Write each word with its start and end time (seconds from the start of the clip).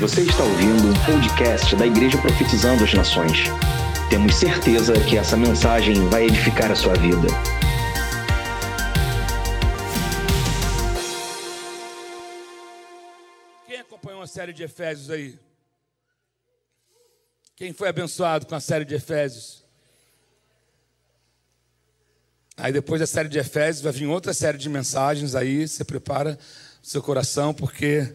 Você 0.00 0.22
está 0.22 0.42
ouvindo 0.42 0.88
um 0.88 1.04
podcast 1.06 1.76
da 1.76 1.86
Igreja 1.86 2.20
Profetizando 2.20 2.82
as 2.82 2.92
Nações. 2.92 3.38
Temos 4.10 4.34
certeza 4.34 4.92
que 5.08 5.16
essa 5.16 5.36
mensagem 5.36 6.08
vai 6.08 6.24
edificar 6.24 6.72
a 6.72 6.74
sua 6.74 6.94
vida. 6.94 7.28
Quem 13.68 13.78
acompanhou 13.78 14.20
a 14.20 14.26
série 14.26 14.52
de 14.52 14.64
Efésios 14.64 15.10
aí? 15.10 15.38
Quem 17.54 17.72
foi 17.72 17.88
abençoado 17.88 18.46
com 18.46 18.56
a 18.56 18.60
série 18.60 18.84
de 18.84 18.96
Efésios? 18.96 19.64
Aí 22.56 22.72
depois 22.72 23.00
da 23.00 23.06
série 23.06 23.28
de 23.28 23.38
Efésios 23.38 23.84
vai 23.84 23.92
vir 23.92 24.08
outra 24.08 24.34
série 24.34 24.58
de 24.58 24.68
mensagens 24.68 25.36
aí, 25.36 25.68
você 25.68 25.84
prepara 25.84 26.36
seu 26.82 27.00
coração 27.00 27.54
porque 27.54 28.12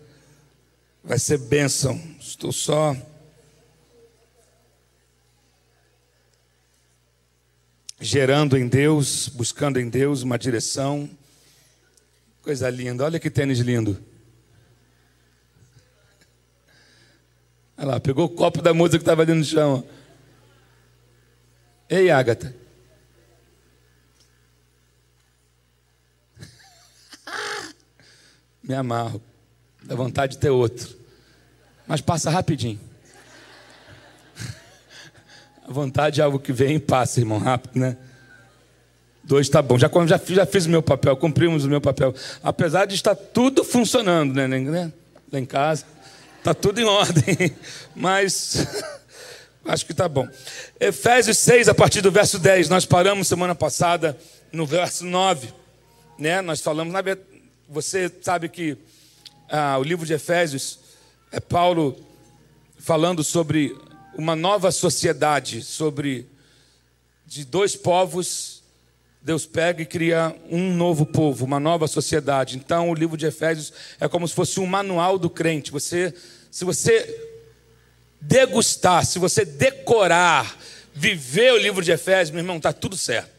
vai 1.04 1.20
ser 1.20 1.37
bênção. 1.37 2.00
Estou 2.19 2.51
só 2.51 2.96
gerando 8.00 8.57
em 8.57 8.68
Deus, 8.68 9.27
buscando 9.27 9.79
em 9.79 9.89
Deus 9.89 10.24
uma 10.24 10.38
direção. 10.38 11.10
Coisa 12.41 12.69
linda, 12.69 13.04
olha 13.04 13.19
que 13.19 13.29
tênis 13.29 13.60
lindo. 13.60 14.01
Olha 17.77 17.88
lá, 17.88 18.00
pegou 18.00 18.25
o 18.25 18.29
copo 18.29 18.61
da 18.61 18.74
música 18.74 18.97
que 18.97 19.04
estava 19.04 19.21
ali 19.21 19.33
no 19.33 19.43
chão. 19.43 19.86
Ei, 21.89 22.11
Ágata. 22.11 22.55
Me 28.63 28.75
amarro. 28.75 29.29
Dá 29.83 29.96
vontade 29.96 30.33
de 30.33 30.39
ter 30.39 30.50
outro. 30.50 30.96
Mas 31.88 32.02
passa 32.02 32.30
rapidinho. 32.30 32.80
A 35.67 35.72
vontade 35.72 36.19
é 36.19 36.23
algo 36.23 36.39
que 36.39 36.52
vem 36.52 36.75
e 36.75 36.80
passa, 36.80 37.19
irmão, 37.19 37.38
rápido, 37.38 37.80
né? 37.80 37.95
Dois 39.23 39.45
está 39.45 39.61
bom. 39.61 39.77
Já, 39.77 39.89
já, 40.07 40.19
já 40.25 40.45
fiz 40.45 40.66
o 40.66 40.69
meu 40.69 40.81
papel, 40.81 41.16
cumprimos 41.16 41.63
o 41.63 41.69
meu 41.69 41.80
papel. 41.80 42.13
Apesar 42.41 42.85
de 42.85 42.95
estar 42.95 43.13
tudo 43.13 43.63
funcionando, 43.63 44.33
né? 44.33 44.47
né? 44.47 44.91
Lá 45.31 45.39
em 45.39 45.45
casa. 45.45 45.85
Está 46.39 46.53
tudo 46.55 46.81
em 46.81 46.85
ordem. 46.85 47.55
Mas 47.95 48.66
acho 49.66 49.85
que 49.85 49.91
está 49.91 50.09
bom. 50.09 50.27
Efésios 50.80 51.38
6, 51.38 51.69
a 51.69 51.75
partir 51.75 52.02
do 52.02 52.11
verso 52.11 52.39
10. 52.39 52.69
Nós 52.69 52.85
paramos 52.85 53.27
semana 53.27 53.53
passada 53.53 54.17
no 54.52 54.66
verso 54.66 55.05
9. 55.05 55.53
Né? 56.17 56.41
Nós 56.41 56.61
falamos, 56.61 56.91
na 56.91 57.02
verdade, 57.02 57.27
você 57.69 58.11
sabe 58.23 58.50
que 58.50 58.75
ah, 59.50 59.78
o 59.78 59.83
livro 59.83 60.05
de 60.05 60.14
Efésios 60.14 60.80
é 61.31 61.39
Paulo 61.39 61.97
falando 62.78 63.23
sobre 63.23 63.75
uma 64.16 64.36
nova 64.36 64.72
sociedade, 64.72 65.61
sobre 65.61 66.28
de 67.25 67.45
dois 67.45 67.75
povos, 67.75 68.64
Deus 69.22 69.45
pega 69.45 69.81
e 69.81 69.86
cria 69.86 70.36
um 70.50 70.73
novo 70.73 71.06
povo, 71.06 71.45
uma 71.45 71.59
nova 71.59 71.88
sociedade. 71.88 72.58
Então, 72.58 72.89
o 72.89 72.94
livro 72.94 73.17
de 73.17 73.25
Efésios 73.25 73.73
é 74.00 74.08
como 74.08 74.28
se 74.28 74.33
fosse 74.33 74.59
um 74.59 74.66
manual 74.66 75.19
do 75.19 75.30
crente. 75.30 75.72
Você, 75.72 76.13
se 76.50 76.63
você 76.63 77.28
degustar, 78.22 79.06
se 79.06 79.19
você 79.19 79.44
decorar, 79.44 80.58
viver 80.94 81.53
o 81.53 81.58
livro 81.58 81.84
de 81.84 81.91
Efésios, 81.91 82.31
meu 82.31 82.39
irmão, 82.39 82.58
está 82.58 82.72
tudo 82.72 82.95
certo. 82.95 83.38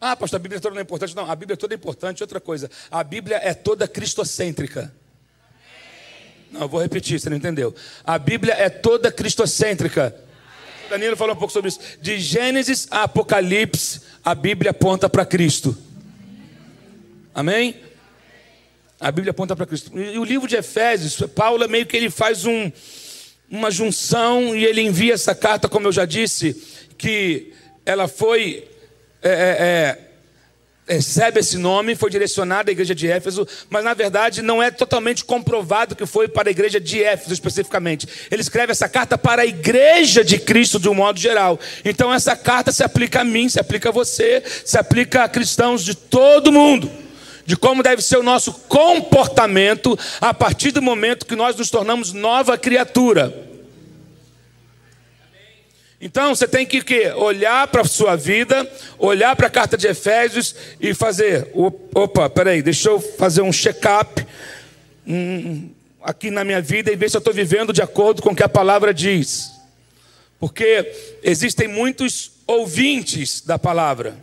Ah, 0.00 0.14
pastor, 0.14 0.36
a 0.36 0.42
Bíblia 0.42 0.60
toda 0.60 0.74
não 0.74 0.80
é 0.80 0.82
importante. 0.82 1.16
Não, 1.16 1.30
a 1.30 1.34
Bíblia 1.34 1.56
toda 1.56 1.74
é 1.74 1.76
importante. 1.76 2.22
Outra 2.22 2.40
coisa, 2.40 2.70
a 2.90 3.02
Bíblia 3.02 3.40
é 3.42 3.54
toda 3.54 3.88
cristocêntrica. 3.88 4.92
Não, 6.50 6.62
eu 6.62 6.68
vou 6.68 6.80
repetir, 6.80 7.18
você 7.18 7.28
não 7.28 7.36
entendeu. 7.36 7.74
A 8.04 8.18
Bíblia 8.18 8.54
é 8.54 8.68
toda 8.68 9.10
cristocêntrica. 9.10 10.14
Danilo 10.88 11.16
falou 11.16 11.34
um 11.34 11.38
pouco 11.38 11.52
sobre 11.52 11.68
isso. 11.68 11.80
De 12.00 12.18
Gênesis 12.18 12.86
a 12.90 13.04
Apocalipse, 13.04 14.02
a 14.24 14.34
Bíblia 14.34 14.70
aponta 14.70 15.08
para 15.08 15.24
Cristo. 15.24 15.76
Amém? 17.34 17.76
A 19.00 19.10
Bíblia 19.10 19.30
aponta 19.30 19.56
para 19.56 19.66
Cristo. 19.66 19.98
E 19.98 20.18
o 20.18 20.24
livro 20.24 20.48
de 20.48 20.56
Efésios, 20.56 21.20
Paulo 21.34 21.68
meio 21.68 21.86
que 21.86 21.96
ele 21.96 22.08
faz 22.08 22.44
um, 22.46 22.70
uma 23.50 23.70
junção 23.70 24.56
e 24.56 24.64
ele 24.64 24.80
envia 24.80 25.14
essa 25.14 25.34
carta, 25.34 25.68
como 25.68 25.88
eu 25.88 25.92
já 25.92 26.04
disse, 26.04 26.54
que 26.96 27.52
ela 27.84 28.08
foi 28.08 28.66
é, 29.28 29.98
é, 30.88 30.92
é, 30.94 30.94
recebe 30.94 31.40
esse 31.40 31.58
nome, 31.58 31.96
foi 31.96 32.10
direcionado 32.10 32.70
à 32.70 32.72
igreja 32.72 32.94
de 32.94 33.08
Éfeso, 33.10 33.46
mas 33.68 33.82
na 33.82 33.92
verdade 33.92 34.40
não 34.40 34.62
é 34.62 34.70
totalmente 34.70 35.24
comprovado 35.24 35.96
que 35.96 36.06
foi 36.06 36.28
para 36.28 36.48
a 36.48 36.52
igreja 36.52 36.78
de 36.78 37.02
Éfeso 37.02 37.32
especificamente. 37.32 38.06
Ele 38.30 38.40
escreve 38.40 38.72
essa 38.72 38.88
carta 38.88 39.18
para 39.18 39.42
a 39.42 39.46
igreja 39.46 40.24
de 40.24 40.38
Cristo 40.38 40.78
de 40.78 40.88
um 40.88 40.94
modo 40.94 41.18
geral. 41.18 41.58
Então 41.84 42.12
essa 42.14 42.36
carta 42.36 42.70
se 42.70 42.84
aplica 42.84 43.22
a 43.22 43.24
mim, 43.24 43.48
se 43.48 43.58
aplica 43.58 43.88
a 43.88 43.92
você, 43.92 44.42
se 44.64 44.78
aplica 44.78 45.24
a 45.24 45.28
cristãos 45.28 45.84
de 45.84 45.94
todo 45.94 46.52
mundo. 46.52 46.90
De 47.44 47.56
como 47.56 47.82
deve 47.82 48.02
ser 48.02 48.18
o 48.18 48.24
nosso 48.24 48.52
comportamento 48.52 49.96
a 50.20 50.34
partir 50.34 50.72
do 50.72 50.82
momento 50.82 51.26
que 51.26 51.36
nós 51.36 51.54
nos 51.56 51.70
tornamos 51.70 52.12
nova 52.12 52.58
criatura. 52.58 53.45
Então 56.00 56.34
você 56.34 56.46
tem 56.46 56.66
que, 56.66 56.82
que 56.82 57.08
olhar 57.12 57.66
para 57.68 57.80
a 57.80 57.84
sua 57.84 58.16
vida, 58.16 58.70
olhar 58.98 59.34
para 59.34 59.46
a 59.46 59.50
carta 59.50 59.76
de 59.76 59.86
Efésios 59.86 60.54
e 60.78 60.92
fazer: 60.92 61.50
opa, 61.54 62.28
peraí, 62.28 62.60
deixa 62.62 62.90
eu 62.90 63.00
fazer 63.00 63.40
um 63.40 63.52
check-up 63.52 64.26
hum, 65.06 65.70
aqui 66.02 66.30
na 66.30 66.44
minha 66.44 66.60
vida 66.60 66.92
e 66.92 66.96
ver 66.96 67.10
se 67.10 67.16
eu 67.16 67.20
estou 67.20 67.32
vivendo 67.32 67.72
de 67.72 67.80
acordo 67.80 68.20
com 68.20 68.30
o 68.30 68.36
que 68.36 68.42
a 68.42 68.48
palavra 68.48 68.92
diz. 68.92 69.52
Porque 70.38 70.92
existem 71.22 71.66
muitos 71.66 72.32
ouvintes 72.46 73.40
da 73.40 73.58
palavra, 73.58 74.14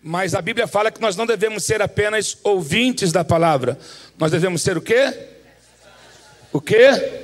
mas 0.00 0.36
a 0.36 0.40
Bíblia 0.40 0.68
fala 0.68 0.92
que 0.92 1.00
nós 1.00 1.16
não 1.16 1.26
devemos 1.26 1.64
ser 1.64 1.82
apenas 1.82 2.38
ouvintes 2.44 3.10
da 3.10 3.24
palavra, 3.24 3.76
nós 4.16 4.30
devemos 4.30 4.62
ser 4.62 4.78
o 4.78 4.80
quê? 4.80 5.12
O 6.52 6.60
quê? 6.60 7.23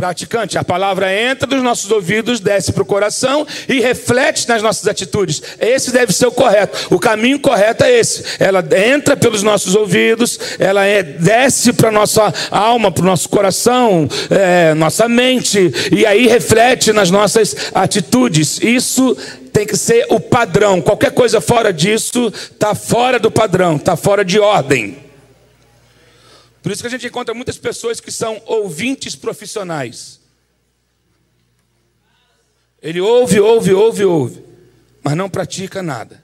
Praticante. 0.00 0.56
A 0.56 0.64
palavra 0.64 1.14
entra 1.14 1.46
dos 1.46 1.62
nossos 1.62 1.90
ouvidos, 1.90 2.40
desce 2.40 2.72
para 2.72 2.82
o 2.82 2.86
coração 2.86 3.46
e 3.68 3.80
reflete 3.80 4.48
nas 4.48 4.62
nossas 4.62 4.88
atitudes. 4.88 5.42
Esse 5.60 5.92
deve 5.92 6.10
ser 6.10 6.26
o 6.26 6.32
correto. 6.32 6.86
O 6.88 6.98
caminho 6.98 7.38
correto 7.38 7.84
é 7.84 7.98
esse. 7.98 8.24
Ela 8.38 8.64
entra 8.88 9.14
pelos 9.14 9.42
nossos 9.42 9.74
ouvidos, 9.74 10.40
ela 10.58 10.86
é, 10.86 11.02
desce 11.02 11.74
para 11.74 11.90
a 11.90 11.92
nossa 11.92 12.32
alma, 12.50 12.90
para 12.90 13.02
o 13.02 13.06
nosso 13.06 13.28
coração, 13.28 14.08
é, 14.30 14.72
nossa 14.72 15.06
mente, 15.06 15.70
e 15.92 16.06
aí 16.06 16.26
reflete 16.26 16.94
nas 16.94 17.10
nossas 17.10 17.54
atitudes. 17.74 18.58
Isso 18.62 19.14
tem 19.52 19.66
que 19.66 19.76
ser 19.76 20.06
o 20.08 20.18
padrão. 20.18 20.80
Qualquer 20.80 21.10
coisa 21.10 21.42
fora 21.42 21.74
disso 21.74 22.32
está 22.34 22.74
fora 22.74 23.18
do 23.18 23.30
padrão, 23.30 23.76
está 23.76 23.96
fora 23.96 24.24
de 24.24 24.40
ordem. 24.40 25.09
Por 26.62 26.70
isso 26.70 26.82
que 26.82 26.88
a 26.88 26.90
gente 26.90 27.06
encontra 27.06 27.34
muitas 27.34 27.56
pessoas 27.56 28.00
que 28.00 28.10
são 28.10 28.42
ouvintes 28.46 29.16
profissionais. 29.16 30.20
Ele 32.82 33.00
ouve, 33.00 33.40
ouve, 33.40 33.72
ouve, 33.72 34.04
ouve, 34.04 34.44
mas 35.02 35.16
não 35.16 35.28
pratica 35.28 35.82
nada. 35.82 36.22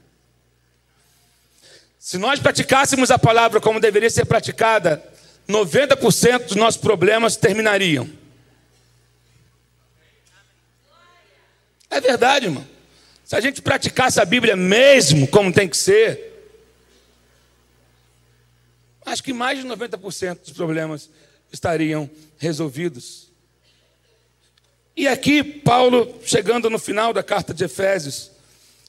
Se 1.98 2.18
nós 2.18 2.38
praticássemos 2.38 3.10
a 3.10 3.18
palavra 3.18 3.60
como 3.60 3.80
deveria 3.80 4.08
ser 4.08 4.24
praticada, 4.24 5.02
90% 5.48 6.44
dos 6.44 6.56
nossos 6.56 6.80
problemas 6.80 7.36
terminariam. 7.36 8.08
É 11.90 12.00
verdade, 12.00 12.46
irmão. 12.46 12.66
Se 13.24 13.34
a 13.34 13.40
gente 13.40 13.60
praticasse 13.60 14.20
a 14.20 14.24
Bíblia 14.24 14.54
mesmo 14.54 15.26
como 15.26 15.52
tem 15.52 15.68
que 15.68 15.76
ser, 15.76 16.35
acho 19.16 19.22
que 19.22 19.32
mais 19.32 19.58
de 19.58 19.66
90% 19.66 20.40
dos 20.40 20.52
problemas 20.52 21.08
estariam 21.50 22.08
resolvidos. 22.36 23.32
E 24.94 25.08
aqui, 25.08 25.42
Paulo, 25.42 26.20
chegando 26.22 26.68
no 26.68 26.78
final 26.78 27.14
da 27.14 27.22
carta 27.22 27.54
de 27.54 27.64
Efésios, 27.64 28.30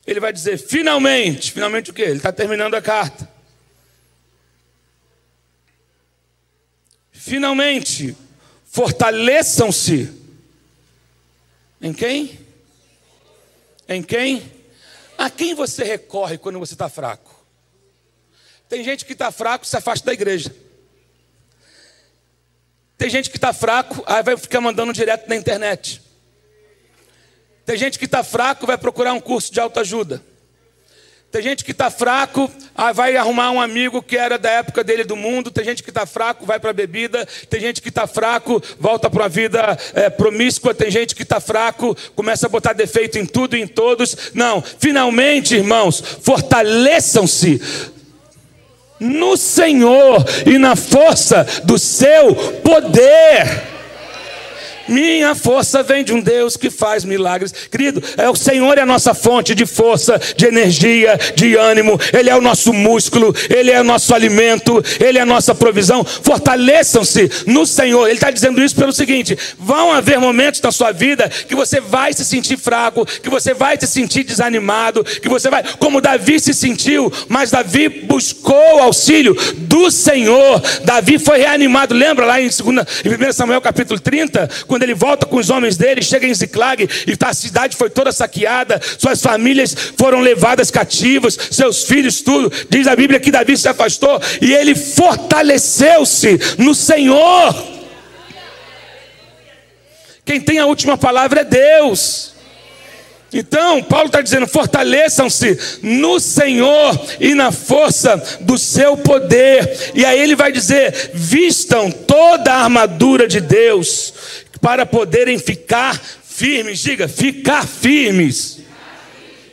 ele 0.05 0.19
vai 0.19 0.33
dizer: 0.33 0.57
finalmente, 0.57 1.53
finalmente 1.53 1.91
o 1.91 1.93
quê? 1.93 2.01
Ele 2.01 2.17
está 2.17 2.31
terminando 2.33 2.75
a 2.75 2.81
carta. 2.81 3.29
Finalmente, 7.11 8.15
fortaleçam-se. 8.65 10.11
Em 11.81 11.93
quem? 11.93 12.37
Em 13.87 14.03
quem? 14.03 14.51
A 15.17 15.29
quem 15.29 15.55
você 15.55 15.85
recorre 15.85 16.37
quando 16.37 16.59
você 16.59 16.73
está 16.73 16.89
fraco? 16.89 17.36
Tem 18.69 18.83
gente 18.83 19.05
que 19.05 19.13
está 19.13 19.31
fraco, 19.31 19.65
se 19.65 19.77
afasta 19.77 20.05
da 20.05 20.13
igreja. 20.13 20.53
Tem 22.97 23.09
gente 23.09 23.29
que 23.29 23.37
está 23.37 23.53
fraco, 23.53 24.03
aí 24.05 24.23
vai 24.23 24.35
ficar 24.35 24.59
mandando 24.59 24.91
direto 24.91 25.29
na 25.29 25.35
internet. 25.35 26.01
Tem 27.65 27.77
gente 27.77 27.99
que 27.99 28.05
está 28.05 28.23
fraco, 28.23 28.65
vai 28.65 28.77
procurar 28.77 29.13
um 29.13 29.19
curso 29.19 29.51
de 29.53 29.59
autoajuda. 29.59 30.21
Tem 31.29 31.41
gente 31.41 31.65
que 31.65 31.71
está 31.71 31.91
fraco, 31.91 32.49
ah, 32.73 32.93
vai 32.93 33.17
arrumar 33.17 33.51
um 33.51 33.59
amigo 33.59 34.01
que 34.01 34.17
era 34.17 34.39
da 34.39 34.49
época 34.49 34.83
dele 34.83 35.03
do 35.03 35.15
mundo. 35.15 35.51
Tem 35.51 35.65
gente 35.65 35.83
que 35.83 35.89
está 35.89 36.05
fraco, 36.05 36.45
vai 36.45 36.57
para 36.57 36.69
a 36.69 36.73
bebida. 36.73 37.27
Tem 37.49 37.59
gente 37.59 37.81
que 37.81 37.89
está 37.89 38.07
fraco, 38.07 38.63
volta 38.79 39.09
para 39.09 39.23
uma 39.23 39.29
vida 39.29 39.77
é, 39.93 40.09
promíscua. 40.09 40.73
Tem 40.73 40.89
gente 40.89 41.13
que 41.13 41.23
está 41.23 41.41
fraco, 41.41 41.95
começa 42.15 42.47
a 42.47 42.49
botar 42.49 42.71
defeito 42.71 43.19
em 43.19 43.25
tudo 43.25 43.57
e 43.57 43.61
em 43.61 43.67
todos. 43.67 44.31
Não, 44.33 44.61
finalmente, 44.61 45.55
irmãos, 45.55 46.01
fortaleçam-se 46.21 47.61
no 48.99 49.37
Senhor 49.37 50.25
e 50.45 50.57
na 50.57 50.75
força 50.75 51.45
do 51.63 51.77
seu 51.77 52.35
poder. 52.63 53.76
Minha 54.87 55.35
força 55.35 55.83
vem 55.83 56.03
de 56.03 56.13
um 56.13 56.21
Deus 56.21 56.55
que 56.57 56.69
faz 56.69 57.03
milagres. 57.03 57.53
Querido, 57.69 58.01
é 58.17 58.29
o 58.29 58.35
Senhor 58.35 58.77
é 58.77 58.81
a 58.81 58.85
nossa 58.85 59.13
fonte 59.13 59.53
de 59.53 59.65
força, 59.65 60.19
de 60.35 60.45
energia, 60.45 61.17
de 61.35 61.55
ânimo. 61.55 61.99
Ele 62.13 62.29
é 62.29 62.35
o 62.35 62.41
nosso 62.41 62.73
músculo, 62.73 63.35
Ele 63.49 63.71
é 63.71 63.81
o 63.81 63.83
nosso 63.83 64.13
alimento, 64.13 64.83
Ele 64.99 65.17
é 65.17 65.21
a 65.21 65.25
nossa 65.25 65.53
provisão. 65.53 66.03
Fortaleçam-se 66.03 67.29
no 67.45 67.65
Senhor. 67.65 68.07
Ele 68.07 68.15
está 68.15 68.31
dizendo 68.31 68.63
isso 68.63 68.75
pelo 68.75 68.93
seguinte: 68.93 69.37
vão 69.57 69.91
haver 69.91 70.19
momentos 70.19 70.61
na 70.61 70.71
sua 70.71 70.91
vida 70.91 71.29
que 71.29 71.55
você 71.55 71.79
vai 71.79 72.13
se 72.13 72.23
sentir 72.25 72.57
fraco, 72.57 73.05
que 73.05 73.29
você 73.29 73.53
vai 73.53 73.77
se 73.79 73.87
sentir 73.87 74.23
desanimado, 74.23 75.03
que 75.03 75.29
você 75.29 75.49
vai, 75.49 75.63
como 75.79 76.01
Davi 76.01 76.39
se 76.39 76.53
sentiu, 76.53 77.11
mas 77.27 77.51
Davi 77.51 77.89
buscou 77.89 78.79
auxílio 78.79 79.35
do 79.57 79.91
Senhor. 79.91 80.61
Davi 80.83 81.19
foi 81.19 81.39
reanimado. 81.39 81.93
Lembra 81.93 82.25
lá 82.25 82.39
em, 82.39 82.47
2, 82.47 82.59
em 82.59 83.29
1 83.29 83.33
Samuel 83.33 83.61
capítulo 83.61 83.99
30, 83.99 84.49
quando 84.77 84.83
ele 84.83 84.93
volta 84.93 85.25
com 85.25 85.37
os 85.37 85.49
homens 85.49 85.75
dele, 85.75 86.03
chega 86.03 86.27
em 86.27 86.33
Ziclag 86.33 86.87
e 87.07 87.17
a 87.19 87.33
cidade 87.33 87.75
foi 87.75 87.89
toda 87.89 88.11
saqueada, 88.11 88.79
suas 88.99 89.19
famílias 89.19 89.75
foram 89.97 90.21
levadas 90.21 90.69
cativas, 90.69 91.35
seus 91.49 91.85
filhos, 91.85 92.21
tudo. 92.21 92.51
Diz 92.69 92.85
a 92.85 92.95
Bíblia 92.95 93.19
que 93.19 93.31
Davi 93.31 93.57
se 93.57 93.67
afastou 93.67 94.21
e 94.39 94.53
ele 94.53 94.75
fortaleceu-se 94.75 96.39
no 96.59 96.75
Senhor. 96.75 97.55
Quem 100.23 100.39
tem 100.39 100.59
a 100.59 100.67
última 100.67 100.95
palavra 100.95 101.41
é 101.41 101.43
Deus. 101.43 102.37
Então, 103.33 103.83
Paulo 103.83 104.07
está 104.07 104.21
dizendo: 104.21 104.47
fortaleçam-se 104.47 105.79
no 105.81 106.19
Senhor 106.19 106.99
e 107.19 107.35
na 107.35 107.51
força 107.51 108.15
do 108.41 108.57
seu 108.57 108.95
poder. 108.95 109.91
E 109.93 110.05
aí 110.05 110.19
ele 110.19 110.35
vai 110.35 110.51
dizer: 110.51 111.11
vistam 111.13 111.91
toda 111.91 112.53
a 112.53 112.63
armadura 112.63 113.27
de 113.27 113.41
Deus, 113.41 114.13
para 114.61 114.85
poderem 114.85 115.37
ficar 115.39 115.99
firmes. 115.99 116.79
Diga, 116.79 117.07
ficar 117.07 117.67
firmes. 117.67 118.61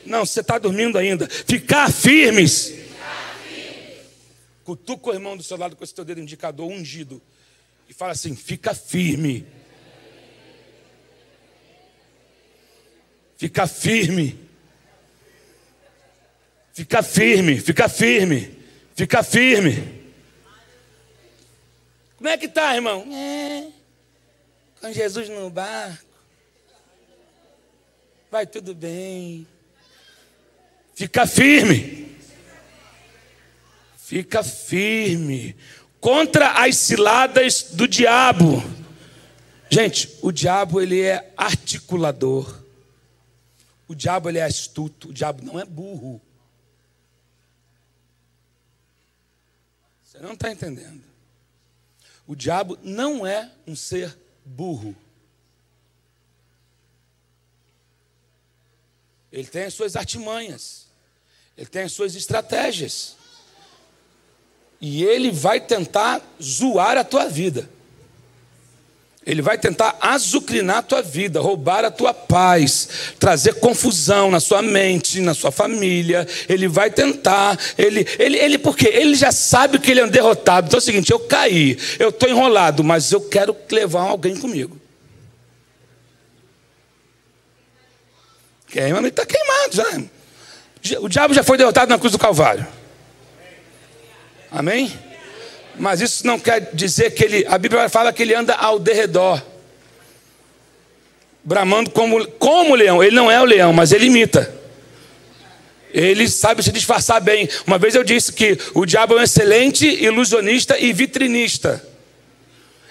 Não, 0.05 0.25
você 0.25 0.41
está 0.41 0.59
dormindo 0.59 0.99
ainda. 0.99 1.29
Ficar 1.29 1.91
firmes. 1.91 2.75
Cutuca 4.65 5.11
o 5.11 5.13
irmão 5.13 5.37
do 5.37 5.43
seu 5.43 5.57
lado 5.57 5.77
com 5.77 5.85
esse 5.85 5.95
teu 5.95 6.05
dedo 6.05 6.21
indicador 6.21 6.71
ungido. 6.71 7.23
E 7.89 7.95
fala 7.95 8.13
assim: 8.13 8.35
fica 8.35 8.75
firme. 8.75 9.47
Fica 13.37 13.67
firme. 13.67 14.45
Fica 16.75 17.05
firme, 17.05 17.61
fica 17.61 17.89
firme, 17.89 18.59
fica 18.97 19.23
firme. 19.23 20.03
Como 22.17 22.29
é 22.29 22.37
que 22.37 22.49
tá, 22.49 22.75
irmão? 22.75 23.07
É 23.13 23.74
com 24.85 24.93
Jesus 24.93 25.31
no 25.31 25.49
barco, 25.49 26.05
vai 28.31 28.47
tudo 28.47 28.75
bem. 28.75 29.49
Fica 30.95 31.27
firme. 31.27 32.15
Fica 33.97 34.45
firme 34.45 35.57
contra 35.99 36.63
as 36.63 36.77
ciladas 36.77 37.69
do 37.73 37.89
diabo. 37.89 38.63
Gente, 39.71 40.19
o 40.21 40.31
diabo 40.31 40.83
ele 40.83 41.01
é 41.01 41.33
articulador. 41.35 42.63
O 43.89 43.95
diabo 43.95 44.29
ele 44.29 44.39
é 44.39 44.45
astuto, 44.45 45.09
o 45.09 45.13
diabo 45.15 45.43
não 45.43 45.59
é 45.59 45.65
burro. 45.65 46.21
Você 50.05 50.19
não 50.19 50.35
está 50.35 50.53
entendendo. 50.53 51.03
O 52.27 52.37
diabo 52.37 52.79
não 52.83 53.27
é 53.27 53.51
um 53.67 53.75
ser 53.75 54.24
burro. 54.45 54.95
Ele 59.33 59.49
tem 59.49 59.65
as 59.65 59.75
suas 59.75 59.97
artimanhas, 59.97 60.87
ele 61.57 61.67
tem 61.67 61.83
as 61.83 61.93
suas 61.93 62.15
estratégias. 62.15 63.17
E 64.81 65.03
ele 65.03 65.31
vai 65.31 65.61
tentar 65.61 66.23
zoar 66.41 66.97
a 66.97 67.05
tua 67.05 67.27
vida. 67.29 67.71
Ele 69.27 69.41
vai 69.41 69.57
tentar 69.57 69.97
azucrinar 70.01 70.79
a 70.79 70.83
tua 70.83 71.01
vida, 71.01 71.41
roubar 71.41 71.83
a 71.85 71.91
tua 71.91 72.13
paz, 72.13 72.89
trazer 73.19 73.55
confusão 73.55 74.31
na 74.31 74.39
sua 74.39 74.61
mente, 74.61 75.21
na 75.21 75.33
sua 75.33 75.51
família. 75.51 76.27
Ele 76.47 76.69
vai 76.69 76.91
tentar, 76.91 77.59
ele, 77.79 78.07
ele, 78.19 78.37
ele, 78.37 78.59
porque 78.59 78.87
ele 78.87 79.15
já 79.15 79.33
sabe 79.33 79.79
que 79.79 79.91
ele 79.91 80.01
é 80.01 80.05
um 80.05 80.11
derrotado. 80.11 80.67
Então 80.67 80.77
é 80.77 80.83
o 80.83 80.85
seguinte: 80.85 81.11
eu 81.11 81.21
caí, 81.21 81.79
eu 81.99 82.11
estou 82.11 82.29
enrolado, 82.29 82.85
mas 82.85 83.13
eu 83.13 83.21
quero 83.21 83.57
levar 83.71 84.03
alguém 84.03 84.37
comigo. 84.37 84.79
Queima, 88.69 88.99
ele 88.99 89.09
está 89.09 89.25
queimado 89.25 89.75
já. 89.75 90.99
O 91.01 91.09
diabo 91.09 91.33
já 91.33 91.43
foi 91.43 91.57
derrotado 91.57 91.89
na 91.89 91.99
cruz 91.99 92.13
do 92.13 92.19
Calvário. 92.19 92.67
Amém? 94.51 94.93
Mas 95.79 96.01
isso 96.01 96.27
não 96.27 96.39
quer 96.39 96.71
dizer 96.73 97.11
que 97.11 97.25
ele. 97.25 97.47
A 97.49 97.59
Bíblia 97.59 97.89
fala 97.89 98.13
que 98.13 98.23
ele 98.23 98.35
anda 98.35 98.55
ao 98.55 98.79
derredor. 98.79 99.43
Bramando 101.43 101.91
como, 101.91 102.27
como 102.27 102.75
leão. 102.75 103.03
Ele 103.03 103.15
não 103.15 103.31
é 103.31 103.41
o 103.41 103.45
leão, 103.45 103.73
mas 103.73 103.93
ele 103.93 104.07
imita. 104.07 104.53
Ele 105.93 106.29
sabe 106.29 106.63
se 106.63 106.73
disfarçar 106.73 107.21
bem. 107.21 107.49
Uma 107.67 107.79
vez 107.79 107.95
eu 107.95 108.03
disse 108.03 108.33
que 108.33 108.59
o 108.75 108.85
diabo 108.85 109.15
é 109.15 109.21
um 109.21 109.23
excelente 109.23 109.87
ilusionista 109.87 110.79
e 110.79 110.93
vitrinista. 110.93 111.85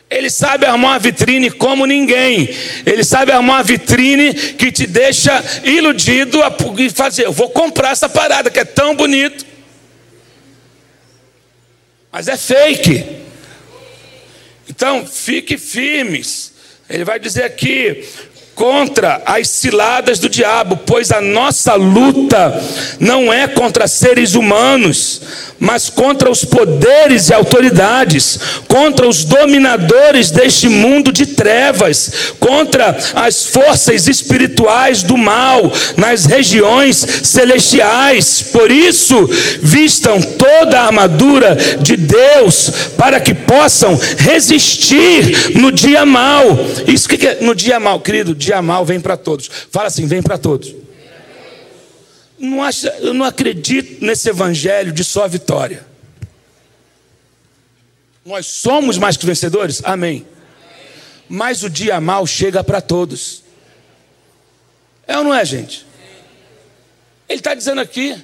Ele 0.09 0.29
sabe 0.29 0.65
armar 0.65 0.91
uma 0.91 0.99
vitrine 0.99 1.49
como 1.49 1.85
ninguém. 1.85 2.47
Ele 2.85 3.03
sabe 3.03 3.31
armar 3.31 3.57
uma 3.57 3.63
vitrine 3.63 4.33
que 4.33 4.71
te 4.71 4.85
deixa 4.85 5.43
iludido 5.63 6.39
e 6.77 6.89
fazer. 6.89 7.25
Eu 7.25 7.31
vou 7.31 7.49
comprar 7.49 7.91
essa 7.91 8.07
parada 8.07 8.51
que 8.51 8.59
é 8.59 8.65
tão 8.65 8.95
bonito. 8.95 9.52
Mas 12.13 12.27
é 12.27 12.37
fake. 12.37 13.23
Então, 14.69 15.03
fique 15.03 15.57
firmes. 15.57 16.53
Ele 16.87 17.03
vai 17.03 17.19
dizer 17.19 17.43
aqui: 17.43 18.07
contra 18.53 19.23
as 19.25 19.49
ciladas 19.49 20.19
do 20.19 20.29
diabo, 20.29 20.77
pois 20.77 21.11
a 21.11 21.19
nossa 21.19 21.73
luta 21.73 22.53
não 22.99 23.33
é 23.33 23.47
contra 23.47 23.87
seres 23.87 24.35
humanos, 24.35 25.21
mas 25.63 25.89
contra 25.89 26.29
os 26.29 26.43
poderes 26.43 27.29
e 27.29 27.33
autoridades, 27.33 28.37
contra 28.67 29.07
os 29.07 29.23
dominadores 29.23 30.29
deste 30.29 30.67
mundo 30.67 31.11
de 31.11 31.25
trevas, 31.25 32.33
contra 32.37 32.95
as 33.15 33.45
forças 33.45 34.07
espirituais 34.07 35.01
do 35.03 35.17
mal 35.17 35.71
nas 35.97 36.25
regiões 36.25 36.97
celestiais. 37.23 38.43
Por 38.51 38.69
isso, 38.69 39.27
vistam 39.61 40.21
toda 40.21 40.81
a 40.81 40.87
armadura 40.87 41.55
de 41.79 41.95
Deus 41.95 42.69
para 42.97 43.21
que 43.21 43.33
possam 43.33 43.97
resistir 44.17 45.57
no 45.57 45.71
dia 45.71 46.05
mal. 46.05 46.43
Isso 46.85 47.07
que 47.07 47.25
é 47.25 47.37
no 47.39 47.55
dia 47.55 47.79
mal, 47.79 48.01
querido? 48.01 48.35
dia 48.43 48.61
mal 48.61 48.85
vem 48.85 48.99
para 48.99 49.15
todos. 49.15 49.49
Fala 49.71 49.87
assim: 49.87 50.05
vem 50.05 50.21
para 50.21 50.37
todos. 50.37 50.75
Não 52.43 52.61
acha, 52.61 52.89
eu 52.99 53.13
não 53.13 53.25
acredito 53.25 54.03
nesse 54.03 54.27
evangelho 54.27 54.91
de 54.91 55.01
só 55.01 55.25
vitória. 55.29 55.87
Nós 58.25 58.45
somos 58.47 58.97
mais 58.97 59.15
que 59.15 59.25
vencedores? 59.25 59.81
Amém. 59.85 60.27
Mas 61.29 61.63
o 61.63 61.69
dia 61.69 62.01
mal 62.01 62.27
chega 62.27 62.61
para 62.61 62.81
todos. 62.81 63.43
É 65.07 65.17
ou 65.17 65.23
não 65.23 65.33
é, 65.33 65.45
gente? 65.45 65.85
Ele 67.29 67.39
está 67.39 67.53
dizendo 67.55 67.79
aqui, 67.79 68.21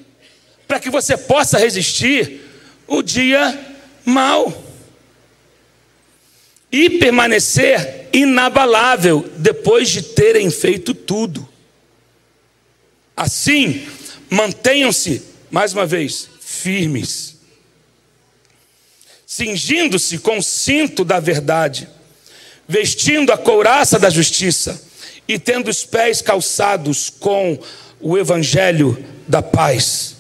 para 0.67 0.81
que 0.81 0.89
você 0.89 1.17
possa 1.17 1.57
resistir 1.57 2.41
o 2.87 3.01
dia 3.01 3.57
mal 4.03 4.65
e 6.69 6.89
permanecer 6.99 8.09
inabalável 8.11 9.31
depois 9.37 9.89
de 9.89 10.01
terem 10.01 10.51
feito 10.51 10.93
tudo. 10.93 11.47
Assim, 13.15 13.87
mantenham-se, 14.29 15.21
mais 15.49 15.73
uma 15.73 15.85
vez, 15.85 16.29
firmes, 16.39 17.37
cingindo-se 19.25 20.17
com 20.19 20.37
o 20.37 20.43
cinto 20.43 21.03
da 21.03 21.19
verdade, 21.19 21.87
vestindo 22.67 23.31
a 23.31 23.37
couraça 23.37 23.97
da 23.97 24.09
justiça 24.09 24.81
e 25.27 25.39
tendo 25.39 25.69
os 25.69 25.85
pés 25.85 26.21
calçados 26.21 27.09
com 27.09 27.59
o 27.99 28.17
evangelho 28.17 29.03
da 29.27 29.41
paz. 29.41 30.15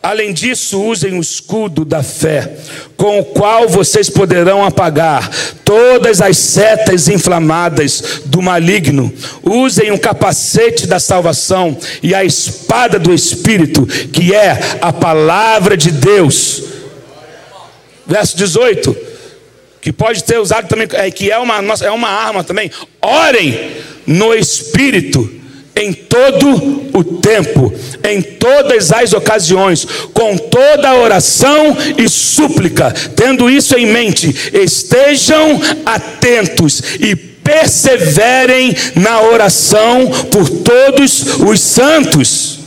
Além 0.00 0.32
disso, 0.32 0.80
usem 0.80 1.18
o 1.18 1.20
escudo 1.20 1.84
da 1.84 2.04
fé, 2.04 2.56
com 2.96 3.18
o 3.18 3.24
qual 3.24 3.68
vocês 3.68 4.08
poderão 4.08 4.64
apagar 4.64 5.28
todas 5.64 6.20
as 6.20 6.36
setas 6.36 7.08
inflamadas 7.08 8.22
do 8.24 8.40
maligno. 8.40 9.12
Usem 9.42 9.90
o 9.90 9.98
capacete 9.98 10.86
da 10.86 11.00
salvação 11.00 11.76
e 12.00 12.14
a 12.14 12.24
espada 12.24 12.96
do 12.98 13.12
Espírito, 13.12 13.84
que 14.12 14.32
é 14.32 14.78
a 14.80 14.92
palavra 14.92 15.76
de 15.76 15.90
Deus. 15.90 16.62
Verso 18.06 18.36
18, 18.36 18.96
que 19.80 19.92
pode 19.92 20.22
ter 20.22 20.38
usado 20.38 20.68
também, 20.68 20.86
é, 20.92 21.10
que 21.10 21.30
é 21.30 21.38
uma, 21.38 21.56
é 21.82 21.90
uma 21.90 22.08
arma 22.08 22.44
também. 22.44 22.70
Orem 23.02 23.72
no 24.06 24.32
Espírito 24.32 25.37
em 25.78 25.92
todo 25.92 26.90
o 26.92 27.04
tempo, 27.04 27.72
em 28.02 28.20
todas 28.20 28.92
as 28.92 29.12
ocasiões, 29.12 29.86
com 30.12 30.36
toda 30.36 30.96
oração 30.96 31.76
e 31.96 32.08
súplica, 32.08 32.92
tendo 33.14 33.48
isso 33.48 33.76
em 33.76 33.86
mente, 33.86 34.34
estejam 34.52 35.60
atentos 35.86 36.82
e 36.98 37.14
perseverem 37.14 38.76
na 38.96 39.22
oração 39.22 40.10
por 40.30 40.48
todos 40.50 41.24
os 41.38 41.60
santos. 41.60 42.58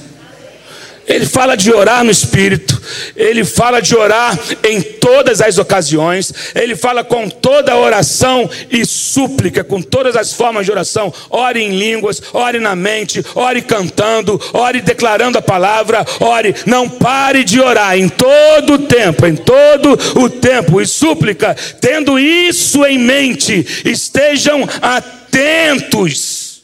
Ele 1.05 1.25
fala 1.25 1.57
de 1.57 1.71
orar 1.71 2.03
no 2.05 2.11
Espírito, 2.11 2.70
ele 3.15 3.43
fala 3.43 3.81
de 3.81 3.95
orar 3.95 4.37
em 4.63 4.81
todas 4.81 5.41
as 5.41 5.57
ocasiões, 5.57 6.33
ele 6.55 6.75
fala 6.75 7.03
com 7.03 7.29
toda 7.29 7.77
oração 7.77 8.49
e 8.69 8.85
súplica, 8.85 9.63
com 9.63 9.81
todas 9.81 10.15
as 10.15 10.33
formas 10.33 10.65
de 10.65 10.71
oração. 10.71 11.13
Ore 11.29 11.61
em 11.61 11.77
línguas, 11.77 12.21
ore 12.33 12.59
na 12.59 12.75
mente, 12.75 13.23
ore 13.35 13.61
cantando, 13.61 14.39
ore 14.53 14.81
declarando 14.81 15.37
a 15.37 15.41
palavra, 15.41 16.05
ore. 16.19 16.55
Não 16.65 16.89
pare 16.89 17.43
de 17.43 17.59
orar 17.59 17.97
em 17.97 18.07
todo 18.07 18.73
o 18.73 18.79
tempo, 18.79 19.25
em 19.25 19.35
todo 19.35 19.97
o 20.19 20.29
tempo, 20.29 20.81
e 20.81 20.85
súplica, 20.85 21.55
tendo 21.79 22.19
isso 22.19 22.85
em 22.85 22.97
mente, 22.97 23.65
estejam 23.85 24.67
atentos 24.81 26.61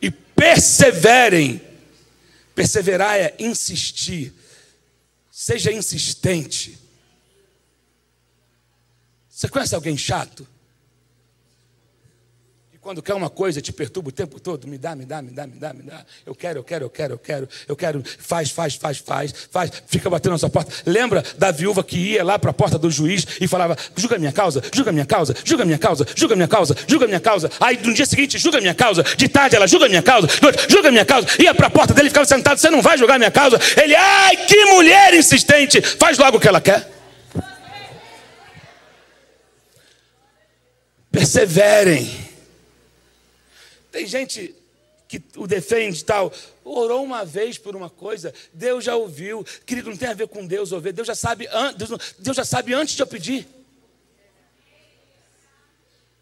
e 0.00 0.10
perseverem 0.10 1.60
Perseverar 2.56 3.16
é 3.16 3.34
insistir. 3.38 4.32
Seja 5.38 5.70
insistente. 5.70 6.78
Você 9.28 9.50
conhece 9.50 9.74
alguém 9.74 9.94
chato? 9.94 10.48
Quando 12.86 13.02
quer 13.02 13.14
uma 13.14 13.28
coisa, 13.28 13.60
te 13.60 13.72
perturba 13.72 14.10
o 14.10 14.12
tempo 14.12 14.38
todo, 14.38 14.68
me 14.68 14.78
dá, 14.78 14.94
me 14.94 15.04
dá, 15.04 15.20
me 15.20 15.32
dá, 15.32 15.44
me 15.44 15.58
dá, 15.58 15.74
me 15.74 15.82
dá. 15.82 16.04
Eu 16.24 16.36
quero, 16.36 16.60
eu 16.60 16.62
quero, 16.62 16.84
eu 16.84 16.88
quero, 16.88 17.14
eu 17.14 17.18
quero, 17.18 17.48
eu 17.66 17.74
quero, 17.74 18.04
faz, 18.20 18.52
faz, 18.52 18.76
faz, 18.76 18.98
faz, 18.98 19.34
faz, 19.50 19.72
fica 19.88 20.08
batendo 20.08 20.34
na 20.34 20.38
sua 20.38 20.48
porta. 20.48 20.72
Lembra 20.86 21.24
da 21.36 21.50
viúva 21.50 21.82
que 21.82 21.98
ia 21.98 22.22
lá 22.22 22.38
para 22.38 22.50
a 22.50 22.54
porta 22.54 22.78
do 22.78 22.88
juiz 22.88 23.26
e 23.40 23.48
falava: 23.48 23.76
julga 23.96 24.18
minha 24.18 24.30
causa, 24.30 24.62
julga 24.72 24.92
minha 24.92 25.04
causa, 25.04 25.34
julga 25.44 25.64
minha 25.64 25.78
causa, 25.78 26.06
julga 26.14 26.36
minha 26.36 26.46
causa, 26.46 26.76
julga 26.86 27.06
minha 27.08 27.18
causa. 27.18 27.50
Aí 27.58 27.76
no 27.82 27.92
dia 27.92 28.06
seguinte, 28.06 28.38
julga 28.38 28.60
minha 28.60 28.72
causa. 28.72 29.02
De 29.02 29.28
tarde 29.28 29.56
ela 29.56 29.66
julga 29.66 29.88
minha 29.88 30.02
causa, 30.02 30.28
julga 30.68 30.92
minha 30.92 31.04
causa. 31.04 31.26
Ia 31.42 31.52
para 31.52 31.66
a 31.66 31.70
porta 31.70 31.92
dele 31.92 32.06
e 32.06 32.10
ficava 32.10 32.24
sentado: 32.24 32.56
você 32.56 32.70
não 32.70 32.82
vai 32.82 32.96
julgar 32.96 33.18
minha 33.18 33.32
causa? 33.32 33.58
Ele, 33.82 33.96
ai, 33.96 34.36
que 34.46 34.64
mulher 34.66 35.12
insistente, 35.12 35.82
faz 35.82 36.18
logo 36.18 36.36
o 36.36 36.40
que 36.40 36.46
ela 36.46 36.60
quer. 36.60 36.88
Perseverem 41.10 42.25
tem 43.96 44.06
gente 44.06 44.54
que 45.08 45.22
o 45.38 45.46
defende 45.46 46.04
tal, 46.04 46.30
orou 46.62 47.02
uma 47.02 47.24
vez 47.24 47.56
por 47.56 47.74
uma 47.74 47.88
coisa, 47.88 48.34
Deus 48.52 48.84
já 48.84 48.94
ouviu. 48.94 49.42
Querido, 49.64 49.88
não 49.88 49.96
tem 49.96 50.10
a 50.10 50.14
ver 50.14 50.28
com 50.28 50.46
Deus 50.46 50.70
ouvir, 50.70 50.92
Deus 50.92 51.06
já 51.06 51.14
sabe, 51.14 51.48
Deus, 51.78 52.14
Deus 52.18 52.36
já 52.36 52.44
sabe 52.44 52.74
antes 52.74 52.94
de 52.94 53.02
eu 53.02 53.06
pedir. 53.06 53.48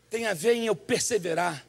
Tem 0.09 0.26
a 0.26 0.35
ver 0.35 0.52
em 0.54 0.66
eu 0.66 0.76
perseverar. 0.76 1.66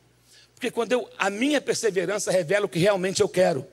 Porque 0.54 0.70
quando 0.70 0.92
eu, 0.92 1.10
a 1.18 1.32
minha 1.32 1.60
perseverança 1.60 2.30
revela 2.32 2.68
o 2.68 2.70
que 2.70 2.78
realmente 2.78 3.22
eu 3.22 3.28
quero. 3.28 3.68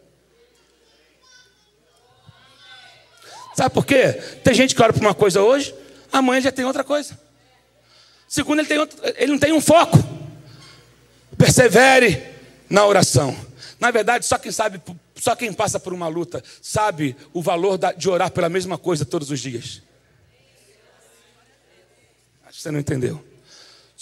Sabe 3.54 3.74
por 3.74 3.84
quê? 3.84 4.14
Tem 4.42 4.54
gente 4.54 4.74
que 4.74 4.82
ora 4.82 4.94
por 4.94 5.02
uma 5.02 5.14
coisa 5.14 5.42
hoje, 5.42 5.74
amanhã 6.10 6.40
já 6.40 6.50
tem 6.50 6.64
outra 6.64 6.82
coisa. 6.82 7.20
Segundo, 8.26 8.60
ele, 8.60 8.68
tem 8.68 8.78
outro, 8.78 8.98
ele 9.18 9.32
não 9.32 9.38
tem 9.38 9.52
um 9.52 9.60
foco. 9.60 10.21
Persevere 11.42 12.22
na 12.70 12.86
oração. 12.86 13.36
Na 13.80 13.90
verdade, 13.90 14.24
só 14.24 14.38
quem 14.38 14.52
sabe, 14.52 14.80
só 15.16 15.34
quem 15.34 15.52
passa 15.52 15.80
por 15.80 15.92
uma 15.92 16.06
luta 16.06 16.40
sabe 16.62 17.16
o 17.32 17.42
valor 17.42 17.76
de 17.96 18.08
orar 18.08 18.30
pela 18.30 18.48
mesma 18.48 18.78
coisa 18.78 19.04
todos 19.04 19.28
os 19.28 19.40
dias. 19.40 19.82
Acho 22.44 22.58
que 22.58 22.62
você 22.62 22.70
não 22.70 22.78
entendeu. 22.78 23.31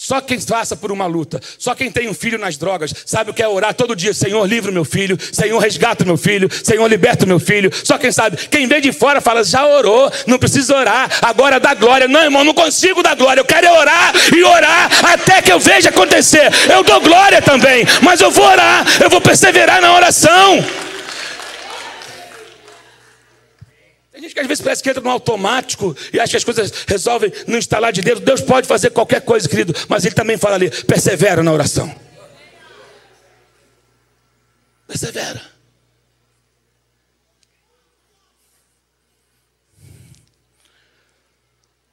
Só 0.03 0.19
quem 0.19 0.41
passa 0.41 0.75
por 0.75 0.91
uma 0.91 1.05
luta, 1.05 1.39
só 1.59 1.75
quem 1.75 1.93
tem 1.93 2.09
um 2.09 2.15
filho 2.15 2.39
nas 2.39 2.57
drogas, 2.57 2.91
sabe 3.05 3.33
o 3.33 3.35
que 3.35 3.43
é 3.43 3.47
orar 3.47 3.75
todo 3.75 3.95
dia: 3.95 4.15
Senhor, 4.15 4.47
livra 4.47 4.73
meu 4.73 4.83
filho, 4.83 5.19
Senhor, 5.31 5.59
resgata 5.59 6.07
meu 6.07 6.17
filho, 6.17 6.49
Senhor, 6.65 6.87
liberta 6.87 7.27
meu 7.27 7.39
filho. 7.39 7.71
Só 7.85 7.99
quem 7.99 8.11
sabe, 8.11 8.39
quem 8.49 8.67
vem 8.67 8.81
de 8.81 8.93
fora 8.93 9.21
fala: 9.21 9.45
já 9.45 9.67
orou, 9.67 10.11
não 10.27 10.39
precisa 10.39 10.75
orar, 10.75 11.11
agora 11.21 11.61
dá 11.61 11.75
glória. 11.75 12.09
Não, 12.09 12.23
irmão, 12.23 12.43
não 12.43 12.55
consigo 12.55 13.03
dar 13.03 13.15
glória, 13.15 13.43
eu 13.43 13.45
quero 13.45 13.67
é 13.67 13.73
orar 13.79 14.15
e 14.35 14.43
orar 14.43 14.91
até 15.13 15.43
que 15.43 15.53
eu 15.53 15.61
veja 15.61 15.91
acontecer. 15.91 16.51
Eu 16.73 16.83
dou 16.83 16.99
glória 17.03 17.43
também, 17.43 17.85
mas 18.01 18.23
eu 18.23 18.31
vou 18.31 18.47
orar, 18.47 18.87
eu 19.03 19.11
vou 19.11 19.21
perseverar 19.21 19.83
na 19.83 19.95
oração. 19.95 20.65
Tem 24.11 24.20
gente 24.31 24.35
que 24.35 24.41
às 24.41 24.47
vezes 24.47 24.63
parece 24.63 24.83
que 24.83 24.89
entra 24.89 25.03
no 25.03 25.11
automático 25.11 25.97
e 26.13 26.21
acha 26.21 26.31
que 26.31 26.37
as 26.37 26.45
coisas 26.45 26.71
resolvem 26.87 27.33
no 27.47 27.59
instalar 27.59 27.93
de 27.93 28.01
Deus. 28.01 28.21
Deus 28.21 28.41
pode 28.41 28.67
fazer 28.67 28.91
qualquer 28.91 29.21
coisa, 29.23 29.49
querido, 29.49 29.75
mas 29.89 30.05
Ele 30.05 30.15
também 30.15 30.37
fala 30.37 30.55
ali: 30.55 30.71
persevera 30.85 31.43
na 31.43 31.53
oração. 31.53 31.95
Persevera. 34.87 35.43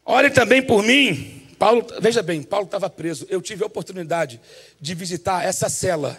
Ore 0.06 0.30
também 0.30 0.62
por 0.62 0.84
mim. 0.84 1.34
Paulo, 1.60 1.86
veja 2.00 2.22
bem, 2.22 2.42
Paulo 2.42 2.66
estava 2.66 2.90
preso. 2.90 3.26
Eu 3.30 3.42
tive 3.42 3.64
a 3.64 3.68
oportunidade 3.68 4.40
de 4.80 4.96
visitar 4.96 5.44
essa 5.44 5.70
cela 5.70 6.18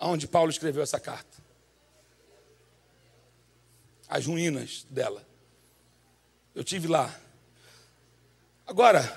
onde 0.00 0.26
Paulo 0.26 0.50
escreveu 0.50 0.82
essa 0.82 0.98
carta 0.98 1.31
as 4.12 4.26
ruínas 4.26 4.84
dela. 4.90 5.26
Eu 6.54 6.62
tive 6.62 6.86
lá. 6.86 7.18
Agora, 8.66 9.10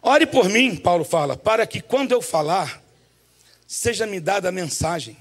ore 0.00 0.26
por 0.26 0.48
mim, 0.48 0.76
Paulo 0.76 1.04
fala, 1.04 1.36
para 1.36 1.66
que 1.66 1.80
quando 1.80 2.12
eu 2.12 2.22
falar, 2.22 2.80
seja 3.66 4.06
me 4.06 4.20
dada 4.20 4.48
a 4.48 4.52
mensagem, 4.52 5.16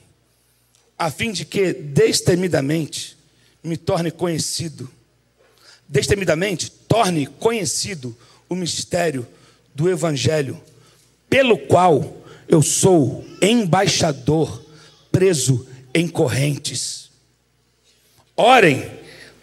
a 0.95 1.09
fim 1.09 1.31
de 1.31 1.45
que 1.45 1.73
destemidamente 1.73 3.17
me 3.63 3.75
torne 3.75 4.11
conhecido. 4.11 4.87
Destemidamente, 5.89 6.69
torne 6.69 7.25
conhecido 7.25 8.15
o 8.47 8.53
mistério 8.53 9.27
do 9.73 9.89
Evangelho, 9.89 10.61
pelo 11.27 11.57
qual 11.57 12.17
eu 12.47 12.61
sou 12.61 13.25
embaixador, 13.41 14.63
preso 15.11 15.67
em 15.91 16.07
correntes 16.07 17.02
Orem 18.35 18.89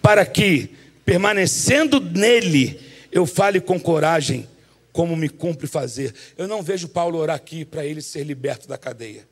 para 0.02 0.24
que, 0.26 0.70
permanecendo 1.04 2.00
nele, 2.00 2.80
eu 3.12 3.26
fale 3.26 3.60
com 3.60 3.78
coragem, 3.78 4.48
como 4.92 5.16
me 5.16 5.28
cumpre 5.28 5.66
fazer. 5.66 6.14
Eu 6.36 6.48
não 6.48 6.62
vejo 6.62 6.88
Paulo 6.88 7.18
orar 7.18 7.36
aqui 7.36 7.64
para 7.64 7.84
ele 7.84 8.02
ser 8.02 8.24
liberto 8.24 8.66
da 8.66 8.76
cadeia. 8.76 9.28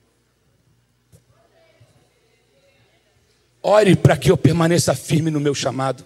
Ore 3.62 3.96
para 3.96 4.16
que 4.16 4.30
eu 4.30 4.36
permaneça 4.36 4.94
firme 4.94 5.30
no 5.30 5.40
meu 5.40 5.54
chamado. 5.54 6.04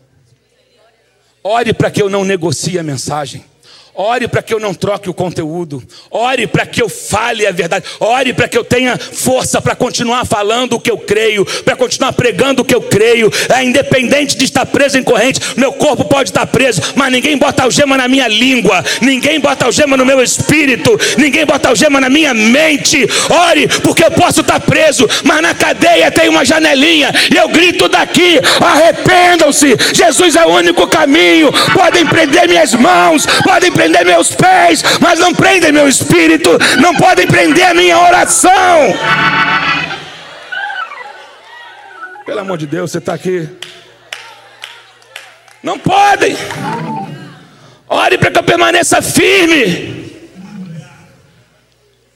Ore 1.45 1.73
para 1.75 1.91
que 1.91 2.01
eu 2.01 2.09
não 2.09 2.25
negocie 2.25 2.79
a 2.79 2.83
mensagem. 2.83 3.45
Ore 3.95 4.27
para 4.27 4.43
que 4.43 4.55
eu 4.55 4.59
não 4.59 4.73
troque 4.73 5.11
o 5.11 5.15
conteúdo. 5.15 5.83
Ore 6.11 6.47
para 6.47 6.65
que 6.65 6.81
eu 6.81 6.89
fale 6.89 7.47
a 7.47 7.53
verdade. 7.53 7.85
Ore 8.01 8.33
para 8.33 8.49
que 8.49 8.57
eu 8.57 8.65
tenha 8.65 8.97
força 8.97 9.61
para 9.61 9.77
continuar 9.77 10.25
falando 10.25 10.75
o 10.75 10.81
que 10.81 10.91
eu 10.91 10.97
creio, 10.97 11.45
para 11.63 11.77
continuar 11.77 12.15
pregando 12.15 12.63
o 12.63 12.65
que 12.65 12.75
eu 12.75 12.81
creio. 12.81 13.31
É 13.55 13.63
independente 13.63 14.35
de 14.35 14.47
estar 14.47 14.65
preso 14.65 14.97
em 14.97 15.03
corrente, 15.03 15.41
meu 15.59 15.75
corpo 15.75 16.07
pode 16.07 16.31
estar 16.31 16.47
preso, 16.47 16.81
mas 16.97 17.13
ninguém 17.13 17.37
bota 17.37 17.65
algema 17.65 17.99
na 17.99 18.09
minha 18.09 18.27
língua, 18.29 18.83
ninguém 19.03 19.39
bota 19.39 19.67
algema 19.67 19.95
no 19.95 20.07
meu 20.07 20.23
espírito, 20.23 20.99
ninguém 21.19 21.45
bota 21.45 21.69
algema 21.69 22.01
na 22.01 22.09
minha 22.09 22.33
mente. 22.33 23.07
Ore 23.51 23.69
porque 23.83 24.05
eu 24.05 24.11
posso 24.11 24.41
estar 24.41 24.59
preso, 24.61 25.07
mas 25.23 25.43
na 25.43 25.55
cadeia 25.55 26.11
tem 26.11 26.31
uma 26.31 26.47
janelinha 26.47 27.13
e 27.31 27.37
eu 27.37 27.49
grito 27.51 27.89
daqui: 27.91 28.41
arrependam-se. 28.59 29.77
Jesus 29.93 30.35
é 30.35 30.47
o 30.47 30.55
único 30.55 30.87
caminho. 30.87 31.53
Podem 31.75 32.07
prender 32.07 32.49
minhas 32.49 32.73
mãos, 32.73 33.27
podem 33.45 33.71
prender 33.71 33.82
prender 33.83 34.05
meus 34.07 34.33
pés, 34.33 34.83
mas 35.01 35.19
não 35.19 35.35
prendem 35.35 35.73
meu 35.73 35.89
espírito, 35.89 36.51
não 36.81 36.95
podem 36.95 37.27
prender 37.27 37.67
a 37.67 37.75
minha 37.75 37.99
oração. 37.99 38.95
Pelo 42.25 42.41
amor 42.41 42.59
de 42.59 42.67
Deus, 42.67 42.93
você 42.93 42.99
está 42.99 43.15
aqui. 43.15 43.49
Não 45.63 45.79
podem. 45.79 46.37
Ore 47.89 48.19
para 48.19 48.31
que 48.31 48.39
eu 48.39 48.45
permaneça 48.45 49.03
firme. 49.03 50.23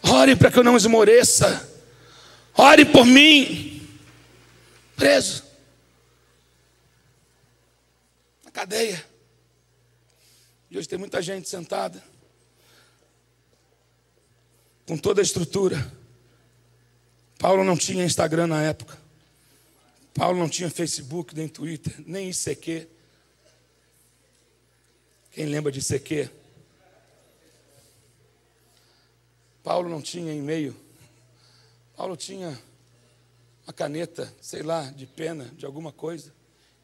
Ore 0.03 0.37
para 0.37 0.51
que 0.51 0.59
eu 0.59 0.65
não 0.65 0.77
esmoreça. 0.77 1.69
Ore 2.57 2.85
por 2.85 3.05
mim. 3.05 3.83
Preso. 4.97 5.43
Na 8.45 8.53
cadeia. 8.53 9.05
E 10.71 10.79
hoje 10.79 10.89
tem 10.89 10.99
muita 10.99 11.23
gente 11.23 11.49
sentada. 11.49 12.03
Com 14.87 14.97
toda 14.97 15.21
a 15.21 15.25
estrutura. 15.25 15.93
Paulo 17.39 17.65
não 17.65 17.77
tinha 17.77 18.05
Instagram 18.05 18.47
na 18.47 18.63
época. 18.63 18.99
Paulo 20.15 20.39
não 20.39 20.49
tinha 20.49 20.71
Facebook, 20.71 21.35
nem 21.35 21.47
Twitter, 21.47 21.95
nem 22.07 22.31
ICQ. 22.31 22.89
Quem 25.33 25.47
lembra 25.47 25.71
de 25.71 25.81
ICQ? 25.81 26.31
Paulo 29.63 29.89
não 29.89 30.01
tinha 30.01 30.33
e-mail. 30.33 30.75
Paulo 31.97 32.17
tinha 32.17 32.59
uma 33.67 33.73
caneta, 33.73 34.33
sei 34.41 34.63
lá, 34.63 34.91
de 34.91 35.07
pena, 35.07 35.47
de 35.57 35.67
alguma 35.67 35.93
coisa. 35.93 36.33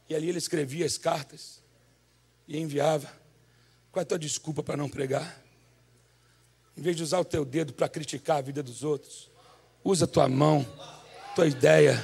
E 0.09 0.15
ali 0.15 0.29
ele 0.29 0.39
escrevia 0.39 0.85
as 0.85 0.99
cartas 0.99 1.63
e 2.47 2.59
enviava. 2.59 3.22
Qual 3.93 4.01
é 4.01 4.05
a 4.05 4.07
tua 4.07 4.19
desculpa 4.19 4.63
para 4.63 4.75
não 4.75 4.89
pregar? 4.89 5.39
Em 6.75 6.81
vez 6.81 6.97
de 6.97 7.03
usar 7.03 7.21
o 7.21 7.25
teu 7.27 7.45
dedo 7.45 7.75
para 7.75 7.91
criticar 7.91 8.39
a 8.39 8.41
vida 8.41 8.63
dos 8.63 8.83
outros, 8.83 9.29
usa 9.85 10.07
a 10.07 10.09
tua 10.09 10.27
mão, 10.31 10.67
tua 11.35 11.47
ideia 11.47 12.03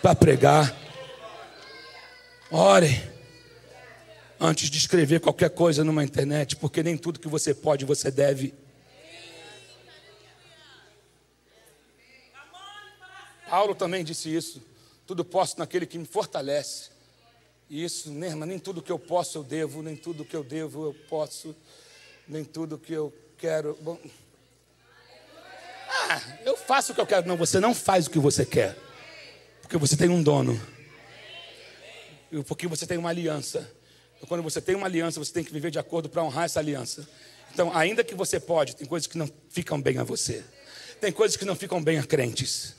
para 0.00 0.14
pregar. 0.14 0.74
Ore 2.50 3.02
antes 4.40 4.70
de 4.70 4.78
escrever 4.78 5.20
qualquer 5.20 5.50
coisa 5.50 5.84
numa 5.84 6.02
internet, 6.02 6.56
porque 6.56 6.82
nem 6.82 6.96
tudo 6.96 7.20
que 7.20 7.28
você 7.28 7.52
pode 7.52 7.84
você 7.84 8.10
deve. 8.10 8.54
Paulo 13.50 13.74
também 13.74 14.02
disse 14.02 14.34
isso. 14.34 14.62
Tudo 15.06 15.22
posso 15.22 15.58
naquele 15.58 15.84
que 15.84 15.98
me 15.98 16.06
fortalece. 16.06 16.95
E 17.68 17.84
isso, 17.84 18.10
né, 18.10 18.34
mas 18.34 18.48
nem 18.48 18.58
tudo 18.58 18.82
que 18.82 18.92
eu 18.92 18.98
posso 18.98 19.38
eu 19.38 19.42
devo, 19.42 19.82
nem 19.82 19.96
tudo 19.96 20.24
que 20.24 20.36
eu 20.36 20.44
devo 20.44 20.86
eu 20.86 20.94
posso, 21.08 21.54
nem 22.28 22.44
tudo 22.44 22.78
que 22.78 22.92
eu 22.92 23.12
quero. 23.36 23.76
Bom, 23.80 23.98
ah, 25.88 26.22
eu 26.44 26.56
faço 26.56 26.92
o 26.92 26.94
que 26.94 27.00
eu 27.00 27.06
quero. 27.06 27.26
Não, 27.26 27.36
você 27.36 27.58
não 27.58 27.74
faz 27.74 28.06
o 28.06 28.10
que 28.10 28.18
você 28.18 28.44
quer. 28.44 28.76
Porque 29.62 29.76
você 29.76 29.96
tem 29.96 30.08
um 30.08 30.22
dono. 30.22 30.60
Porque 32.46 32.66
você 32.66 32.86
tem 32.86 32.98
uma 32.98 33.08
aliança. 33.10 33.70
Então, 34.16 34.28
quando 34.28 34.42
você 34.42 34.60
tem 34.60 34.74
uma 34.74 34.86
aliança, 34.86 35.18
você 35.18 35.32
tem 35.32 35.44
que 35.44 35.52
viver 35.52 35.70
de 35.70 35.78
acordo 35.78 36.08
para 36.08 36.22
honrar 36.22 36.44
essa 36.44 36.60
aliança. 36.60 37.08
Então, 37.52 37.74
ainda 37.74 38.04
que 38.04 38.14
você 38.14 38.38
pode, 38.38 38.76
tem 38.76 38.86
coisas 38.86 39.06
que 39.06 39.18
não 39.18 39.28
ficam 39.48 39.80
bem 39.80 39.98
a 39.98 40.04
você. 40.04 40.44
Tem 41.00 41.10
coisas 41.10 41.36
que 41.36 41.44
não 41.44 41.56
ficam 41.56 41.82
bem 41.82 41.98
a 41.98 42.04
crentes. 42.04 42.74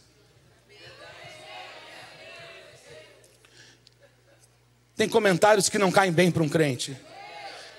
Tem 4.98 5.08
comentários 5.08 5.70
que 5.70 5.78
não 5.78 5.92
caem 5.92 6.12
bem 6.12 6.30
para 6.30 6.44
um 6.44 6.50
crente. 6.50 6.98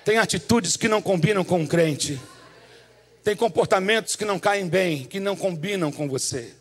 Tem 0.03 0.17
atitudes 0.17 0.75
que 0.75 0.87
não 0.87 1.01
combinam 1.01 1.43
com 1.43 1.59
um 1.59 1.67
crente. 1.67 2.19
Tem 3.23 3.35
comportamentos 3.35 4.15
que 4.15 4.25
não 4.25 4.39
caem 4.39 4.67
bem, 4.67 5.03
que 5.03 5.19
não 5.19 5.35
combinam 5.35 5.91
com 5.91 6.09
você 6.09 6.55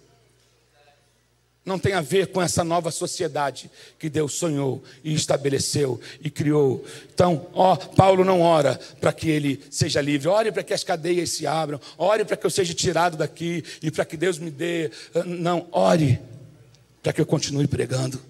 não 1.68 1.78
tem 1.78 1.92
a 1.92 2.00
ver 2.00 2.28
com 2.28 2.42
essa 2.42 2.64
nova 2.64 2.90
sociedade 2.90 3.70
que 3.98 4.08
Deus 4.08 4.34
sonhou 4.34 4.82
e 5.04 5.14
estabeleceu 5.14 6.00
e 6.20 6.30
criou. 6.30 6.84
Então, 7.12 7.46
ó, 7.52 7.76
Paulo 7.76 8.24
não 8.24 8.40
ora 8.40 8.80
para 9.00 9.12
que 9.12 9.28
ele 9.28 9.62
seja 9.70 10.00
livre, 10.00 10.26
ore 10.26 10.50
para 10.50 10.62
que 10.62 10.72
as 10.72 10.82
cadeias 10.82 11.30
se 11.30 11.46
abram, 11.46 11.78
ore 11.96 12.24
para 12.24 12.36
que 12.36 12.46
eu 12.46 12.50
seja 12.50 12.74
tirado 12.74 13.16
daqui 13.16 13.62
e 13.82 13.90
para 13.90 14.04
que 14.04 14.16
Deus 14.16 14.38
me 14.38 14.50
dê. 14.50 14.90
Não, 15.26 15.68
ore 15.70 16.18
para 17.02 17.12
que 17.12 17.20
eu 17.20 17.26
continue 17.26 17.68
pregando. 17.68 18.20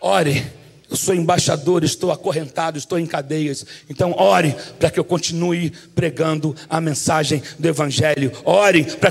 Ore 0.00 0.44
eu 0.90 0.96
sou 0.96 1.14
embaixador, 1.14 1.82
estou 1.82 2.12
acorrentado, 2.12 2.76
estou 2.76 2.98
em 2.98 3.06
cadeias. 3.06 3.64
Então, 3.88 4.14
ore 4.16 4.54
para 4.78 4.90
que 4.90 5.00
eu 5.00 5.04
continue 5.04 5.72
pregando 5.94 6.54
a 6.68 6.80
mensagem 6.80 7.42
do 7.58 7.66
Evangelho. 7.66 8.30
Ore 8.44 8.84
para 8.84 9.10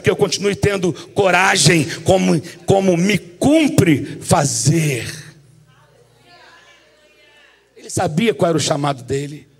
que 0.00 0.10
eu 0.10 0.16
continue 0.16 0.56
tendo 0.56 0.92
coragem, 1.14 1.86
como, 2.00 2.40
como 2.66 2.96
me 2.96 3.18
cumpre 3.18 4.18
fazer. 4.20 5.06
Ele 7.76 7.88
sabia 7.88 8.34
qual 8.34 8.48
era 8.50 8.58
o 8.58 8.60
chamado 8.60 9.02
dele 9.02 9.51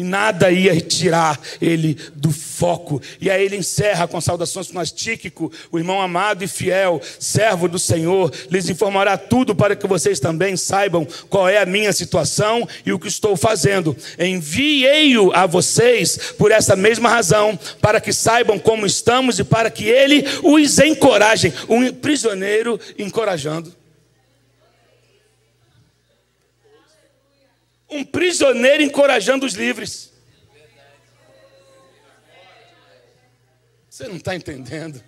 e 0.00 0.02
nada 0.02 0.50
ia 0.50 0.80
tirar 0.80 1.38
ele 1.60 1.94
do 2.14 2.32
foco. 2.32 3.02
E 3.20 3.30
aí 3.30 3.44
ele 3.44 3.56
encerra 3.56 4.08
com 4.08 4.18
saudações 4.18 4.68
para 4.68 4.90
Tíquico, 4.90 5.52
o 5.70 5.78
irmão 5.78 6.00
amado 6.00 6.42
e 6.42 6.48
fiel, 6.48 7.02
servo 7.18 7.68
do 7.68 7.78
Senhor, 7.78 8.32
lhes 8.50 8.70
informará 8.70 9.18
tudo 9.18 9.54
para 9.54 9.76
que 9.76 9.86
vocês 9.86 10.18
também 10.18 10.56
saibam 10.56 11.06
qual 11.28 11.46
é 11.46 11.58
a 11.58 11.66
minha 11.66 11.92
situação 11.92 12.66
e 12.84 12.94
o 12.94 12.98
que 12.98 13.08
estou 13.08 13.36
fazendo. 13.36 13.94
Enviei-o 14.18 15.32
a 15.34 15.44
vocês 15.44 16.32
por 16.38 16.50
essa 16.50 16.74
mesma 16.74 17.10
razão, 17.10 17.58
para 17.78 18.00
que 18.00 18.12
saibam 18.12 18.58
como 18.58 18.86
estamos 18.86 19.38
e 19.38 19.44
para 19.44 19.70
que 19.70 19.84
ele 19.84 20.24
os 20.42 20.78
encoraje. 20.78 21.52
Um 21.68 21.92
prisioneiro 21.92 22.80
encorajando. 22.98 23.79
Um 27.90 28.04
prisioneiro 28.04 28.82
encorajando 28.82 29.44
os 29.44 29.54
livres. 29.54 30.10
Você 33.88 34.08
não 34.08 34.16
está 34.16 34.34
entendendo? 34.34 35.02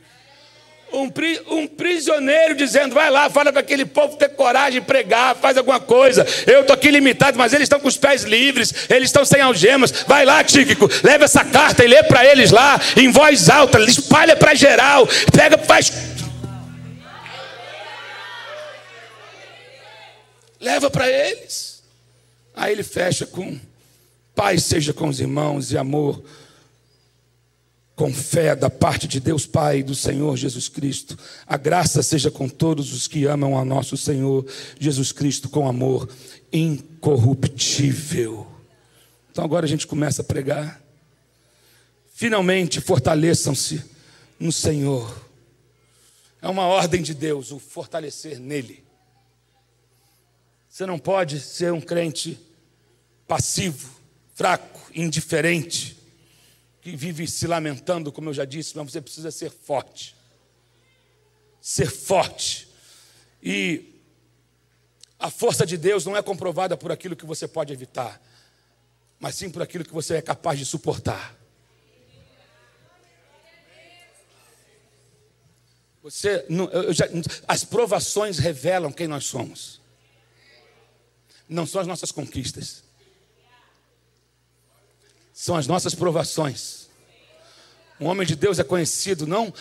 Um, 0.92 1.08
pri, 1.08 1.40
um, 1.46 1.66
prisioneiro 1.66 2.54
dizendo: 2.54 2.94
vai 2.94 3.08
lá, 3.08 3.30
fala 3.30 3.50
para 3.50 3.62
aquele 3.62 3.86
povo 3.86 4.18
ter 4.18 4.28
coragem 4.30 4.82
pregar, 4.82 5.34
faz 5.34 5.56
alguma 5.56 5.80
coisa. 5.80 6.26
Eu 6.46 6.60
estou 6.60 6.74
aqui 6.74 6.90
limitado, 6.90 7.38
mas 7.38 7.54
eles 7.54 7.64
estão 7.64 7.80
com 7.80 7.88
os 7.88 7.96
pés 7.96 8.24
livres, 8.24 8.74
eles 8.90 9.08
estão 9.08 9.24
sem 9.24 9.40
algemas. 9.40 9.90
Vai 10.06 10.26
lá, 10.26 10.44
Tíquico, 10.44 10.90
leva 11.02 11.24
essa 11.24 11.42
carta 11.42 11.82
e 11.82 11.88
lê 11.88 12.02
para 12.02 12.26
eles 12.26 12.50
lá, 12.50 12.78
em 12.94 13.10
voz 13.10 13.48
alta, 13.48 13.80
espalha 13.80 14.36
para 14.36 14.54
geral, 14.54 15.08
pega, 15.34 15.56
faz. 15.56 15.90
Leva 20.60 20.90
para 20.90 21.08
eles. 21.08 21.71
Aí 22.54 22.72
ele 22.72 22.82
fecha 22.82 23.26
com 23.26 23.58
paz 24.34 24.64
seja 24.64 24.92
com 24.92 25.08
os 25.08 25.20
irmãos 25.20 25.72
e 25.72 25.78
amor 25.78 26.22
com 27.94 28.12
fé 28.12 28.56
da 28.56 28.70
parte 28.70 29.06
de 29.06 29.20
Deus 29.20 29.46
Pai 29.46 29.78
e 29.78 29.82
do 29.82 29.94
Senhor 29.94 30.36
Jesus 30.36 30.68
Cristo. 30.68 31.16
A 31.46 31.56
graça 31.56 32.02
seja 32.02 32.30
com 32.30 32.48
todos 32.48 32.92
os 32.92 33.06
que 33.06 33.26
amam 33.26 33.56
a 33.56 33.64
nosso 33.64 33.96
Senhor 33.96 34.44
Jesus 34.78 35.12
Cristo 35.12 35.48
com 35.48 35.68
amor 35.68 36.08
incorruptível. 36.52 38.46
Então 39.30 39.44
agora 39.44 39.66
a 39.66 39.68
gente 39.68 39.86
começa 39.86 40.22
a 40.22 40.24
pregar. 40.24 40.82
Finalmente 42.14 42.80
fortaleçam-se 42.80 43.84
no 44.38 44.50
Senhor. 44.50 45.30
É 46.40 46.48
uma 46.48 46.66
ordem 46.66 47.02
de 47.02 47.14
Deus 47.14 47.52
o 47.52 47.58
fortalecer 47.58 48.40
nele. 48.40 48.81
Você 50.72 50.86
não 50.86 50.98
pode 50.98 51.38
ser 51.38 51.70
um 51.70 51.82
crente 51.82 52.40
passivo, 53.28 53.94
fraco, 54.34 54.80
indiferente, 54.94 55.98
que 56.80 56.96
vive 56.96 57.26
se 57.26 57.46
lamentando, 57.46 58.10
como 58.10 58.30
eu 58.30 58.34
já 58.34 58.46
disse, 58.46 58.74
mas 58.74 58.90
você 58.90 59.02
precisa 59.02 59.30
ser 59.30 59.50
forte. 59.50 60.16
Ser 61.60 61.90
forte. 61.90 62.68
E 63.42 64.00
a 65.18 65.30
força 65.30 65.66
de 65.66 65.76
Deus 65.76 66.06
não 66.06 66.16
é 66.16 66.22
comprovada 66.22 66.74
por 66.74 66.90
aquilo 66.90 67.14
que 67.14 67.26
você 67.26 67.46
pode 67.46 67.70
evitar, 67.70 68.18
mas 69.20 69.34
sim 69.34 69.50
por 69.50 69.60
aquilo 69.60 69.84
que 69.84 69.92
você 69.92 70.14
é 70.14 70.22
capaz 70.22 70.58
de 70.58 70.64
suportar. 70.64 71.36
Você, 76.02 76.46
já, 76.92 77.06
as 77.46 77.62
provações 77.62 78.38
revelam 78.38 78.90
quem 78.90 79.06
nós 79.06 79.26
somos 79.26 79.81
não 81.52 81.66
são 81.66 81.80
as 81.80 81.86
nossas 81.86 82.10
conquistas, 82.10 82.82
são 85.32 85.56
as 85.56 85.66
nossas 85.66 85.94
provações. 85.94 86.81
Um 88.02 88.08
homem 88.08 88.26
de 88.26 88.34
Deus 88.34 88.58
é 88.58 88.64
conhecido 88.64 89.28
não 89.28 89.54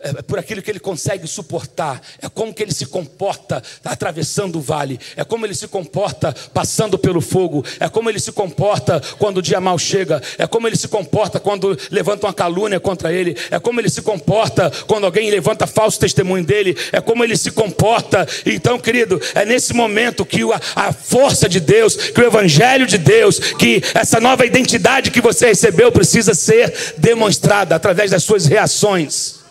é, 0.00 0.12
por 0.20 0.38
aquilo 0.38 0.60
que 0.60 0.70
ele 0.70 0.78
consegue 0.78 1.26
suportar, 1.26 2.02
é 2.20 2.28
como 2.28 2.52
que 2.52 2.62
ele 2.62 2.74
se 2.74 2.84
comporta 2.84 3.62
atravessando 3.82 4.58
o 4.58 4.60
vale, 4.60 5.00
é 5.16 5.24
como 5.24 5.46
ele 5.46 5.54
se 5.54 5.66
comporta 5.66 6.34
passando 6.52 6.98
pelo 6.98 7.22
fogo, 7.22 7.64
é 7.80 7.88
como 7.88 8.10
ele 8.10 8.20
se 8.20 8.32
comporta 8.32 9.00
quando 9.18 9.38
o 9.38 9.42
dia 9.42 9.62
mal 9.62 9.78
chega, 9.78 10.22
é 10.36 10.46
como 10.46 10.68
ele 10.68 10.76
se 10.76 10.88
comporta 10.88 11.40
quando 11.40 11.74
levanta 11.90 12.26
uma 12.26 12.34
calúnia 12.34 12.78
contra 12.78 13.10
ele, 13.10 13.34
é 13.50 13.58
como 13.58 13.80
ele 13.80 13.88
se 13.88 14.02
comporta 14.02 14.70
quando 14.86 15.04
alguém 15.04 15.30
levanta 15.30 15.66
falso 15.66 15.98
testemunho 15.98 16.44
dele, 16.44 16.76
é 16.92 17.00
como 17.00 17.24
ele 17.24 17.36
se 17.36 17.50
comporta. 17.50 18.28
Então, 18.44 18.78
querido, 18.78 19.18
é 19.34 19.46
nesse 19.46 19.72
momento 19.72 20.26
que 20.26 20.42
a 20.74 20.92
força 20.92 21.48
de 21.48 21.60
Deus, 21.60 21.96
que 21.96 22.20
o 22.20 22.26
evangelho 22.26 22.86
de 22.86 22.98
Deus, 22.98 23.38
que 23.38 23.82
essa 23.94 24.20
nova 24.20 24.44
identidade 24.44 25.10
que 25.10 25.22
você 25.22 25.46
recebeu 25.46 25.90
precisa 25.90 26.34
ser 26.34 26.94
demonstrada 26.98 27.85
através 27.86 28.10
das 28.10 28.24
suas 28.24 28.46
reações. 28.46 29.44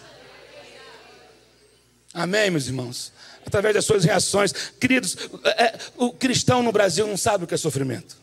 Amém, 2.13 2.51
meus 2.51 2.67
irmãos? 2.67 3.13
Através 3.45 3.75
das 3.75 3.85
suas 3.85 4.03
reações. 4.03 4.51
Queridos, 4.77 5.15
é, 5.45 5.63
é, 5.63 5.79
o 5.95 6.11
cristão 6.11 6.61
no 6.61 6.69
Brasil 6.69 7.07
não 7.07 7.15
sabe 7.15 7.45
o 7.45 7.47
que 7.47 7.53
é 7.53 7.57
sofrimento. 7.57 8.17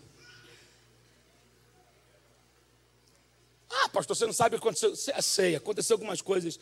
Ah, 3.75 3.89
pastor, 3.89 4.15
você 4.15 4.27
não 4.27 4.35
sabe 4.35 4.55
o 4.55 4.59
que 4.61 4.67
aconteceu. 4.67 4.95
Sei, 5.23 5.57
aconteceu 5.57 5.95
algumas 5.95 6.21
coisas 6.21 6.61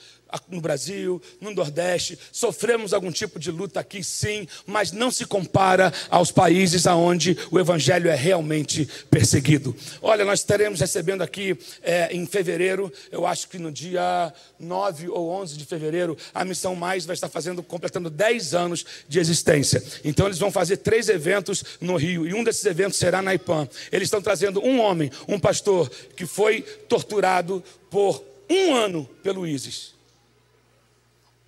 no 0.49 0.61
Brasil, 0.61 1.20
no 1.40 1.53
Nordeste. 1.53 2.16
Sofremos 2.31 2.92
algum 2.92 3.11
tipo 3.11 3.38
de 3.40 3.51
luta 3.51 3.81
aqui, 3.81 4.05
sim, 4.05 4.46
mas 4.64 4.92
não 4.92 5.11
se 5.11 5.27
compara 5.27 5.92
aos 6.09 6.31
países 6.31 6.87
onde 6.87 7.37
o 7.51 7.59
Evangelho 7.59 8.09
é 8.09 8.14
realmente 8.14 8.88
perseguido. 9.11 9.75
Olha, 10.01 10.25
nós 10.25 10.38
estaremos 10.38 10.79
recebendo 10.79 11.23
aqui 11.23 11.59
é, 11.83 12.14
em 12.14 12.25
fevereiro, 12.27 12.92
eu 13.11 13.27
acho 13.27 13.49
que 13.49 13.59
no 13.59 13.73
dia 13.73 14.33
9 14.59 15.09
ou 15.09 15.31
11 15.31 15.57
de 15.57 15.64
fevereiro, 15.64 16.16
a 16.33 16.44
Missão 16.44 16.77
Mais 16.77 17.05
vai 17.05 17.14
estar 17.14 17.29
fazendo, 17.29 17.61
completando 17.61 18.09
10 18.09 18.55
anos 18.55 18.87
de 19.09 19.18
existência. 19.18 19.83
Então, 20.05 20.27
eles 20.27 20.38
vão 20.38 20.53
fazer 20.53 20.77
três 20.77 21.09
eventos 21.09 21.64
no 21.81 21.96
Rio, 21.96 22.27
e 22.27 22.35
um 22.35 22.44
desses 22.44 22.64
eventos 22.64 22.99
será 22.99 23.20
na 23.20 23.35
IPAM. 23.35 23.68
Eles 23.90 24.07
estão 24.07 24.23
trazendo 24.23 24.64
um 24.64 24.81
homem, 24.81 25.11
um 25.27 25.38
pastor, 25.40 25.90
que 26.14 26.25
foi 26.25 26.62
torturado 26.62 26.99
torturado 27.00 27.64
por 27.90 28.22
um 28.48 28.74
ano 28.74 29.04
pelo 29.22 29.46
ISIS. 29.46 29.94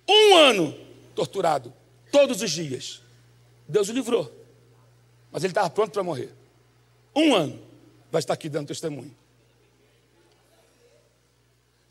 Um 0.07 0.35
ano 0.35 0.75
torturado, 1.15 1.73
todos 2.11 2.41
os 2.41 2.51
dias. 2.51 3.01
Deus 3.67 3.89
o 3.89 3.93
livrou. 3.93 4.31
Mas 5.31 5.43
ele 5.43 5.51
estava 5.51 5.69
pronto 5.69 5.91
para 5.91 6.03
morrer. 6.03 6.31
Um 7.15 7.33
ano 7.35 7.61
vai 8.11 8.19
estar 8.19 8.33
aqui 8.33 8.49
dando 8.49 8.67
testemunho. 8.67 9.15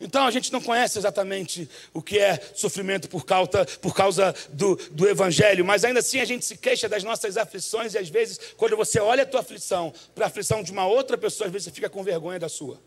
Então 0.01 0.27
a 0.27 0.31
gente 0.33 0.53
não 0.53 0.61
conhece 0.61 0.99
exatamente 0.99 1.69
o 1.95 2.03
que 2.03 2.19
é 2.19 2.41
sofrimento 2.55 3.09
por 3.09 3.25
causa, 3.25 3.65
por 3.81 3.95
causa 3.95 4.35
do, 4.49 4.75
do 4.91 5.09
Evangelho, 5.09 5.65
mas 5.65 5.85
ainda 5.85 6.01
assim 6.01 6.19
a 6.19 6.25
gente 6.25 6.45
se 6.45 6.57
queixa 6.57 6.89
das 6.89 7.05
nossas 7.05 7.37
aflições 7.37 7.95
e 7.95 7.99
às 7.99 8.09
vezes, 8.09 8.41
quando 8.57 8.77
você 8.77 8.99
olha 8.99 9.23
a 9.23 9.27
tua 9.27 9.41
aflição 9.41 9.95
para 10.13 10.25
a 10.25 10.29
aflição 10.29 10.61
de 10.61 10.73
uma 10.73 10.87
outra 10.87 11.17
pessoa, 11.17 11.47
às 11.47 11.53
vezes 11.53 11.67
você 11.67 11.71
fica 11.71 11.89
com 11.89 12.03
vergonha 12.03 12.41
da 12.41 12.49
sua. 12.49 12.81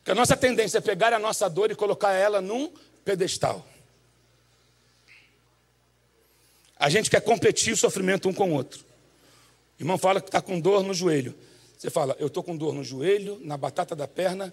Porque 0.00 0.10
a 0.12 0.14
nossa 0.14 0.36
tendência 0.36 0.78
é 0.78 0.80
pegar 0.80 1.12
a 1.12 1.18
nossa 1.18 1.48
dor 1.48 1.70
e 1.70 1.74
colocar 1.74 2.12
ela 2.12 2.40
num 2.40 2.72
pedestal. 3.04 3.66
A 6.76 6.88
gente 6.88 7.10
quer 7.10 7.20
competir 7.20 7.74
o 7.74 7.76
sofrimento 7.76 8.28
um 8.28 8.32
com 8.32 8.50
o 8.50 8.54
outro. 8.54 8.80
O 9.78 9.82
irmão 9.82 9.98
fala 9.98 10.20
que 10.20 10.28
está 10.28 10.40
com 10.40 10.58
dor 10.58 10.82
no 10.82 10.94
joelho. 10.94 11.34
Você 11.76 11.90
fala, 11.90 12.16
eu 12.18 12.26
estou 12.26 12.42
com 12.42 12.56
dor 12.56 12.74
no 12.74 12.82
joelho, 12.82 13.38
na 13.42 13.56
batata 13.56 13.94
da 13.94 14.08
perna 14.08 14.52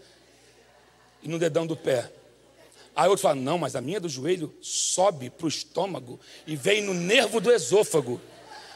e 1.23 1.29
no 1.29 1.39
dedão 1.39 1.65
do 1.65 1.75
pé. 1.75 2.11
Aí 2.93 3.07
outro 3.07 3.21
fala, 3.21 3.35
não, 3.35 3.57
mas 3.57 3.75
a 3.75 3.81
minha 3.81 3.99
do 3.99 4.09
joelho 4.09 4.53
sobe 4.61 5.29
para 5.29 5.45
o 5.45 5.49
estômago 5.49 6.19
e 6.45 6.55
vem 6.55 6.81
no 6.81 6.93
nervo 6.93 7.39
do 7.39 7.51
esôfago. 7.51 8.19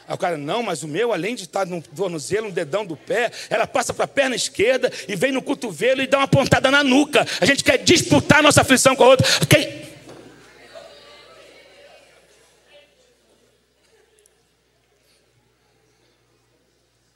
Aí 0.06 0.14
o 0.14 0.18
cara, 0.18 0.36
não, 0.36 0.62
mas 0.62 0.82
o 0.82 0.88
meu, 0.88 1.12
além 1.12 1.34
de 1.34 1.44
estar 1.44 1.66
no 1.66 1.80
tornozelo, 1.80 2.48
no 2.48 2.52
dedão 2.52 2.84
do 2.84 2.96
pé, 2.96 3.30
ela 3.48 3.66
passa 3.66 3.94
para 3.94 4.04
a 4.04 4.08
perna 4.08 4.34
esquerda 4.34 4.92
e 5.08 5.14
vem 5.14 5.30
no 5.30 5.40
cotovelo 5.40 6.02
e 6.02 6.06
dá 6.06 6.18
uma 6.18 6.28
pontada 6.28 6.70
na 6.70 6.82
nuca. 6.82 7.24
A 7.40 7.46
gente 7.46 7.62
quer 7.62 7.78
disputar 7.78 8.42
nossa 8.42 8.62
aflição 8.62 8.96
com 8.96 9.04
a 9.04 9.08
outra. 9.08 9.26
Quem... 9.46 9.82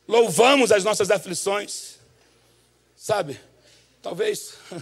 Louvamos 0.06 0.70
as 0.70 0.84
nossas 0.84 1.10
aflições, 1.10 1.96
sabe? 2.94 3.40
Talvez, 4.00 4.54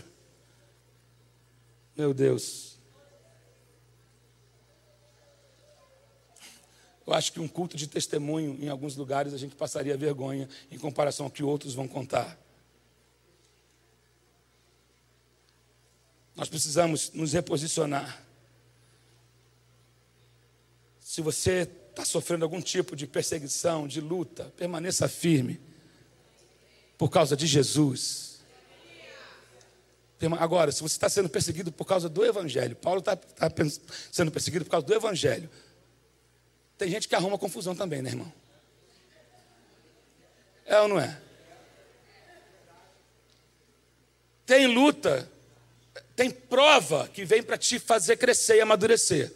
meu 1.97 2.13
Deus, 2.13 2.74
Eu 7.07 7.13
acho 7.13 7.33
que 7.33 7.41
um 7.41 7.49
culto 7.49 7.77
de 7.77 7.87
testemunho, 7.87 8.57
em 8.61 8.69
alguns 8.69 8.97
lugares, 8.97 9.35
a 9.35 9.39
gente 9.39 9.55
passaria 9.55 9.97
vergonha 9.97 10.49
em 10.71 10.79
comparação 10.79 11.27
ao 11.27 11.31
que 11.31 11.43
outros 11.43 11.75
vão 11.75 11.87
contar. 11.87 12.39
Nós 16.35 16.49
precisamos 16.49 17.13
nos 17.13 17.33
reposicionar. 17.33 18.23
Se 20.99 21.21
você 21.21 21.69
está 21.91 22.05
sofrendo 22.05 22.45
algum 22.45 22.61
tipo 22.61 22.97
de 22.97 23.07
perseguição, 23.07 23.87
de 23.87 24.01
luta, 24.01 24.53
permaneça 24.57 25.07
firme, 25.07 25.61
por 26.99 27.09
causa 27.09 27.37
de 27.37 27.47
Jesus. 27.47 28.35
Agora, 30.39 30.73
se 30.73 30.81
você 30.81 30.95
está 30.95 31.09
sendo 31.09 31.29
perseguido 31.29 31.71
por 31.71 31.85
causa 31.85 32.09
do 32.09 32.25
Evangelho, 32.25 32.75
Paulo 32.75 33.01
está 33.01 33.15
tá 33.15 33.51
sendo 34.11 34.31
perseguido 34.31 34.65
por 34.65 34.71
causa 34.71 34.87
do 34.87 34.95
Evangelho. 34.95 35.51
Tem 36.77 36.89
gente 36.89 37.09
que 37.09 37.15
arruma 37.15 37.39
confusão 37.39 37.75
também, 37.75 38.03
né, 38.03 38.11
irmão? 38.11 38.33
É 40.67 40.81
ou 40.81 40.89
não 40.89 40.99
é? 40.99 41.21
Tem 44.47 44.67
luta, 44.67 45.31
tem 46.15 46.31
prova 46.31 47.09
que 47.09 47.25
vem 47.25 47.43
para 47.43 47.57
te 47.57 47.79
fazer 47.79 48.17
crescer 48.17 48.57
e 48.57 48.61
amadurecer. 48.61 49.33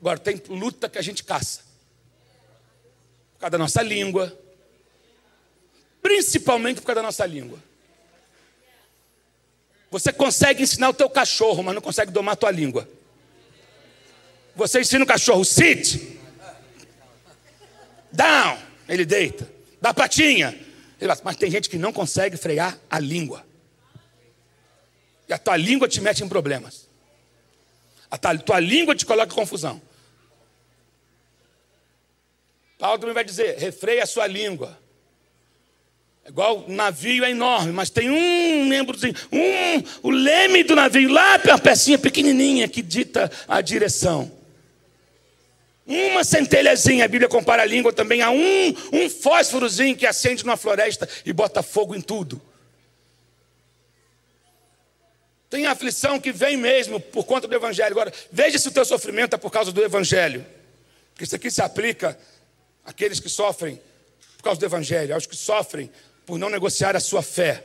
Agora, 0.00 0.18
tem 0.18 0.40
luta 0.48 0.88
que 0.88 0.98
a 0.98 1.02
gente 1.02 1.24
caça. 1.24 1.62
Por 3.34 3.40
causa 3.40 3.50
da 3.50 3.58
nossa 3.58 3.82
língua. 3.82 4.36
Principalmente 6.00 6.80
por 6.80 6.86
causa 6.86 7.00
da 7.00 7.06
nossa 7.06 7.26
língua. 7.26 7.58
Você 9.90 10.12
consegue 10.12 10.62
ensinar 10.62 10.90
o 10.90 10.94
teu 10.94 11.08
cachorro, 11.08 11.62
mas 11.62 11.74
não 11.74 11.82
consegue 11.82 12.10
domar 12.10 12.34
a 12.34 12.36
tua 12.36 12.50
língua. 12.50 12.88
Você 14.54 14.80
ensina 14.80 15.04
o 15.04 15.06
cachorro, 15.06 15.44
sit, 15.44 16.15
down, 18.12 18.58
ele 18.88 19.04
deita, 19.04 19.50
dá 19.80 19.92
patinha. 19.92 20.58
Mas 21.22 21.36
tem 21.36 21.50
gente 21.50 21.68
que 21.68 21.76
não 21.76 21.92
consegue 21.92 22.36
frear 22.36 22.78
a 22.90 22.98
língua. 22.98 23.44
E 25.28 25.32
a 25.32 25.38
tua 25.38 25.56
língua 25.56 25.88
te 25.88 26.00
mete 26.00 26.22
em 26.22 26.28
problemas. 26.28 26.88
A 28.10 28.16
tua, 28.16 28.38
tua 28.38 28.60
língua 28.60 28.94
te 28.94 29.04
coloca 29.04 29.32
em 29.32 29.36
confusão. 29.36 29.82
Paulo 32.78 32.98
também 32.98 33.14
vai 33.14 33.24
dizer: 33.24 33.58
refreia 33.58 34.04
a 34.04 34.06
sua 34.06 34.26
língua. 34.26 34.78
É 36.24 36.28
igual 36.28 36.64
o 36.66 36.72
navio 36.72 37.24
é 37.24 37.30
enorme, 37.30 37.72
mas 37.72 37.88
tem 37.88 38.10
um 38.10 38.66
membrozinho, 38.66 39.14
um, 39.30 40.08
o 40.08 40.10
leme 40.10 40.64
do 40.64 40.74
navio, 40.74 41.08
lá 41.08 41.40
uma 41.44 41.58
pecinha 41.58 41.98
pequenininha 41.98 42.66
que 42.66 42.82
dita 42.82 43.30
a 43.46 43.60
direção. 43.60 44.35
Uma 45.86 46.24
centelhazinha, 46.24 47.04
a 47.04 47.08
Bíblia 47.08 47.28
compara 47.28 47.62
a 47.62 47.66
língua 47.66 47.92
também 47.92 48.20
a 48.20 48.30
um, 48.30 48.74
um 48.92 49.08
fósforozinho 49.08 49.96
que 49.96 50.04
acende 50.04 50.44
numa 50.44 50.56
floresta 50.56 51.08
e 51.24 51.32
bota 51.32 51.62
fogo 51.62 51.94
em 51.94 52.00
tudo. 52.00 52.42
Tem 55.48 55.66
aflição 55.66 56.18
que 56.18 56.32
vem 56.32 56.56
mesmo 56.56 56.98
por 56.98 57.24
conta 57.24 57.46
do 57.46 57.54
Evangelho. 57.54 57.92
Agora, 57.92 58.12
veja 58.32 58.58
se 58.58 58.66
o 58.66 58.72
teu 58.72 58.84
sofrimento 58.84 59.34
é 59.34 59.38
por 59.38 59.50
causa 59.50 59.70
do 59.70 59.82
Evangelho. 59.82 60.44
Porque 61.10 61.22
isso 61.22 61.36
aqui 61.36 61.50
se 61.52 61.62
aplica 61.62 62.18
àqueles 62.84 63.20
que 63.20 63.28
sofrem 63.28 63.80
por 64.36 64.42
causa 64.42 64.58
do 64.58 64.66
Evangelho, 64.66 65.14
aos 65.14 65.24
que 65.24 65.36
sofrem 65.36 65.88
por 66.26 66.36
não 66.36 66.50
negociar 66.50 66.96
a 66.96 67.00
sua 67.00 67.22
fé. 67.22 67.64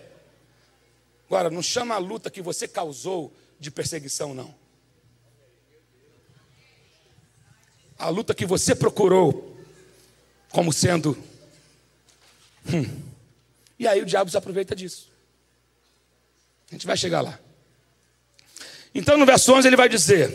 Agora, 1.27 1.49
não 1.49 1.63
chama 1.63 1.95
a 1.95 1.97
luta 1.97 2.29
que 2.29 2.41
você 2.41 2.67
causou 2.67 3.33
de 3.59 3.71
perseguição, 3.71 4.33
não. 4.35 4.60
A 8.01 8.09
luta 8.09 8.33
que 8.33 8.47
você 8.47 8.73
procurou 8.73 9.55
como 10.49 10.73
sendo. 10.73 11.15
Hum. 12.67 12.85
E 13.77 13.87
aí 13.87 14.01
o 14.01 14.05
diabo 14.05 14.29
se 14.29 14.37
aproveita 14.37 14.75
disso. 14.75 15.07
A 16.69 16.73
gente 16.73 16.87
vai 16.87 16.97
chegar 16.97 17.21
lá. 17.21 17.39
Então 18.93 19.17
no 19.17 19.25
verso 19.25 19.53
11 19.53 19.67
ele 19.67 19.75
vai 19.75 19.87
dizer: 19.87 20.33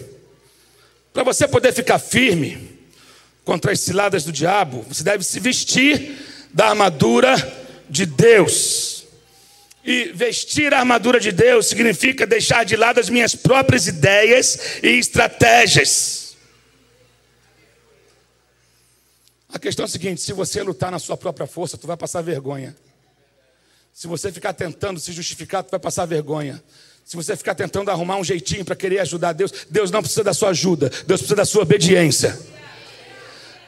para 1.12 1.24
você 1.24 1.48
poder 1.48 1.72
ficar 1.72 1.98
firme 1.98 2.78
contra 3.44 3.72
as 3.72 3.80
ciladas 3.80 4.24
do 4.24 4.32
diabo, 4.32 4.82
você 4.82 5.02
deve 5.02 5.24
se 5.24 5.40
vestir 5.40 6.16
da 6.54 6.68
armadura 6.68 7.34
de 7.90 8.06
Deus. 8.06 9.06
E 9.84 10.12
vestir 10.14 10.72
a 10.72 10.78
armadura 10.80 11.18
de 11.18 11.32
Deus 11.32 11.66
significa 11.66 12.26
deixar 12.26 12.64
de 12.64 12.76
lado 12.76 13.00
as 13.00 13.08
minhas 13.08 13.34
próprias 13.34 13.86
ideias 13.86 14.80
e 14.82 14.88
estratégias. 14.88 16.25
A 19.56 19.58
questão 19.58 19.84
é 19.84 19.86
a 19.86 19.88
seguinte: 19.88 20.20
se 20.20 20.34
você 20.34 20.62
lutar 20.62 20.92
na 20.92 20.98
sua 20.98 21.16
própria 21.16 21.46
força, 21.46 21.78
tu 21.78 21.86
vai 21.86 21.96
passar 21.96 22.20
vergonha. 22.20 22.76
Se 23.90 24.06
você 24.06 24.30
ficar 24.30 24.52
tentando 24.52 25.00
se 25.00 25.10
justificar, 25.12 25.64
tu 25.64 25.70
vai 25.70 25.80
passar 25.80 26.04
vergonha. 26.04 26.62
Se 27.02 27.16
você 27.16 27.34
ficar 27.34 27.54
tentando 27.54 27.90
arrumar 27.90 28.18
um 28.18 28.24
jeitinho 28.24 28.66
para 28.66 28.76
querer 28.76 28.98
ajudar 28.98 29.32
Deus, 29.32 29.50
Deus 29.70 29.90
não 29.90 30.02
precisa 30.02 30.22
da 30.22 30.34
sua 30.34 30.50
ajuda, 30.50 30.90
Deus 31.06 31.22
precisa 31.22 31.36
da 31.36 31.46
sua 31.46 31.62
obediência. 31.62 32.38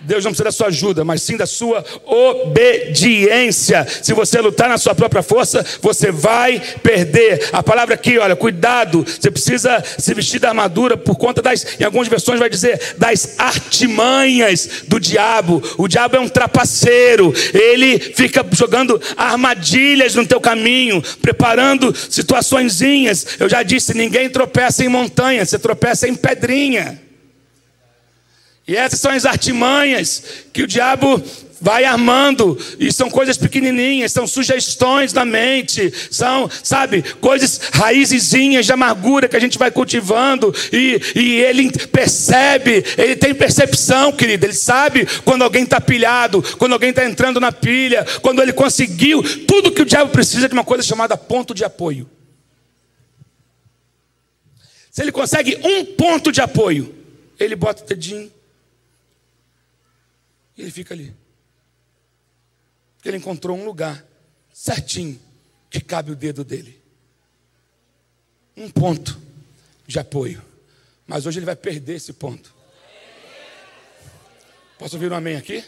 Deus 0.00 0.24
não 0.24 0.30
precisa 0.30 0.44
da 0.44 0.52
sua 0.52 0.68
ajuda, 0.68 1.04
mas 1.04 1.22
sim 1.22 1.36
da 1.36 1.46
sua 1.46 1.84
obediência. 2.06 3.86
Se 4.02 4.12
você 4.12 4.40
lutar 4.40 4.68
na 4.68 4.78
sua 4.78 4.94
própria 4.94 5.22
força, 5.22 5.64
você 5.82 6.12
vai 6.12 6.60
perder. 6.82 7.48
A 7.52 7.62
palavra 7.62 7.94
aqui, 7.94 8.16
olha, 8.16 8.36
cuidado. 8.36 9.04
Você 9.04 9.30
precisa 9.30 9.82
se 9.98 10.14
vestir 10.14 10.38
da 10.38 10.50
armadura 10.50 10.96
por 10.96 11.16
conta 11.16 11.42
das, 11.42 11.80
em 11.80 11.84
algumas 11.84 12.06
versões 12.06 12.38
vai 12.38 12.48
dizer, 12.48 12.94
das 12.96 13.34
artimanhas 13.38 14.84
do 14.86 15.00
diabo. 15.00 15.60
O 15.76 15.88
diabo 15.88 16.16
é 16.16 16.20
um 16.20 16.28
trapaceiro. 16.28 17.34
Ele 17.52 17.98
fica 17.98 18.46
jogando 18.52 19.00
armadilhas 19.16 20.14
no 20.14 20.24
teu 20.24 20.40
caminho, 20.40 21.02
preparando 21.20 21.94
situaçõezinhas. 22.08 23.26
Eu 23.40 23.48
já 23.48 23.64
disse, 23.64 23.94
ninguém 23.94 24.30
tropeça 24.30 24.84
em 24.84 24.88
montanha, 24.88 25.44
você 25.44 25.58
tropeça 25.58 26.06
em 26.08 26.14
pedrinha. 26.14 27.07
E 28.68 28.76
essas 28.76 29.00
são 29.00 29.10
as 29.10 29.24
artimanhas 29.24 30.22
que 30.52 30.62
o 30.62 30.66
diabo 30.66 31.24
vai 31.60 31.84
armando, 31.84 32.56
e 32.78 32.92
são 32.92 33.10
coisas 33.10 33.36
pequenininhas, 33.36 34.12
são 34.12 34.28
sugestões 34.28 35.12
da 35.12 35.24
mente, 35.24 35.92
são, 36.10 36.48
sabe, 36.62 37.02
coisas 37.14 37.58
raizezinhas 37.72 38.66
de 38.66 38.72
amargura 38.72 39.26
que 39.26 39.34
a 39.34 39.40
gente 39.40 39.58
vai 39.58 39.70
cultivando, 39.70 40.54
e, 40.72 41.00
e 41.16 41.40
ele 41.40 41.72
percebe, 41.88 42.84
ele 42.96 43.16
tem 43.16 43.34
percepção, 43.34 44.12
querido, 44.12 44.46
ele 44.46 44.52
sabe 44.52 45.04
quando 45.24 45.42
alguém 45.42 45.64
está 45.64 45.80
pilhado, 45.80 46.40
quando 46.58 46.74
alguém 46.74 46.90
está 46.90 47.04
entrando 47.04 47.40
na 47.40 47.50
pilha, 47.50 48.06
quando 48.20 48.40
ele 48.40 48.52
conseguiu 48.52 49.20
tudo 49.46 49.72
que 49.72 49.82
o 49.82 49.86
diabo 49.86 50.12
precisa 50.12 50.46
de 50.46 50.52
uma 50.52 50.62
coisa 50.62 50.84
chamada 50.84 51.16
ponto 51.16 51.54
de 51.54 51.64
apoio. 51.64 52.08
Se 54.92 55.02
ele 55.02 55.10
consegue 55.10 55.58
um 55.64 55.84
ponto 55.84 56.30
de 56.30 56.40
apoio, 56.40 56.94
ele 57.40 57.56
bota 57.56 57.82
o 57.82 57.86
dedinho 57.86 58.37
e 60.58 60.62
ele 60.62 60.70
fica 60.72 60.92
ali. 60.92 61.14
Porque 62.96 63.08
ele 63.08 63.16
encontrou 63.16 63.56
um 63.56 63.64
lugar 63.64 64.04
certinho 64.52 65.18
que 65.70 65.80
cabe 65.80 66.10
o 66.10 66.16
dedo 66.16 66.42
dele. 66.42 66.82
Um 68.56 68.68
ponto 68.68 69.18
de 69.86 70.00
apoio. 70.00 70.42
Mas 71.06 71.24
hoje 71.24 71.38
ele 71.38 71.46
vai 71.46 71.54
perder 71.54 71.94
esse 71.94 72.12
ponto. 72.12 72.52
Posso 74.76 74.96
ouvir 74.96 75.12
um 75.12 75.14
amém 75.14 75.36
aqui? 75.36 75.64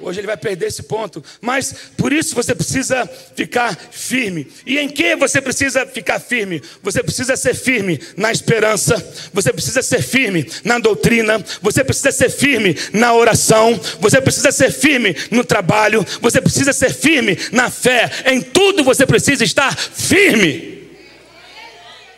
Hoje 0.00 0.18
ele 0.18 0.26
vai 0.26 0.36
perder 0.36 0.66
esse 0.66 0.82
ponto. 0.82 1.22
Mas 1.40 1.72
por 1.96 2.12
isso 2.12 2.34
você 2.34 2.54
precisa 2.54 3.06
ficar 3.36 3.76
firme. 3.76 4.50
E 4.66 4.78
em 4.78 4.88
que 4.88 5.14
você 5.14 5.40
precisa 5.40 5.86
ficar 5.86 6.18
firme? 6.18 6.60
Você 6.82 7.02
precisa 7.02 7.36
ser 7.36 7.54
firme 7.54 8.00
na 8.16 8.32
esperança. 8.32 8.96
Você 9.32 9.52
precisa 9.52 9.82
ser 9.82 10.02
firme 10.02 10.50
na 10.64 10.80
doutrina. 10.80 11.42
Você 11.62 11.84
precisa 11.84 12.10
ser 12.10 12.28
firme 12.28 12.76
na 12.92 13.14
oração. 13.14 13.80
Você 14.00 14.20
precisa 14.20 14.50
ser 14.50 14.72
firme 14.72 15.14
no 15.30 15.44
trabalho. 15.44 16.04
Você 16.20 16.40
precisa 16.40 16.72
ser 16.72 16.92
firme 16.92 17.38
na 17.52 17.70
fé. 17.70 18.10
Em 18.26 18.42
tudo 18.42 18.82
você 18.82 19.06
precisa 19.06 19.44
estar 19.44 19.76
firme. 19.76 20.90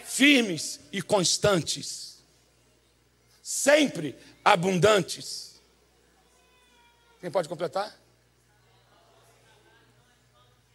Firmes 0.07 0.81
e 0.91 1.03
constantes. 1.03 2.17
Sempre 3.43 4.17
abundantes 4.43 5.46
quem 7.27 7.31
pode 7.33 7.49
completar? 7.49 7.93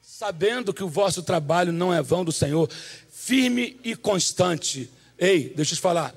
Sabendo 0.02 0.74
que 0.74 0.84
o 0.84 0.90
vosso 0.90 1.24
trabalho 1.24 1.72
não 1.72 1.94
é 1.94 2.02
vão 2.02 2.26
do 2.26 2.32
Senhor, 2.34 2.70
firme 3.10 3.80
e 3.86 3.96
constante. 3.96 4.92
Ei, 5.18 5.54
deixa 5.56 5.72
eu 5.72 5.78
te 5.78 5.82
falar. 5.82 6.14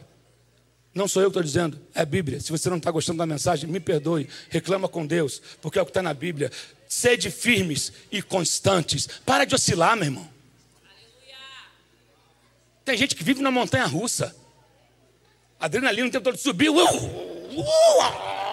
Não 0.92 1.06
sou 1.06 1.22
eu 1.22 1.28
que 1.28 1.38
estou 1.38 1.42
dizendo, 1.44 1.80
é 1.94 2.00
a 2.00 2.04
Bíblia. 2.04 2.40
Se 2.40 2.50
você 2.50 2.68
não 2.68 2.78
está 2.78 2.90
gostando 2.90 3.18
da 3.18 3.26
mensagem, 3.26 3.70
me 3.70 3.78
perdoe, 3.78 4.28
reclama 4.48 4.88
com 4.88 5.06
Deus, 5.06 5.40
porque 5.62 5.78
é 5.78 5.82
o 5.82 5.84
que 5.84 5.90
está 5.90 6.02
na 6.02 6.12
Bíblia. 6.12 6.50
Sede 6.88 7.30
firmes 7.30 7.92
e 8.10 8.20
constantes. 8.20 9.06
Para 9.24 9.44
de 9.44 9.54
oscilar, 9.54 9.94
meu 9.94 10.06
irmão. 10.06 10.28
Tem 12.84 12.96
gente 12.96 13.14
que 13.14 13.22
vive 13.22 13.40
na 13.40 13.52
montanha 13.52 13.86
russa. 13.86 14.34
Adrenalina 15.60 16.08
o 16.08 16.10
tempo 16.10 16.24
todo 16.24 16.36
subiu. 16.36 16.74
Uh, 16.74 16.80
uh, 16.80 17.60
uh, 17.60 18.43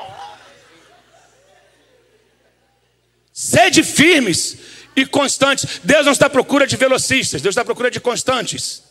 Sede 3.43 3.81
firmes 3.83 4.55
e 4.95 5.03
constantes. 5.03 5.81
Deus 5.83 6.05
não 6.05 6.13
está 6.13 6.27
à 6.27 6.29
procura 6.29 6.67
de 6.67 6.77
velocistas, 6.77 7.41
Deus 7.41 7.53
está 7.53 7.63
à 7.63 7.65
procura 7.65 7.89
de 7.89 7.99
constantes. 7.99 8.83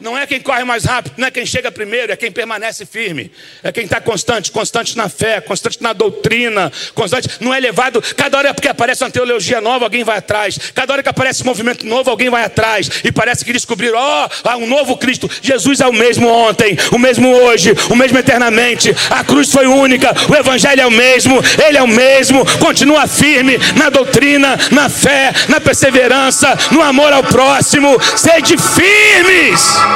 Não 0.00 0.16
é 0.16 0.26
quem 0.28 0.40
corre 0.40 0.62
mais 0.62 0.84
rápido, 0.84 1.14
não 1.16 1.26
é 1.26 1.30
quem 1.30 1.44
chega 1.44 1.72
primeiro, 1.72 2.12
é 2.12 2.16
quem 2.16 2.30
permanece 2.30 2.86
firme. 2.86 3.32
É 3.64 3.72
quem 3.72 3.84
está 3.84 4.00
constante, 4.00 4.52
constante 4.52 4.96
na 4.96 5.08
fé, 5.08 5.40
constante 5.40 5.82
na 5.82 5.92
doutrina, 5.92 6.70
constante, 6.94 7.28
não 7.40 7.52
é 7.52 7.58
levado. 7.58 8.00
Cada 8.16 8.38
hora 8.38 8.54
que 8.54 8.68
aparece 8.68 9.02
uma 9.02 9.10
teologia 9.10 9.60
nova, 9.60 9.86
alguém 9.86 10.04
vai 10.04 10.18
atrás. 10.18 10.56
Cada 10.72 10.92
hora 10.92 11.02
que 11.02 11.08
aparece 11.08 11.42
um 11.42 11.46
movimento 11.46 11.84
novo, 11.84 12.10
alguém 12.10 12.30
vai 12.30 12.44
atrás. 12.44 12.88
E 13.02 13.10
parece 13.10 13.44
que 13.44 13.52
descobriram, 13.52 13.98
ó, 13.98 14.26
oh, 14.26 14.48
há 14.48 14.56
um 14.56 14.68
novo 14.68 14.96
Cristo. 14.96 15.28
Jesus 15.42 15.80
é 15.80 15.86
o 15.88 15.92
mesmo 15.92 16.28
ontem, 16.28 16.78
o 16.92 16.98
mesmo 16.98 17.28
hoje, 17.34 17.72
o 17.90 17.96
mesmo 17.96 18.18
eternamente. 18.18 18.94
A 19.10 19.24
cruz 19.24 19.50
foi 19.50 19.66
única, 19.66 20.14
o 20.28 20.36
Evangelho 20.36 20.80
é 20.80 20.86
o 20.86 20.92
mesmo, 20.92 21.42
ele 21.66 21.76
é 21.76 21.82
o 21.82 21.88
mesmo. 21.88 22.46
Continua 22.60 23.08
firme 23.08 23.58
na 23.74 23.90
doutrina, 23.90 24.56
na 24.70 24.88
fé, 24.88 25.32
na 25.48 25.60
perseverança, 25.60 26.56
no 26.70 26.82
amor 26.82 27.12
ao 27.12 27.24
próximo. 27.24 27.98
Sede 28.16 28.56
firmes 28.56 29.87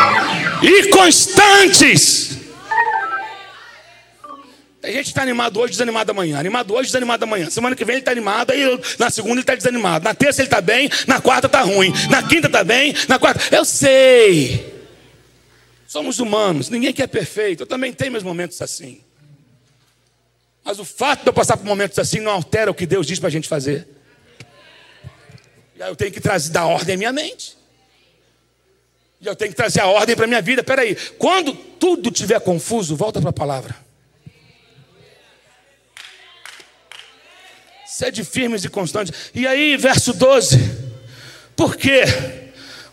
e 0.63 0.89
constantes. 0.91 2.33
A 4.83 4.91
gente 4.91 5.07
está 5.07 5.23
animado 5.23 5.61
hoje, 5.61 5.73
desanimado 5.73 6.11
amanhã. 6.11 6.39
Animado 6.39 6.75
hoje, 6.75 6.89
desanimado 6.89 7.23
amanhã. 7.25 7.49
Semana 7.49 7.77
que 7.77 7.85
vem 7.85 7.95
ele 7.95 8.01
está 8.01 8.11
animado, 8.11 8.51
aí 8.51 8.81
na 8.99 9.11
segunda 9.11 9.35
ele 9.35 9.41
está 9.43 9.55
desanimado. 9.55 10.05
Na 10.05 10.13
terça 10.13 10.43
ele 10.43 10.49
está 10.49 10.61
bem, 10.61 10.91
na 11.07 11.21
quarta 11.21 11.47
está 11.47 11.61
ruim. 11.61 11.93
Na 12.11 12.23
quinta 12.23 12.49
está 12.49 12.65
bem, 12.65 12.93
na 13.09 13.19
quarta. 13.19 13.55
Eu 13.55 13.65
sei. 13.65 14.73
Somos 15.87 16.19
humanos, 16.19 16.69
ninguém 16.69 16.93
quer 16.93 17.07
perfeito. 17.07 17.63
Eu 17.63 17.67
também 17.67 17.93
tenho 17.93 18.11
meus 18.11 18.25
momentos 18.25 18.61
assim. 18.61 19.01
Mas 20.65 20.79
o 20.79 20.85
fato 20.85 21.23
de 21.23 21.29
eu 21.29 21.33
passar 21.33 21.57
por 21.57 21.67
momentos 21.67 21.99
assim 21.99 22.19
não 22.19 22.33
altera 22.33 22.71
o 22.71 22.75
que 22.75 22.87
Deus 22.87 23.07
diz 23.07 23.21
para 23.21 23.29
a 23.29 23.33
gente 23.33 23.49
fazer. 23.49 23.87
Eu 25.79 25.95
tenho 25.95 26.11
que 26.11 26.21
trazer 26.21 26.51
da 26.51 26.65
ordem 26.67 26.95
à 26.95 26.99
minha 26.99 27.13
mente. 27.13 27.57
E 29.23 29.27
eu 29.29 29.37
tenho 29.37 29.53
que 29.53 29.57
trazer 29.57 29.81
a 29.81 29.87
ordem 29.87 30.17
para 30.17 30.25
a 30.25 30.29
minha 30.29 30.43
vida. 30.43 30.65
Peraí, 30.65 30.97
quando 31.17 31.55
tudo 31.55 32.11
estiver 32.11 32.41
confuso, 32.41 32.97
volta 32.97 33.21
para 33.21 33.31
a 33.31 33.33
palavra. 33.33 33.77
Sede 37.87 38.25
firmes 38.25 38.65
e 38.65 38.69
constantes. 38.69 39.31
E 39.33 39.47
aí, 39.47 39.77
verso 39.77 40.13
12. 40.13 40.57
Por 41.55 41.77
quê? 41.77 42.03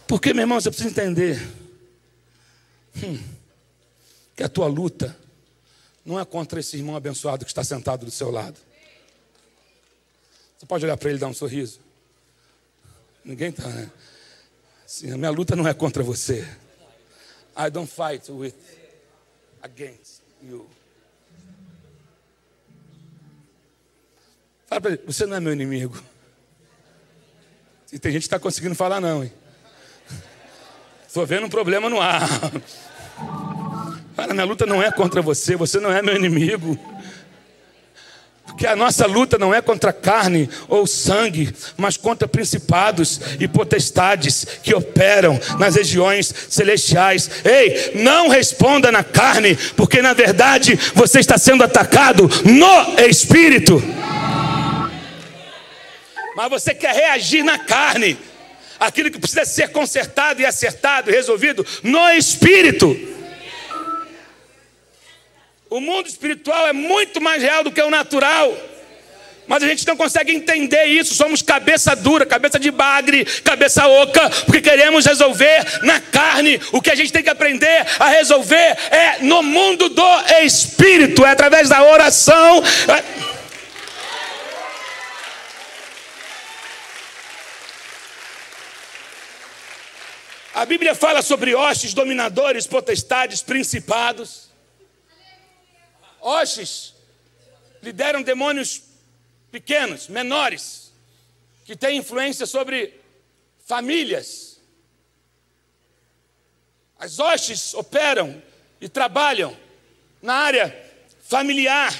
Porque, 0.07 0.31
meu 0.31 0.43
irmão, 0.43 0.61
você 0.61 0.69
precisa 0.69 0.89
entender 0.89 1.41
hum, 3.03 3.19
que 4.35 4.43
a 4.43 4.49
tua 4.49 4.67
luta 4.67 5.17
não 6.05 6.19
é 6.19 6.25
contra 6.25 6.59
esse 6.59 6.77
irmão 6.77 6.95
abençoado 6.95 7.43
que 7.43 7.49
está 7.49 7.63
sentado 7.63 8.05
do 8.05 8.11
seu 8.11 8.29
lado. 8.29 8.59
Você 10.59 10.65
pode 10.67 10.85
olhar 10.85 10.97
para 10.97 11.09
ele 11.09 11.17
e 11.17 11.21
dar 11.21 11.27
um 11.27 11.33
sorriso? 11.33 11.79
Ninguém 13.25 13.49
está, 13.49 13.67
né? 13.67 13.89
Sim, 14.89 15.11
a 15.11 15.17
minha 15.17 15.29
luta 15.29 15.55
não 15.55 15.67
é 15.67 15.73
contra 15.75 16.01
você. 16.01 16.43
I 17.55 17.69
don't 17.69 17.87
fight 17.87 18.31
with 18.31 18.55
against 19.61 20.23
you. 20.41 20.67
Fala 24.65 24.81
para 24.81 24.91
ele, 24.93 25.01
você 25.05 25.27
não 25.27 25.37
é 25.37 25.39
meu 25.39 25.53
inimigo. 25.53 25.95
E 27.93 27.99
tem 27.99 28.11
gente 28.11 28.21
que 28.23 28.25
está 28.25 28.39
conseguindo 28.39 28.73
falar 28.73 28.99
não, 28.99 29.23
hein? 29.23 29.31
Estou 31.07 31.23
vendo 31.23 31.45
um 31.45 31.49
problema 31.49 31.87
no 31.87 32.01
ar. 32.01 32.27
Fala, 34.15 34.33
minha 34.33 34.45
luta 34.45 34.65
não 34.65 34.81
é 34.81 34.91
contra 34.91 35.21
você, 35.21 35.55
você 35.55 35.79
não 35.79 35.91
é 35.91 36.01
meu 36.01 36.15
inimigo 36.15 36.75
que 38.59 38.67
a 38.67 38.75
nossa 38.75 39.05
luta 39.05 39.37
não 39.37 39.55
é 39.55 39.61
contra 39.61 39.93
carne 39.93 40.49
ou 40.67 40.85
sangue, 40.85 41.49
mas 41.77 41.95
contra 41.95 42.27
principados 42.27 43.21
e 43.39 43.47
potestades 43.47 44.45
que 44.61 44.75
operam 44.75 45.39
nas 45.57 45.75
regiões 45.75 46.33
celestiais. 46.49 47.31
Ei, 47.45 47.93
não 47.95 48.27
responda 48.27 48.91
na 48.91 49.01
carne, 49.01 49.55
porque 49.77 50.01
na 50.01 50.11
verdade 50.11 50.77
você 50.93 51.21
está 51.21 51.37
sendo 51.37 51.63
atacado 51.63 52.29
no 52.43 52.99
espírito. 53.07 53.81
Mas 56.35 56.49
você 56.49 56.73
quer 56.73 56.93
reagir 56.93 57.43
na 57.43 57.57
carne. 57.57 58.17
aquilo 58.77 59.11
que 59.11 59.19
precisa 59.19 59.45
ser 59.45 59.69
consertado 59.69 60.41
e 60.41 60.45
acertado 60.45 61.09
e 61.09 61.13
resolvido 61.13 61.65
no 61.83 62.09
espírito. 62.11 63.08
O 65.69 65.79
mundo 65.79 66.07
espiritual 66.07 66.67
é 66.67 66.73
muito 66.73 67.21
mais 67.21 67.43
real 67.43 67.63
do 67.63 67.71
que 67.71 67.81
o 67.81 67.91
natural. 67.91 68.57
Mas 69.45 69.61
a 69.61 69.67
gente 69.67 69.85
não 69.85 69.95
consegue 69.95 70.31
entender 70.31 70.85
isso. 70.85 71.13
Somos 71.13 71.43
cabeça 71.43 71.95
dura, 71.95 72.25
cabeça 72.25 72.59
de 72.59 72.71
bagre, 72.71 73.23
cabeça 73.43 73.87
oca, 73.87 74.29
porque 74.45 74.61
queremos 74.61 75.05
resolver 75.05 75.63
na 75.83 75.99
carne. 75.99 76.59
O 76.71 76.81
que 76.81 76.89
a 76.89 76.95
gente 76.95 77.11
tem 77.11 77.21
que 77.21 77.29
aprender 77.29 77.85
a 77.99 78.09
resolver 78.09 78.77
é 78.91 79.17
no 79.21 79.43
mundo 79.43 79.89
do 79.89 80.19
espírito, 80.43 81.23
é 81.23 81.31
através 81.31 81.69
da 81.69 81.83
oração. 81.83 82.63
A 90.55 90.65
Bíblia 90.65 90.93
fala 90.95 91.21
sobre 91.21 91.53
hostes, 91.53 91.93
dominadores, 91.93 92.65
potestades, 92.65 93.41
principados. 93.43 94.48
Hostes 96.21 96.93
lideram 97.81 98.21
demônios 98.21 98.83
pequenos, 99.51 100.07
menores, 100.07 100.91
que 101.65 101.75
têm 101.75 101.97
influência 101.97 102.45
sobre 102.45 102.99
famílias. 103.65 104.59
As 106.97 107.19
hostes 107.19 107.73
operam 107.73 108.41
e 108.81 108.89
trabalham 108.89 109.55
na 110.21 110.33
área 110.33 110.91
familiar, 111.21 111.93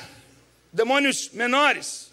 demônios 0.74 1.30
menores. 1.30 2.12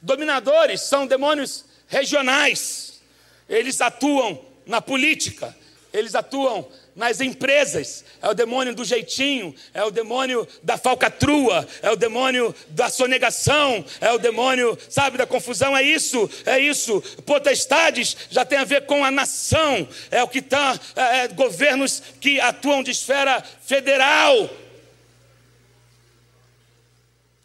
Dominadores 0.00 0.82
são 0.82 1.06
demônios 1.06 1.64
regionais, 1.88 3.00
eles 3.48 3.80
atuam 3.80 4.44
na 4.66 4.80
política, 4.80 5.56
eles 5.96 6.14
atuam 6.14 6.68
nas 6.94 7.20
empresas. 7.20 8.04
É 8.20 8.28
o 8.28 8.34
demônio 8.34 8.74
do 8.74 8.84
jeitinho, 8.84 9.54
é 9.72 9.82
o 9.84 9.90
demônio 9.90 10.46
da 10.62 10.76
falcatrua, 10.76 11.66
é 11.82 11.90
o 11.90 11.96
demônio 11.96 12.54
da 12.68 12.88
sonegação, 12.88 13.84
é 14.00 14.12
o 14.12 14.18
demônio, 14.18 14.78
sabe, 14.88 15.18
da 15.18 15.26
confusão. 15.26 15.76
É 15.76 15.82
isso, 15.82 16.28
é 16.44 16.58
isso. 16.58 17.00
Potestades 17.24 18.16
já 18.30 18.44
tem 18.44 18.58
a 18.58 18.64
ver 18.64 18.86
com 18.86 19.04
a 19.04 19.10
nação, 19.10 19.88
é 20.10 20.22
o 20.22 20.28
que 20.28 20.38
está, 20.38 20.78
é, 20.94 21.18
é, 21.18 21.28
governos 21.28 22.02
que 22.20 22.40
atuam 22.40 22.82
de 22.82 22.90
esfera 22.90 23.42
federal. 23.42 24.50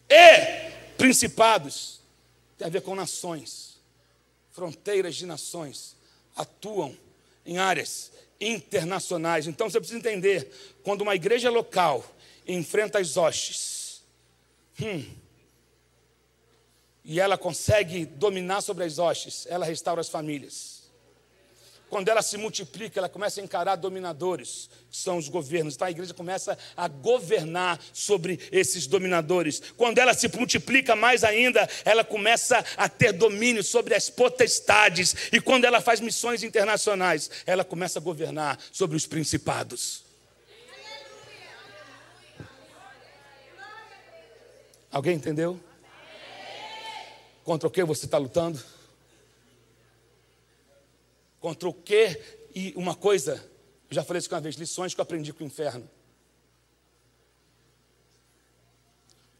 E 0.09 0.71
principados, 0.97 2.01
tem 2.57 2.67
a 2.67 2.69
ver 2.69 2.81
com 2.81 2.95
nações, 2.95 3.79
fronteiras 4.51 5.15
de 5.15 5.25
nações, 5.25 5.95
atuam 6.35 6.95
em 7.45 7.57
áreas 7.57 8.10
internacionais. 8.41 9.47
Então 9.47 9.69
você 9.69 9.79
precisa 9.79 9.99
entender: 9.99 10.51
quando 10.83 11.01
uma 11.01 11.15
igreja 11.15 11.49
local 11.49 12.03
enfrenta 12.47 12.99
as 12.99 13.15
hostes, 13.15 14.03
hum, 14.81 15.05
e 17.05 17.19
ela 17.19 17.37
consegue 17.37 18.05
dominar 18.05 18.61
sobre 18.61 18.83
as 18.83 18.97
hostes, 18.99 19.45
ela 19.49 19.65
restaura 19.65 20.01
as 20.01 20.09
famílias. 20.09 20.70
Quando 21.91 22.07
ela 22.07 22.21
se 22.21 22.37
multiplica, 22.37 23.01
ela 23.01 23.09
começa 23.09 23.41
a 23.41 23.43
encarar 23.43 23.75
dominadores, 23.75 24.69
que 24.89 24.95
são 24.95 25.17
os 25.17 25.27
governos. 25.27 25.75
Então 25.75 25.85
a 25.85 25.91
igreja 25.91 26.13
começa 26.13 26.57
a 26.75 26.87
governar 26.87 27.77
sobre 27.91 28.39
esses 28.49 28.87
dominadores. 28.87 29.61
Quando 29.75 29.97
ela 29.97 30.13
se 30.13 30.29
multiplica 30.29 30.95
mais 30.95 31.25
ainda, 31.25 31.69
ela 31.83 32.05
começa 32.05 32.63
a 32.77 32.87
ter 32.87 33.11
domínio 33.11 33.61
sobre 33.61 33.93
as 33.93 34.09
potestades. 34.09 35.13
E 35.33 35.41
quando 35.41 35.65
ela 35.65 35.81
faz 35.81 35.99
missões 35.99 36.43
internacionais, 36.43 37.29
ela 37.45 37.65
começa 37.65 37.99
a 37.99 38.01
governar 38.01 38.57
sobre 38.71 38.95
os 38.95 39.05
principados. 39.05 40.05
Alguém 44.89 45.17
entendeu? 45.17 45.59
Contra 47.43 47.67
o 47.67 47.71
que 47.71 47.83
você 47.83 48.05
está 48.05 48.17
lutando? 48.17 48.63
Contra 51.41 51.67
o 51.67 51.73
que? 51.73 52.21
E 52.53 52.71
uma 52.77 52.95
coisa, 52.95 53.43
eu 53.89 53.95
já 53.95 54.03
falei 54.03 54.19
isso 54.19 54.29
uma 54.33 54.39
vez, 54.39 54.55
lições 54.55 54.93
que 54.93 55.01
eu 55.01 55.03
aprendi 55.03 55.33
com 55.33 55.43
o 55.43 55.47
inferno. 55.47 55.89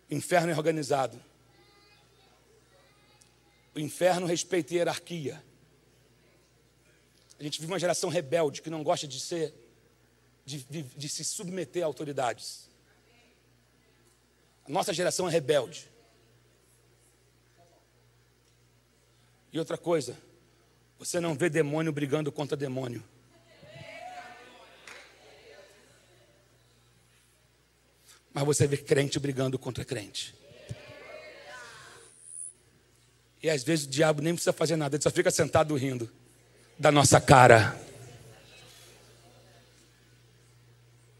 O 0.10 0.14
inferno 0.14 0.52
é 0.52 0.58
organizado. 0.58 1.22
O 3.76 3.80
inferno 3.80 4.26
respeita 4.26 4.74
a 4.74 4.78
hierarquia. 4.78 5.42
A 7.40 7.44
gente 7.44 7.62
vive 7.62 7.72
uma 7.72 7.80
geração 7.80 8.10
rebelde 8.10 8.62
que 8.62 8.70
não 8.70 8.84
gosta 8.84 9.08
de 9.08 9.20
ser, 9.20 9.54
de, 10.44 10.64
de, 10.64 10.84
de 10.84 11.10
se 11.10 11.24
submeter 11.24 11.84
a 11.84 11.86
autoridades. 11.86 12.68
A 14.66 14.72
nossa 14.72 14.92
geração 14.92 15.30
é 15.30 15.32
rebelde. 15.32 15.88
E 19.54 19.60
outra 19.60 19.78
coisa, 19.78 20.18
você 21.02 21.20
não 21.20 21.34
vê 21.34 21.50
demônio 21.50 21.92
brigando 21.92 22.32
contra 22.32 22.56
demônio. 22.56 23.04
Mas 28.32 28.46
você 28.46 28.68
vê 28.68 28.78
crente 28.78 29.18
brigando 29.18 29.58
contra 29.58 29.84
crente. 29.84 30.36
E 33.42 33.50
às 33.50 33.64
vezes 33.64 33.88
o 33.88 33.90
diabo 33.90 34.22
nem 34.22 34.36
precisa 34.36 34.54
fazer 34.54 34.76
nada, 34.76 34.96
ele 34.96 35.02
só 35.02 35.10
fica 35.10 35.32
sentado 35.32 35.76
rindo 35.76 36.08
da 36.78 36.92
nossa 36.92 37.20
cara. 37.20 37.76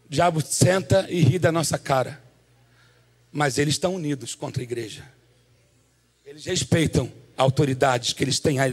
O 0.06 0.08
diabo 0.08 0.40
senta 0.42 1.10
e 1.10 1.22
ri 1.22 1.40
da 1.40 1.50
nossa 1.50 1.76
cara. 1.76 2.22
Mas 3.32 3.58
eles 3.58 3.74
estão 3.74 3.96
unidos 3.96 4.36
contra 4.36 4.62
a 4.62 4.64
igreja. 4.64 5.12
Eles 6.24 6.44
respeitam 6.44 7.12
autoridades 7.36 8.12
que 8.12 8.24
eles 8.24 8.38
têm, 8.38 8.58
a 8.60 8.64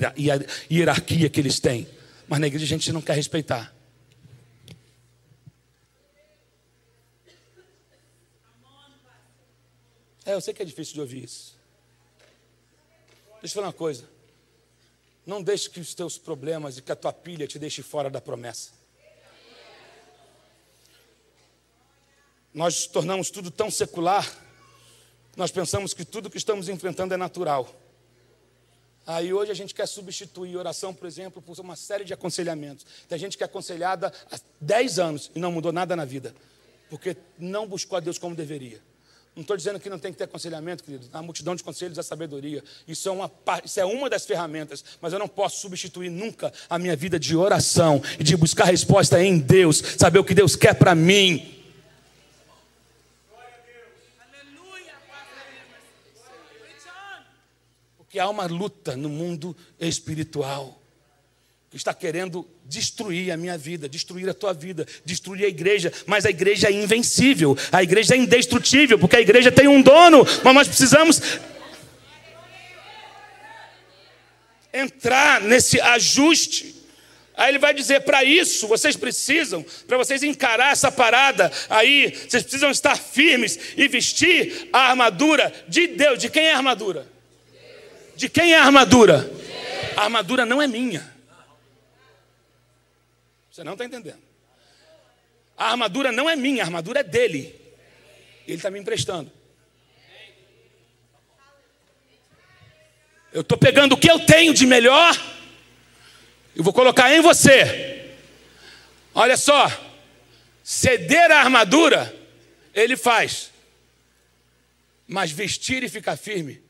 hierarquia 0.69 1.30
que 1.30 1.39
eles 1.39 1.60
têm. 1.60 1.88
Mas 2.28 2.39
na 2.39 2.48
igreja 2.48 2.65
a 2.65 2.67
gente 2.67 2.91
não 2.91 3.02
quer 3.02 3.15
respeitar. 3.15 3.74
É, 10.26 10.34
eu 10.34 10.41
sei 10.41 10.54
que 10.54 10.62
é 10.62 10.65
difícil 10.65 10.93
de 10.93 11.02
ouvir 11.02 11.24
isso. 11.24 11.58
Deixa 13.41 13.54
eu 13.54 13.62
falar 13.62 13.67
uma 13.67 13.74
coisa. 13.74 14.04
Não 15.26 15.41
deixe 15.41 15.69
que 15.69 15.80
os 15.80 15.93
teus 15.95 16.17
problemas 16.17 16.78
e 16.78 16.82
que 16.82 16.91
a 16.91 16.95
tua 16.95 17.12
pilha 17.12 17.48
te 17.48 17.58
deixe 17.58 17.82
fora 17.82 18.10
da 18.10 18.22
promessa. 18.22 18.72
Nós 22.54 22.86
tornamos 22.86 23.30
tudo 23.30 23.50
tão 23.50 23.72
secular, 23.72 24.28
nós 25.36 25.52
pensamos 25.52 25.93
que 25.93 26.04
tudo 26.04 26.30
que 26.30 26.38
estamos 26.38 26.67
enfrentando 26.67 27.13
é 27.13 27.17
natural. 27.17 27.74
Aí 29.10 29.34
hoje 29.34 29.50
a 29.50 29.56
gente 29.56 29.74
quer 29.74 29.88
substituir 29.88 30.56
oração, 30.56 30.93
por 30.93 31.08
exemplo, 31.08 31.41
por 31.41 31.60
uma 31.60 31.76
série 31.76 32.06
de 32.06 32.13
aconselhamentos. 32.13 32.86
Tem 33.08 33.17
gente 33.17 33.36
que 33.36 33.41
é 33.41 33.48
aconselhada 33.48 34.13
há 34.32 34.38
10 34.62 35.00
anos 35.00 35.32
e 35.34 35.39
não 35.39 35.52
mudou 35.52 35.72
nada 35.72 35.95
na 35.95 36.06
vida, 36.06 36.32
porque 36.91 37.17
não 37.36 37.67
buscou 37.67 37.98
a 37.98 38.00
Deus 38.00 38.19
como 38.19 38.36
deveria. 38.36 38.80
Não 39.36 39.41
estou 39.41 39.58
dizendo 39.58 39.80
que 39.80 39.89
não 39.89 39.98
tem 39.98 40.12
que 40.12 40.17
ter 40.19 40.26
aconselhamento, 40.26 40.84
querido. 40.84 41.08
A 41.12 41.24
multidão 41.24 41.56
de 41.56 41.63
conselhos 41.63 41.98
é 41.98 42.04
sabedoria. 42.04 42.63
Isso 42.88 43.10
é, 43.10 43.12
uma, 43.12 43.32
isso 43.65 43.80
é 43.80 43.86
uma 43.86 44.12
das 44.12 44.28
ferramentas. 44.28 44.86
Mas 45.02 45.12
eu 45.12 45.17
não 45.17 45.28
posso 45.28 45.60
substituir 45.60 46.12
nunca 46.12 46.54
a 46.69 46.78
minha 46.78 46.95
vida 46.95 47.19
de 47.19 47.36
oração 47.36 48.04
e 48.19 48.24
de 48.24 48.38
buscar 48.38 48.65
resposta 48.65 49.19
em 49.24 49.39
Deus, 49.39 49.82
saber 49.98 50.19
o 50.19 50.24
que 50.24 50.36
Deus 50.36 50.56
quer 50.56 50.76
para 50.76 50.93
mim. 50.93 51.59
Que 58.10 58.17
há 58.17 58.28
uma 58.28 58.45
luta 58.45 58.98
no 58.98 59.08
mundo 59.08 59.56
espiritual 59.80 60.80
que 61.69 61.78
está 61.78 61.93
querendo 61.93 62.48
destruir 62.65 63.32
a 63.32 63.38
minha 63.38 63.56
vida, 63.56 63.88
destruir 63.88 64.28
a 64.28 64.34
tua 64.34 64.54
vida, 64.54 64.88
destruir 65.06 65.45
a 65.45 65.48
igreja, 65.48 65.93
mas 66.08 66.26
a 66.26 66.30
igreja 66.32 66.67
é 66.67 66.72
invencível, 66.72 67.56
a 67.72 67.84
igreja 67.84 68.15
é 68.15 68.17
indestrutível, 68.17 68.98
porque 68.98 69.17
a 69.17 69.22
igreja 69.22 69.52
tem 69.52 69.67
um 69.67 69.82
dono, 69.82 70.26
mas 70.43 70.56
nós 70.56 70.67
precisamos 70.67 71.22
entrar 74.74 75.41
nesse 75.41 75.80
ajuste. 75.80 76.76
Aí 77.38 77.52
ele 77.52 77.60
vai 77.60 77.74
dizer: 77.74 78.02
para 78.02 78.24
isso 78.24 78.67
vocês 78.67 78.95
precisam, 78.95 79.63
para 79.88 79.98
vocês 79.98 80.24
encarar 80.24 80.72
essa 80.72 80.91
parada 80.91 81.51
aí, 81.70 82.12
vocês 82.28 82.41
precisam 82.41 82.72
estar 82.72 82.97
firmes 82.97 83.60
e 83.78 83.88
vestir 83.88 84.70
a 84.74 84.89
armadura 84.89 85.53
de 85.68 85.86
Deus. 85.88 86.20
De 86.20 86.30
quem 86.30 86.45
é 86.45 86.53
a 86.53 86.57
armadura? 86.57 87.18
De 88.20 88.28
quem 88.28 88.51
é 88.51 88.57
a 88.57 88.65
armadura? 88.65 89.32
A 89.95 90.03
armadura 90.03 90.45
não 90.45 90.61
é 90.61 90.67
minha. 90.67 91.09
Você 93.49 93.63
não 93.63 93.72
está 93.72 93.86
entendendo. 93.86 94.22
A 95.55 95.72
armadura 95.72 96.11
não 96.11 96.30
é 96.30 96.36
minha, 96.36 96.61
a 96.61 96.65
armadura 96.65 96.99
é 96.99 97.03
dele. 97.03 97.55
Ele 98.45 98.57
está 98.57 98.70
me 98.70 98.78
emprestando. 98.78 99.32
Eu 103.32 103.39
estou 103.39 103.57
pegando 103.57 103.93
o 103.93 103.97
que 103.97 104.11
eu 104.11 104.20
tenho 104.26 104.53
de 104.53 104.65
melhor 104.65 105.17
e 106.53 106.61
vou 106.61 106.74
colocar 106.74 107.13
em 107.13 107.22
você. 107.22 108.11
Olha 109.15 109.38
só, 109.38 109.65
ceder 110.61 111.32
a 111.32 111.39
armadura, 111.39 112.13
ele 112.74 112.97
faz. 112.97 113.49
Mas 115.07 115.32
vestir 115.32 115.84
e 115.84 115.89
ficar 115.89 116.17
firme, 116.17 116.61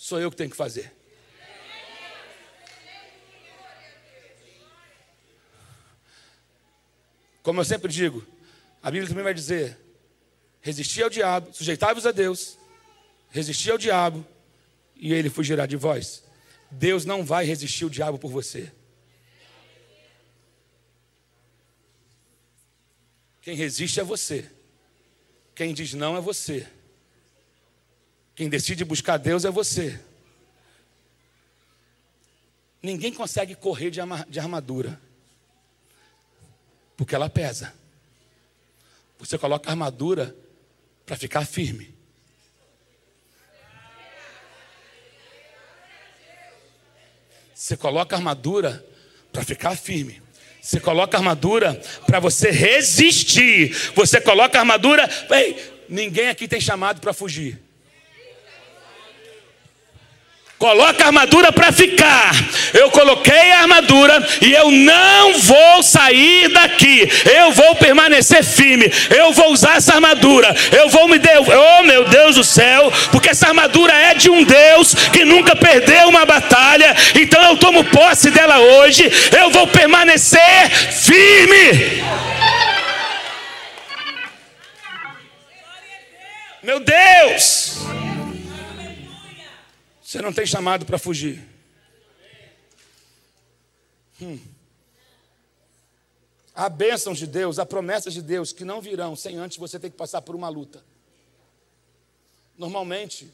sou 0.00 0.18
eu 0.18 0.30
que 0.30 0.36
tenho 0.36 0.48
que 0.48 0.56
fazer. 0.56 0.90
Como 7.42 7.60
eu 7.60 7.64
sempre 7.66 7.92
digo, 7.92 8.26
a 8.82 8.90
Bíblia 8.90 9.08
também 9.10 9.24
vai 9.24 9.34
dizer: 9.34 9.76
resistir 10.62 11.02
ao 11.02 11.10
diabo, 11.10 11.52
sujeitai-vos 11.52 12.06
a 12.06 12.12
Deus, 12.12 12.56
resistir 13.28 13.72
ao 13.72 13.76
diabo, 13.76 14.26
e 14.96 15.12
ele 15.12 15.28
fugirá 15.28 15.66
de 15.66 15.76
vós. 15.76 16.24
Deus 16.70 17.04
não 17.04 17.22
vai 17.22 17.44
resistir 17.44 17.84
o 17.84 17.90
diabo 17.90 18.18
por 18.18 18.30
você. 18.30 18.72
Quem 23.42 23.54
resiste 23.54 24.00
é 24.00 24.04
você. 24.04 24.50
Quem 25.54 25.74
diz 25.74 25.92
não 25.92 26.16
é 26.16 26.20
você. 26.22 26.66
Quem 28.40 28.48
decide 28.48 28.86
buscar 28.86 29.18
Deus 29.18 29.44
é 29.44 29.50
você. 29.50 30.00
Ninguém 32.82 33.12
consegue 33.12 33.54
correr 33.54 33.90
de 33.90 34.40
armadura, 34.40 34.98
porque 36.96 37.14
ela 37.14 37.28
pesa. 37.28 37.74
Você 39.18 39.36
coloca 39.36 39.68
a 39.68 39.72
armadura 39.74 40.34
para 41.04 41.16
ficar 41.16 41.44
firme. 41.44 41.94
Você 47.54 47.76
coloca 47.76 48.16
a 48.16 48.18
armadura 48.18 48.82
para 49.30 49.44
ficar 49.44 49.76
firme. 49.76 50.22
Você 50.62 50.80
coloca 50.80 51.14
a 51.14 51.20
armadura 51.20 51.74
para 52.06 52.18
você 52.18 52.50
resistir. 52.50 53.74
Você 53.94 54.18
coloca 54.18 54.56
a 54.56 54.62
armadura. 54.62 55.06
Ei, 55.30 55.84
ninguém 55.90 56.30
aqui 56.30 56.48
tem 56.48 56.58
chamado 56.58 57.02
para 57.02 57.12
fugir. 57.12 57.68
Coloca 60.60 61.04
a 61.04 61.06
armadura 61.06 61.50
para 61.50 61.72
ficar. 61.72 62.32
Eu 62.74 62.90
coloquei 62.90 63.50
a 63.50 63.62
armadura 63.62 64.22
e 64.42 64.52
eu 64.52 64.70
não 64.70 65.38
vou 65.38 65.82
sair 65.82 66.48
daqui. 66.48 67.08
Eu 67.34 67.50
vou 67.52 67.76
permanecer 67.76 68.44
firme. 68.44 68.92
Eu 69.08 69.32
vou 69.32 69.52
usar 69.52 69.78
essa 69.78 69.94
armadura. 69.94 70.54
Eu 70.70 70.90
vou 70.90 71.08
me 71.08 71.18
dar. 71.18 71.40
Oh, 71.40 71.82
meu 71.84 72.04
Deus 72.04 72.36
do 72.36 72.44
céu, 72.44 72.92
porque 73.10 73.30
essa 73.30 73.48
armadura 73.48 73.94
é 73.94 74.12
de 74.12 74.28
um 74.28 74.44
Deus 74.44 74.94
que 75.10 75.24
nunca 75.24 75.56
perdeu 75.56 76.10
uma 76.10 76.26
batalha. 76.26 76.94
Então 77.14 77.42
eu 77.42 77.56
tomo 77.56 77.82
posse 77.84 78.30
dela 78.30 78.58
hoje. 78.58 79.10
Eu 79.40 79.48
vou 79.48 79.66
permanecer 79.66 80.68
firme. 80.90 82.04
Meu 86.62 86.80
Deus! 86.80 87.59
Você 90.10 90.20
não 90.20 90.32
tem 90.32 90.44
chamado 90.44 90.84
para 90.84 90.98
fugir. 90.98 91.40
Hum. 94.20 94.40
Há 96.52 96.68
bênçãos 96.68 97.16
de 97.16 97.28
Deus, 97.28 97.60
há 97.60 97.64
promessas 97.64 98.12
de 98.12 98.20
Deus 98.20 98.52
que 98.52 98.64
não 98.64 98.80
virão 98.80 99.14
sem 99.14 99.36
antes 99.36 99.56
você 99.56 99.78
ter 99.78 99.88
que 99.88 99.96
passar 99.96 100.20
por 100.20 100.34
uma 100.34 100.48
luta. 100.48 100.84
Normalmente, 102.58 103.32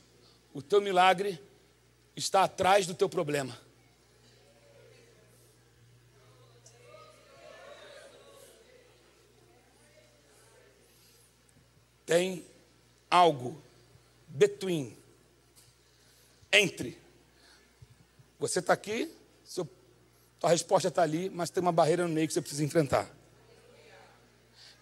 o 0.52 0.60
teu 0.60 0.82
milagre 0.82 1.40
está 2.14 2.44
atrás 2.44 2.86
do 2.86 2.92
teu 2.92 3.08
problema. 3.08 3.58
Tem 12.04 12.44
algo 13.10 13.62
between 14.28 14.94
entre. 16.52 17.00
Você 18.38 18.58
está 18.58 18.72
aqui, 18.72 19.12
seu, 19.44 19.68
tua 20.38 20.50
resposta 20.50 20.88
está 20.88 21.02
ali, 21.02 21.30
mas 21.30 21.50
tem 21.50 21.62
uma 21.62 21.72
barreira 21.72 22.06
no 22.06 22.12
meio 22.12 22.26
que 22.26 22.32
você 22.32 22.40
precisa 22.40 22.64
enfrentar. 22.64 23.10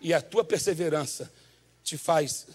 E 0.00 0.12
a 0.12 0.20
tua 0.20 0.44
perseverança 0.44 1.32
te 1.82 1.96
faz. 1.96 2.46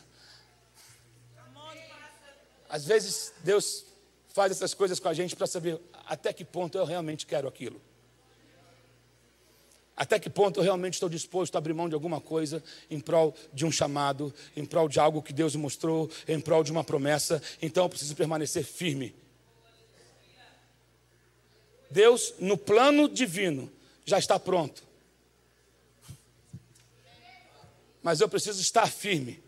Às 2.70 2.86
vezes 2.86 3.34
Deus 3.44 3.86
faz 4.28 4.52
essas 4.52 4.74
coisas 4.74 5.00
com 5.00 5.08
a 5.08 5.14
gente 5.14 5.36
para 5.36 5.48
saber 5.48 5.82
até 6.06 6.32
que 6.32 6.46
ponto 6.46 6.78
eu 6.78 6.86
realmente 6.86 7.26
quero 7.26 7.48
aquilo. 7.48 7.82
Até 10.00 10.18
que 10.18 10.30
ponto 10.30 10.62
eu 10.62 10.64
realmente 10.64 10.94
estou 10.94 11.10
disposto 11.10 11.56
a 11.56 11.58
abrir 11.58 11.74
mão 11.74 11.90
de 11.90 11.94
alguma 11.94 12.22
coisa 12.22 12.64
em 12.90 13.02
prol 13.02 13.36
de 13.54 13.66
um 13.66 13.72
chamado, 13.72 14.34
em 14.56 14.64
prol 14.64 14.88
de 14.88 14.98
algo 14.98 15.22
que 15.22 15.34
Deus 15.34 15.58
mostrou, 15.58 16.10
em 16.26 16.40
prol 16.40 16.64
de 16.64 16.72
uma 16.72 16.86
promessa. 16.86 17.44
Então 17.62 17.84
eu 17.84 17.90
preciso 17.90 18.16
permanecer 18.16 18.64
firme. 18.64 19.14
Deus, 21.92 22.34
no 22.40 22.58
plano 22.58 23.10
divino, 23.10 23.70
já 24.06 24.18
está 24.18 24.40
pronto. 24.40 24.82
Mas 28.02 28.22
eu 28.22 28.30
preciso 28.30 28.62
estar 28.62 28.88
firme 28.88 29.44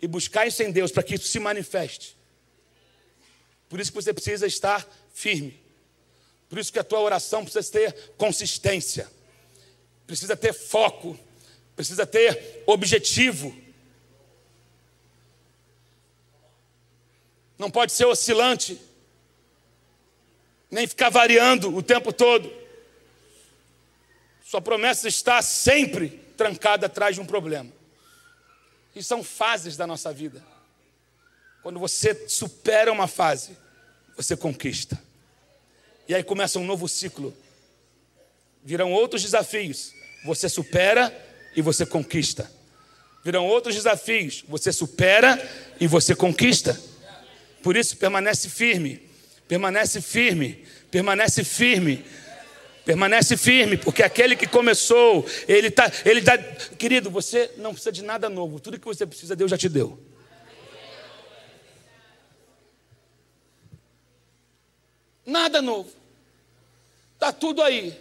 e 0.00 0.08
buscar 0.08 0.48
isso 0.48 0.64
em 0.64 0.72
Deus 0.72 0.90
para 0.90 1.04
que 1.04 1.14
isso 1.14 1.28
se 1.28 1.38
manifeste. 1.38 2.16
Por 3.68 3.78
isso 3.78 3.92
que 3.92 4.02
você 4.02 4.12
precisa 4.12 4.48
estar 4.48 4.84
firme. 5.14 5.62
Por 6.48 6.58
isso 6.58 6.72
que 6.72 6.80
a 6.80 6.84
tua 6.84 6.98
oração 6.98 7.44
precisa 7.44 7.70
ter 7.70 8.10
consistência 8.16 9.08
precisa 10.12 10.36
ter 10.36 10.52
foco, 10.52 11.18
precisa 11.74 12.06
ter 12.06 12.62
objetivo. 12.66 13.56
Não 17.56 17.70
pode 17.70 17.92
ser 17.92 18.04
oscilante, 18.04 18.78
nem 20.70 20.86
ficar 20.86 21.08
variando 21.08 21.74
o 21.74 21.82
tempo 21.82 22.12
todo. 22.12 22.52
Sua 24.44 24.60
promessa 24.60 25.08
está 25.08 25.40
sempre 25.40 26.10
trancada 26.36 26.88
atrás 26.88 27.14
de 27.14 27.22
um 27.22 27.26
problema. 27.26 27.72
E 28.94 29.02
são 29.02 29.24
fases 29.24 29.78
da 29.78 29.86
nossa 29.86 30.12
vida. 30.12 30.44
Quando 31.62 31.78
você 31.78 32.28
supera 32.28 32.92
uma 32.92 33.08
fase, 33.08 33.56
você 34.14 34.36
conquista. 34.36 35.02
E 36.06 36.14
aí 36.14 36.22
começa 36.22 36.58
um 36.58 36.66
novo 36.66 36.86
ciclo 36.86 37.34
virão 38.62 38.92
outros 38.92 39.22
desafios. 39.22 39.92
Você 40.24 40.48
supera 40.48 41.12
e 41.56 41.62
você 41.62 41.84
conquista. 41.84 42.50
Virão 43.24 43.46
outros 43.46 43.74
desafios. 43.74 44.44
Você 44.48 44.72
supera 44.72 45.40
e 45.80 45.86
você 45.86 46.14
conquista. 46.14 46.78
Por 47.62 47.76
isso, 47.76 47.96
permanece 47.96 48.48
firme. 48.48 49.08
Permanece 49.46 50.00
firme. 50.00 50.64
Permanece 50.90 51.44
firme. 51.44 52.04
Permanece 52.84 53.36
firme, 53.36 53.76
porque 53.76 54.02
aquele 54.02 54.34
que 54.34 54.46
começou, 54.46 55.24
ele 55.46 55.68
está, 55.68 55.90
ele 56.04 56.20
tá, 56.20 56.36
querido, 56.76 57.10
você 57.10 57.52
não 57.56 57.70
precisa 57.70 57.92
de 57.92 58.02
nada 58.02 58.28
novo, 58.28 58.58
tudo 58.58 58.78
que 58.78 58.84
você 58.84 59.06
precisa, 59.06 59.36
Deus 59.36 59.48
já 59.48 59.56
te 59.56 59.68
deu. 59.68 59.96
Nada 65.24 65.62
novo, 65.62 65.92
está 67.14 67.32
tudo 67.32 67.62
aí. 67.62 67.96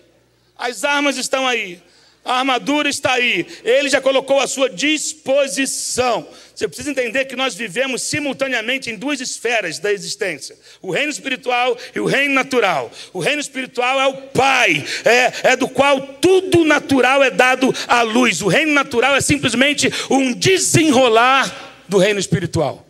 As 0.58 0.84
armas 0.84 1.16
estão 1.16 1.48
aí. 1.48 1.82
A 2.24 2.40
armadura 2.40 2.88
está 2.88 3.14
aí. 3.14 3.48
Ele 3.64 3.90
já 3.90 4.00
colocou 4.00 4.40
à 4.40 4.48
sua 4.48 4.70
disposição. 4.70 6.28
Você 6.54 6.68
precisa 6.68 6.92
entender 6.92 7.26
que 7.26 7.36
nós 7.36 7.56
vivemos 7.56 8.04
simultaneamente 8.04 8.92
em 8.92 8.96
duas 8.96 9.20
esferas 9.20 9.80
da 9.80 9.92
existência: 9.92 10.56
o 10.82 10.92
reino 10.92 11.10
espiritual 11.10 11.76
e 11.96 12.00
o 12.00 12.06
reino 12.06 12.36
natural. 12.36 12.92
O 13.12 13.20
reino 13.20 13.42
espiritual 13.42 14.00
é 14.00 14.08
o 14.08 14.14
Pai, 14.28 14.86
é, 15.04 15.52
é 15.52 15.56
do 15.56 15.68
qual 15.68 16.00
tudo 16.22 16.64
natural 16.64 17.24
é 17.24 17.32
dado 17.32 17.74
à 17.88 18.04
luz. 18.04 18.42
O 18.44 18.48
reino 18.48 18.72
natural 18.72 19.16
é 19.16 19.22
simplesmente 19.22 19.92
um 20.10 20.32
desenrolar 20.32 21.84
do 21.90 21.98
reino 21.98 22.20
espiritual. 22.20 22.88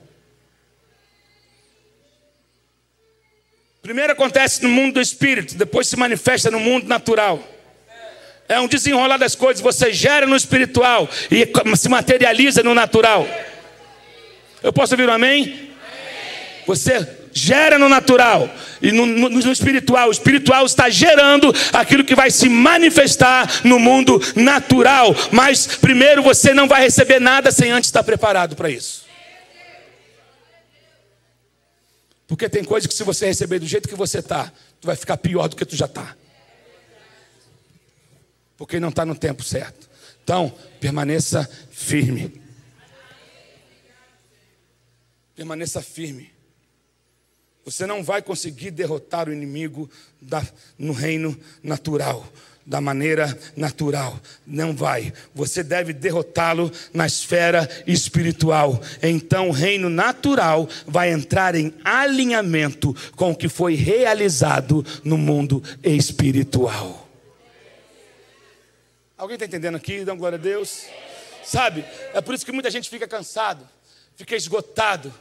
Primeiro 3.82 4.12
acontece 4.12 4.62
no 4.62 4.70
mundo 4.70 4.96
do 4.96 5.02
espírito, 5.02 5.56
depois 5.56 5.88
se 5.88 5.96
manifesta 5.96 6.52
no 6.52 6.60
mundo 6.60 6.88
natural 6.88 7.51
é 8.52 8.60
um 8.60 8.68
desenrolar 8.68 9.18
das 9.18 9.34
coisas. 9.34 9.62
Você 9.62 9.94
gera 9.94 10.28
no 10.28 10.36
espiritual 10.36 11.10
e 11.32 11.48
se 11.78 11.88
materializa 11.88 12.62
no 12.62 12.76
natural. 12.76 13.28
Eu 14.62 14.74
posso 14.74 14.94
ouvir 14.94 15.08
um 15.08 15.14
amém? 15.14 15.72
Você 16.68 17.08
gera 17.34 17.80
no 17.80 17.88
natural 17.88 18.50
e 18.82 18.92
no, 18.92 19.06
no, 19.06 19.30
no, 19.30 19.52
espiritual. 19.52 20.10
O 20.10 20.12
espiritual 20.12 20.66
está 20.66 20.90
gerando 20.90 21.54
aquilo 21.72 22.04
que 22.04 22.14
vai 22.14 22.30
se 22.30 22.50
manifestar 22.50 23.50
no 23.64 23.80
mundo 23.80 24.22
natural. 24.36 25.16
Mas 25.32 25.66
primeiro 25.66 26.22
você 26.22 26.54
não 26.54 26.68
vai 26.68 26.82
receber 26.82 27.20
nada 27.20 27.52
sem 27.52 27.72
antes 27.72 27.88
estar 27.88 28.04
preparado 28.04 28.56
para 28.56 28.70
isso. 28.70 29.06
Porque 32.28 32.50
tem 32.50 32.64
coisas 32.64 32.88
que 32.88 32.94
se 32.94 33.04
você 33.04 33.26
receber 33.26 33.60
do 33.60 33.66
jeito 33.66 33.88
que 33.90 33.96
você 33.96 34.20
está, 34.20 34.52
tu 34.80 34.88
vai 34.88 34.96
ficar 34.96 35.18
pior 35.18 35.48
do 35.48 35.56
que 35.56 35.66
tu 35.66 35.76
já 35.76 35.86
está. 35.86 36.16
Porque 38.62 38.80
não 38.80 38.90
está 38.90 39.04
no 39.04 39.16
tempo 39.16 39.44
certo. 39.44 39.90
Então, 40.24 40.54
permaneça 40.80 41.50
firme. 41.72 42.40
Permaneça 45.36 45.82
firme. 45.82 46.32
Você 47.66 47.88
não 47.88 48.04
vai 48.04 48.22
conseguir 48.22 48.70
derrotar 48.70 49.28
o 49.28 49.34
inimigo 49.34 49.90
da, 50.22 50.46
no 50.78 50.94
reino 50.94 51.36
natural, 51.64 52.24
da 52.64 52.80
maneira 52.80 53.36
natural. 53.58 54.20
Não 54.46 54.76
vai. 54.76 55.12
Você 55.34 55.64
deve 55.64 55.92
derrotá-lo 55.92 56.72
na 56.94 57.08
esfera 57.08 57.68
espiritual. 57.88 58.80
Então 59.02 59.50
o 59.50 59.52
reino 59.52 59.90
natural 59.90 60.70
vai 60.86 61.12
entrar 61.12 61.56
em 61.56 61.74
alinhamento 61.84 62.96
com 63.16 63.32
o 63.32 63.36
que 63.36 63.50
foi 63.50 63.74
realizado 63.74 64.86
no 65.04 65.18
mundo 65.18 65.64
espiritual. 65.82 67.01
Alguém 69.22 69.36
está 69.36 69.46
entendendo 69.46 69.76
aqui? 69.76 70.04
Dá 70.04 70.16
glória 70.16 70.36
a 70.36 70.42
Deus. 70.42 70.88
Sabe? 71.44 71.86
É 72.12 72.20
por 72.22 72.34
isso 72.34 72.44
que 72.44 72.52
muita 72.52 72.72
gente 72.72 72.90
fica 72.90 73.08
cansado, 73.08 73.70
fica 74.16 74.36
esgotado 74.36 75.14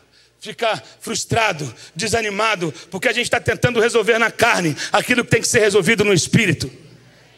fica 0.43 0.83
frustrado, 1.01 1.71
desanimado, 1.95 2.73
porque 2.91 3.09
a 3.09 3.13
gente 3.13 3.27
está 3.27 3.39
tentando 3.39 3.79
resolver 3.79 4.17
na 4.17 4.31
carne 4.31 4.75
aquilo 4.91 5.23
que 5.23 5.31
tem 5.33 5.43
que 5.43 5.47
ser 5.47 5.61
resolvido 5.61 6.03
no 6.03 6.15
espírito. 6.15 6.73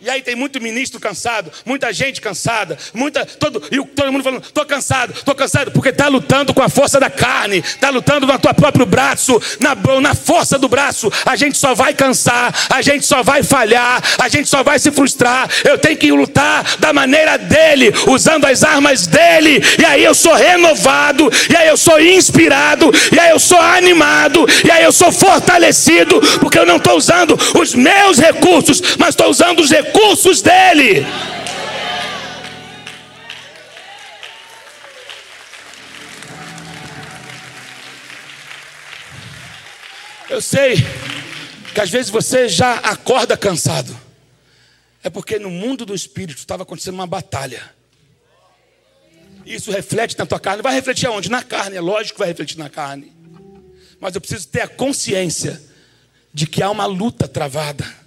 E 0.04 0.10
aí 0.10 0.20
tem 0.20 0.34
muito 0.34 0.60
ministro 0.60 0.98
cansado, 0.98 1.48
muita 1.64 1.92
gente 1.92 2.20
cansada, 2.20 2.76
muita 2.92 3.24
todo 3.24 3.62
e 3.70 3.80
todo 3.86 4.10
mundo 4.10 4.24
falando, 4.24 4.42
tô 4.52 4.66
cansado, 4.66 5.14
tô 5.24 5.32
cansado, 5.32 5.70
porque 5.70 5.90
está 5.90 6.08
lutando 6.08 6.52
com 6.52 6.60
a 6.60 6.68
força 6.68 6.98
da 6.98 7.08
carne, 7.08 7.58
está 7.58 7.88
lutando 7.88 8.26
com 8.26 8.32
o 8.32 8.38
teu 8.40 8.52
próprio 8.52 8.84
braço, 8.84 9.40
na, 9.60 9.76
na 10.00 10.12
força 10.12 10.58
do 10.58 10.68
braço. 10.68 11.08
A 11.24 11.36
gente 11.36 11.56
só 11.56 11.72
vai 11.72 11.94
cansar, 11.94 12.52
a 12.68 12.82
gente 12.82 13.06
só 13.06 13.22
vai 13.22 13.44
falhar, 13.44 14.02
a 14.18 14.28
gente 14.28 14.48
só 14.48 14.64
vai 14.64 14.76
se 14.80 14.90
frustrar. 14.90 15.48
Eu 15.62 15.78
tenho 15.78 15.96
que 15.96 16.10
lutar 16.10 16.64
da 16.80 16.92
maneira 16.92 17.38
dele, 17.38 17.94
usando 18.08 18.46
as 18.46 18.64
armas 18.64 19.06
dele. 19.06 19.62
E 19.78 19.84
aí 19.84 20.02
eu 20.02 20.16
sou 20.16 20.34
renovado, 20.34 21.30
e 21.48 21.54
aí 21.54 21.68
eu 21.68 21.76
sou 21.76 22.00
inspirado, 22.00 22.90
e 23.14 23.20
aí 23.20 23.30
eu 23.30 23.38
sou 23.38 23.60
animado, 23.60 24.44
e 24.66 24.70
aí 24.72 24.82
eu 24.82 24.90
sou 24.90 25.12
fortalecido, 25.12 26.20
porque 26.40 26.58
eu 26.58 26.66
não 26.66 26.78
estou 26.78 26.96
usando 26.96 27.38
os 27.56 27.72
meus 27.72 28.18
recursos, 28.18 28.82
mas 28.98 29.10
estou 29.10 29.30
usando 29.30 29.60
os 29.60 29.70
recursos 29.70 29.91
recursos 29.92 30.40
dele. 30.40 31.06
Eu 40.30 40.40
sei 40.40 40.76
que 41.74 41.80
às 41.80 41.90
vezes 41.90 42.10
você 42.10 42.48
já 42.48 42.74
acorda 42.76 43.36
cansado. 43.36 43.98
É 45.04 45.10
porque 45.10 45.38
no 45.38 45.50
mundo 45.50 45.84
do 45.84 45.94
espírito 45.94 46.38
estava 46.38 46.62
acontecendo 46.62 46.94
uma 46.94 47.06
batalha. 47.06 47.62
Isso 49.44 49.70
reflete 49.70 50.16
na 50.16 50.24
tua 50.24 50.40
carne. 50.40 50.62
Vai 50.62 50.74
refletir 50.74 51.06
aonde? 51.06 51.30
Na 51.30 51.42
carne, 51.42 51.76
é 51.76 51.80
lógico 51.80 52.14
que 52.14 52.18
vai 52.20 52.28
refletir 52.28 52.56
na 52.56 52.70
carne. 52.70 53.12
Mas 54.00 54.14
eu 54.14 54.20
preciso 54.20 54.48
ter 54.48 54.62
a 54.62 54.68
consciência 54.68 55.60
de 56.32 56.46
que 56.46 56.62
há 56.62 56.70
uma 56.70 56.86
luta 56.86 57.28
travada. 57.28 58.01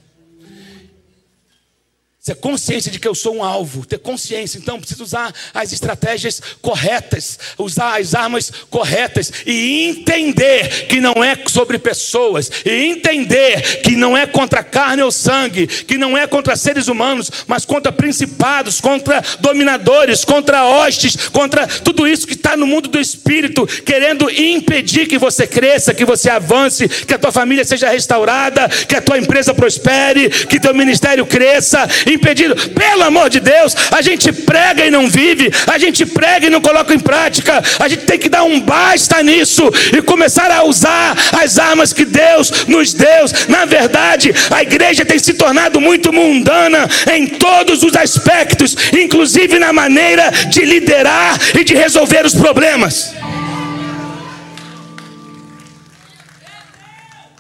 Ter 2.26 2.34
consciência 2.38 2.92
de 2.92 2.98
que 2.98 3.08
eu 3.08 3.14
sou 3.14 3.36
um 3.36 3.44
alvo, 3.44 3.86
ter 3.86 4.00
consciência, 4.00 4.58
então 4.58 4.80
preciso 4.80 5.04
usar 5.04 5.32
as 5.54 5.72
estratégias 5.72 6.42
corretas, 6.60 7.38
usar 7.56 8.02
as 8.02 8.16
armas 8.16 8.52
corretas 8.68 9.32
e 9.46 9.90
entender 9.90 10.88
que 10.88 11.00
não 11.00 11.24
é 11.24 11.38
sobre 11.46 11.78
pessoas, 11.78 12.50
e 12.66 12.72
entender 12.86 13.82
que 13.84 13.96
não 13.96 14.18
é 14.18 14.26
contra 14.26 14.64
carne 14.64 15.04
ou 15.04 15.12
sangue, 15.12 15.68
que 15.68 16.00
não 16.00 16.18
é 16.18 16.26
contra 16.26 16.56
seres 16.56 16.88
humanos, 16.88 17.30
mas 17.46 17.64
contra 17.64 17.92
principados, 17.92 18.82
contra 18.82 19.24
dominadores, 19.40 20.26
contra 20.26 20.66
hostes, 20.66 21.30
contra 21.30 21.68
tudo 21.68 22.08
isso 22.08 22.26
que 22.26 22.34
está 22.34 22.58
no 22.58 22.66
mundo 22.66 22.90
do 22.90 23.00
espírito, 23.00 23.68
querendo 23.86 24.32
impedir 24.32 25.06
que 25.06 25.20
você 25.20 25.46
cresça, 25.46 25.94
que 25.94 26.04
você 26.04 26.32
avance, 26.32 26.90
que 26.90 27.14
a 27.14 27.20
tua 27.20 27.32
família 27.32 27.64
seja 27.64 27.92
restaurada, 27.92 28.68
que 28.68 28.96
a 28.96 29.02
tua 29.02 29.20
empresa 29.20 29.54
prospere, 29.54 30.28
que 30.48 30.60
teu 30.60 30.74
ministério 30.74 31.24
cresça 31.28 31.88
impedido. 32.16 32.56
Pelo 32.72 33.04
amor 33.04 33.30
de 33.30 33.40
Deus, 33.40 33.76
a 33.92 34.02
gente 34.02 34.32
prega 34.32 34.86
e 34.86 34.92
não 34.92 35.08
vive, 35.08 35.52
a 35.68 35.78
gente 35.78 36.06
prega 36.06 36.48
e 36.48 36.50
não 36.50 36.62
coloca 36.62 36.94
em 36.94 37.00
prática. 37.00 37.62
A 37.80 37.88
gente 37.88 38.06
tem 38.06 38.18
que 38.18 38.30
dar 38.30 38.44
um 38.44 38.60
basta 38.60 39.22
nisso 39.22 39.64
e 39.96 40.02
começar 40.02 40.52
a 40.52 40.64
usar 40.64 41.16
as 41.34 41.58
armas 41.60 41.94
que 41.94 42.06
Deus 42.06 42.66
nos 42.68 42.94
deu. 42.94 43.26
Na 43.48 43.66
verdade, 43.66 44.34
a 44.50 44.62
igreja 44.62 45.06
tem 45.06 45.20
se 45.20 45.34
tornado 45.34 45.80
muito 45.80 46.12
mundana 46.12 46.88
em 47.14 47.28
todos 47.28 47.84
os 47.84 47.96
aspectos, 47.96 48.76
inclusive 48.94 49.60
na 49.60 49.72
maneira 49.74 50.32
de 50.50 50.62
liderar 50.66 51.38
e 51.58 51.64
de 51.64 51.74
resolver 51.76 52.26
os 52.26 52.34
problemas. 52.34 53.14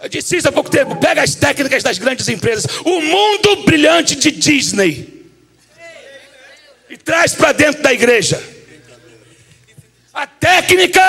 Eu 0.05 0.09
disse 0.09 0.37
isso 0.37 0.47
há 0.47 0.51
pouco 0.51 0.69
tempo. 0.69 0.95
Pega 0.97 1.23
as 1.23 1.33
técnicas 1.33 1.81
das 1.81 1.97
grandes 1.97 2.29
empresas, 2.29 2.67
o 2.85 3.01
mundo 3.01 3.63
brilhante 3.65 4.15
de 4.15 4.29
Disney, 4.29 5.25
e 6.87 6.95
traz 6.95 7.33
para 7.33 7.51
dentro 7.53 7.81
da 7.81 7.91
igreja. 7.91 8.39
A 10.13 10.27
técnica 10.27 11.01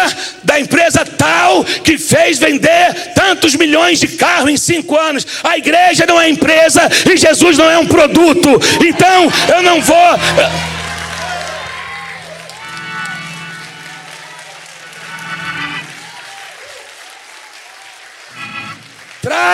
da 0.42 0.58
empresa 0.58 1.04
tal 1.04 1.62
que 1.62 1.98
fez 1.98 2.38
vender 2.38 3.12
tantos 3.14 3.54
milhões 3.54 4.00
de 4.00 4.08
carros 4.08 4.50
em 4.50 4.56
cinco 4.56 4.98
anos. 4.98 5.26
A 5.44 5.58
igreja 5.58 6.06
não 6.06 6.18
é 6.18 6.30
empresa 6.30 6.80
e 7.12 7.18
Jesus 7.18 7.58
não 7.58 7.70
é 7.70 7.76
um 7.76 7.86
produto. 7.86 8.48
Então 8.82 9.30
eu 9.54 9.62
não 9.62 9.82
vou. 9.82 10.75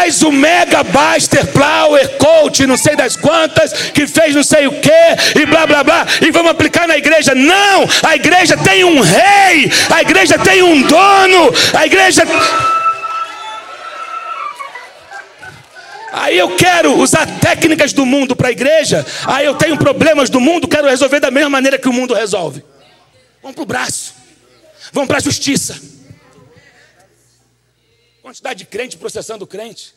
Traz 0.03 0.21
o 0.23 0.33
Mega 0.33 0.83
Baster 0.83 1.47
Flower 1.47 2.17
Coach, 2.17 2.67
não 2.67 2.77
sei 2.77 2.97
das 2.97 3.15
quantas, 3.15 3.73
que 3.93 4.05
fez 4.05 4.35
não 4.35 4.43
sei 4.43 4.67
o 4.67 4.81
que, 4.81 5.39
e 5.41 5.47
blá 5.47 5.65
blá 5.65 5.85
blá, 5.85 6.05
e 6.21 6.33
vamos 6.33 6.51
aplicar 6.51 6.89
na 6.89 6.99
igreja. 6.99 7.37
Não! 7.37 7.89
A 8.03 8.17
igreja 8.17 8.57
tem 8.57 8.83
um 8.83 8.99
rei, 8.99 9.71
a 9.89 10.03
igreja 10.03 10.37
tem 10.41 10.61
um 10.61 10.83
dono, 10.83 11.55
a 11.73 11.87
igreja. 11.87 12.25
Aí 16.13 16.37
eu 16.37 16.57
quero 16.57 16.99
usar 16.99 17.25
técnicas 17.39 17.93
do 17.93 18.05
mundo 18.05 18.35
para 18.35 18.49
a 18.49 18.53
igreja. 18.53 19.07
Aí 19.25 19.47
eu 19.47 19.55
tenho 19.55 19.77
problemas 19.77 20.29
do 20.29 20.41
mundo, 20.41 20.67
quero 20.67 20.89
resolver 20.89 21.21
da 21.21 21.31
mesma 21.31 21.51
maneira 21.51 21.79
que 21.79 21.89
o 21.89 21.93
mundo 21.93 22.13
resolve. 22.13 22.65
Vamos 23.41 23.55
para 23.55 23.63
o 23.63 23.67
braço, 23.67 24.15
vamos 24.93 25.07
para 25.07 25.19
a 25.19 25.23
justiça. 25.23 25.92
Quantidade 28.33 28.61
de 28.61 28.65
crente 28.65 28.97
processando 28.97 29.47
crente. 29.47 29.95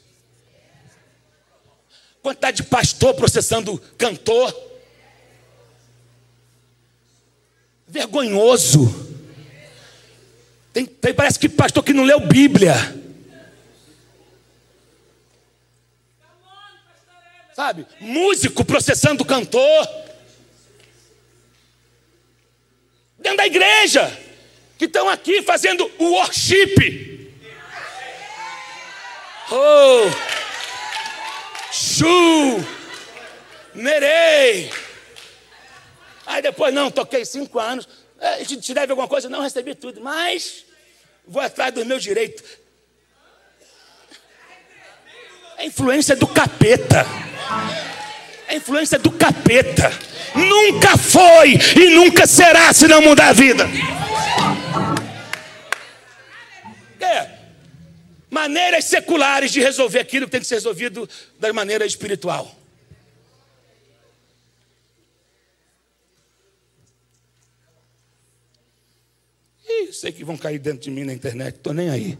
Quantidade 2.21 2.57
de 2.57 2.63
pastor 2.63 3.13
processando 3.13 3.79
cantor. 3.97 4.53
Vergonhoso. 7.87 8.93
Tem, 10.73 10.85
tem, 10.85 11.13
parece 11.13 11.39
que 11.39 11.47
pastor 11.47 11.81
que 11.81 11.93
não 11.93 12.03
leu 12.03 12.19
Bíblia. 12.27 12.73
Sabe? 17.55 17.87
Músico 18.01 18.65
processando 18.65 19.23
cantor. 19.23 19.87
Dentro 23.17 23.37
da 23.37 23.47
igreja. 23.47 24.11
Que 24.77 24.83
estão 24.83 25.07
aqui 25.07 25.41
fazendo 25.41 25.89
worship. 25.97 27.14
Oh! 29.51 30.09
Chu! 31.71 32.65
Merei! 33.73 34.71
Aí 36.25 36.41
depois, 36.41 36.73
não, 36.73 36.89
toquei 36.89 37.25
cinco 37.25 37.59
anos. 37.59 37.87
É, 38.19 38.43
te 38.43 38.73
deve 38.73 38.91
alguma 38.91 39.07
coisa? 39.07 39.29
Não, 39.29 39.41
recebi 39.41 39.75
tudo, 39.75 40.01
mas 40.01 40.65
vou 41.27 41.41
atrás 41.41 41.73
dos 41.73 41.85
meus 41.85 42.01
direitos. 42.01 42.43
É 45.57 45.65
influência 45.65 46.15
do 46.15 46.27
capeta. 46.27 47.05
É 48.47 48.55
influência 48.55 48.97
do 48.97 49.11
capeta. 49.11 49.91
Nunca 50.33 50.97
foi 50.97 51.53
e 51.53 51.89
nunca 51.91 52.25
será 52.25 52.73
se 52.73 52.87
não 52.87 53.01
mudar 53.01 53.29
a 53.29 53.33
vida. 53.33 53.65
Maneiras 58.35 58.83
seculares 58.83 59.49
de 59.49 59.61
resolver 59.61 59.99
aquilo 59.99 60.25
que 60.25 60.33
tem 60.33 60.41
que 60.41 60.47
ser 60.47 60.55
resolvido 60.55 61.07
da 61.39 61.53
maneira 61.53 61.85
espiritual. 61.85 62.53
Ih, 69.65 69.93
sei 69.93 70.11
que 70.11 70.25
vão 70.25 70.35
cair 70.35 70.59
dentro 70.59 70.81
de 70.81 70.91
mim 70.91 71.05
na 71.05 71.13
internet, 71.13 71.55
estou 71.55 71.73
nem 71.73 71.89
aí. 71.89 72.17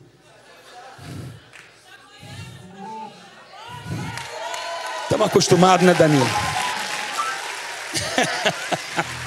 Estamos 5.04 5.28
acostumados, 5.28 5.86
né, 5.86 5.94
Danilo? 5.94 6.26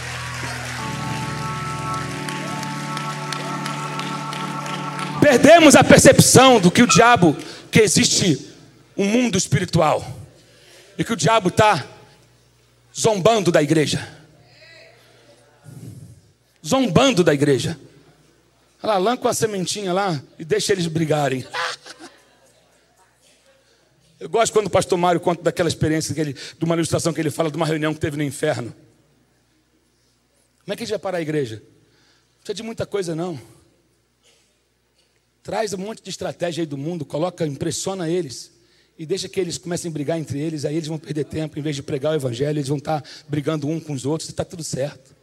Perdemos 5.29 5.77
a 5.77 5.85
percepção 5.85 6.59
do 6.59 6.71
que 6.71 6.83
o 6.83 6.87
diabo, 6.87 7.37
que 7.71 7.81
existe 7.81 8.51
um 8.97 9.05
mundo 9.05 9.37
espiritual 9.37 10.03
e 10.97 11.05
que 11.05 11.13
o 11.13 11.17
diabo 11.17 11.51
está 11.51 11.87
zombando 12.99 13.53
da 13.53 13.63
igreja. 13.63 14.09
Zombando 16.67 17.23
da 17.23 17.35
igreja. 17.35 17.79
Olha 18.83 18.95
lá, 18.95 18.99
lança 18.99 19.29
a 19.29 19.35
sementinha 19.35 19.93
lá 19.93 20.19
e 20.39 20.47
deixa 20.47 20.73
eles 20.73 20.87
brigarem. 20.87 21.47
Eu 24.19 24.31
gosto 24.31 24.55
quando 24.55 24.69
o 24.69 24.71
pastor 24.71 24.97
Mário 24.97 25.21
conta 25.21 25.43
daquela 25.43 25.69
experiência, 25.69 26.15
que 26.15 26.21
ele, 26.23 26.33
de 26.33 26.65
uma 26.65 26.75
ilustração 26.75 27.13
que 27.13 27.21
ele 27.21 27.31
fala 27.31 27.51
de 27.51 27.57
uma 27.59 27.67
reunião 27.67 27.93
que 27.93 28.01
teve 28.01 28.17
no 28.17 28.23
inferno. 28.23 28.75
Como 30.65 30.73
é 30.73 30.75
que 30.75 30.85
a 30.85 30.87
gente 30.87 30.95
vai 30.95 30.99
parar 30.99 31.19
a 31.19 31.23
igreja? 31.23 31.57
Não 31.57 32.39
precisa 32.39 32.55
de 32.55 32.63
muita 32.63 32.87
coisa, 32.87 33.15
não. 33.15 33.39
Traz 35.43 35.73
um 35.73 35.79
monte 35.79 36.03
de 36.03 36.11
estratégia 36.11 36.63
aí 36.63 36.67
do 36.67 36.77
mundo, 36.77 37.05
coloca, 37.05 37.47
impressiona 37.47 38.09
eles 38.09 38.53
e 38.99 39.07
deixa 39.07 39.29
que 39.29 39.39
eles 39.39 39.57
comecem 39.57 39.89
a 39.89 39.93
brigar 39.93 40.19
entre 40.19 40.41
eles, 40.41 40.65
aí 40.65 40.75
eles 40.75 40.89
vão 40.89 40.99
perder 40.99 41.25
tempo, 41.25 41.57
em 41.57 41.63
vez 41.63 41.77
de 41.77 41.83
pregar 41.85 42.13
o 42.13 42.17
evangelho, 42.17 42.59
eles 42.59 42.67
vão 42.67 42.79
estar 42.79 43.03
brigando 43.29 43.69
um 43.69 43.79
com 43.79 43.93
os 43.93 44.05
outros, 44.05 44.29
e 44.29 44.33
está 44.33 44.45
tudo 44.45 44.65
certo. 44.65 45.17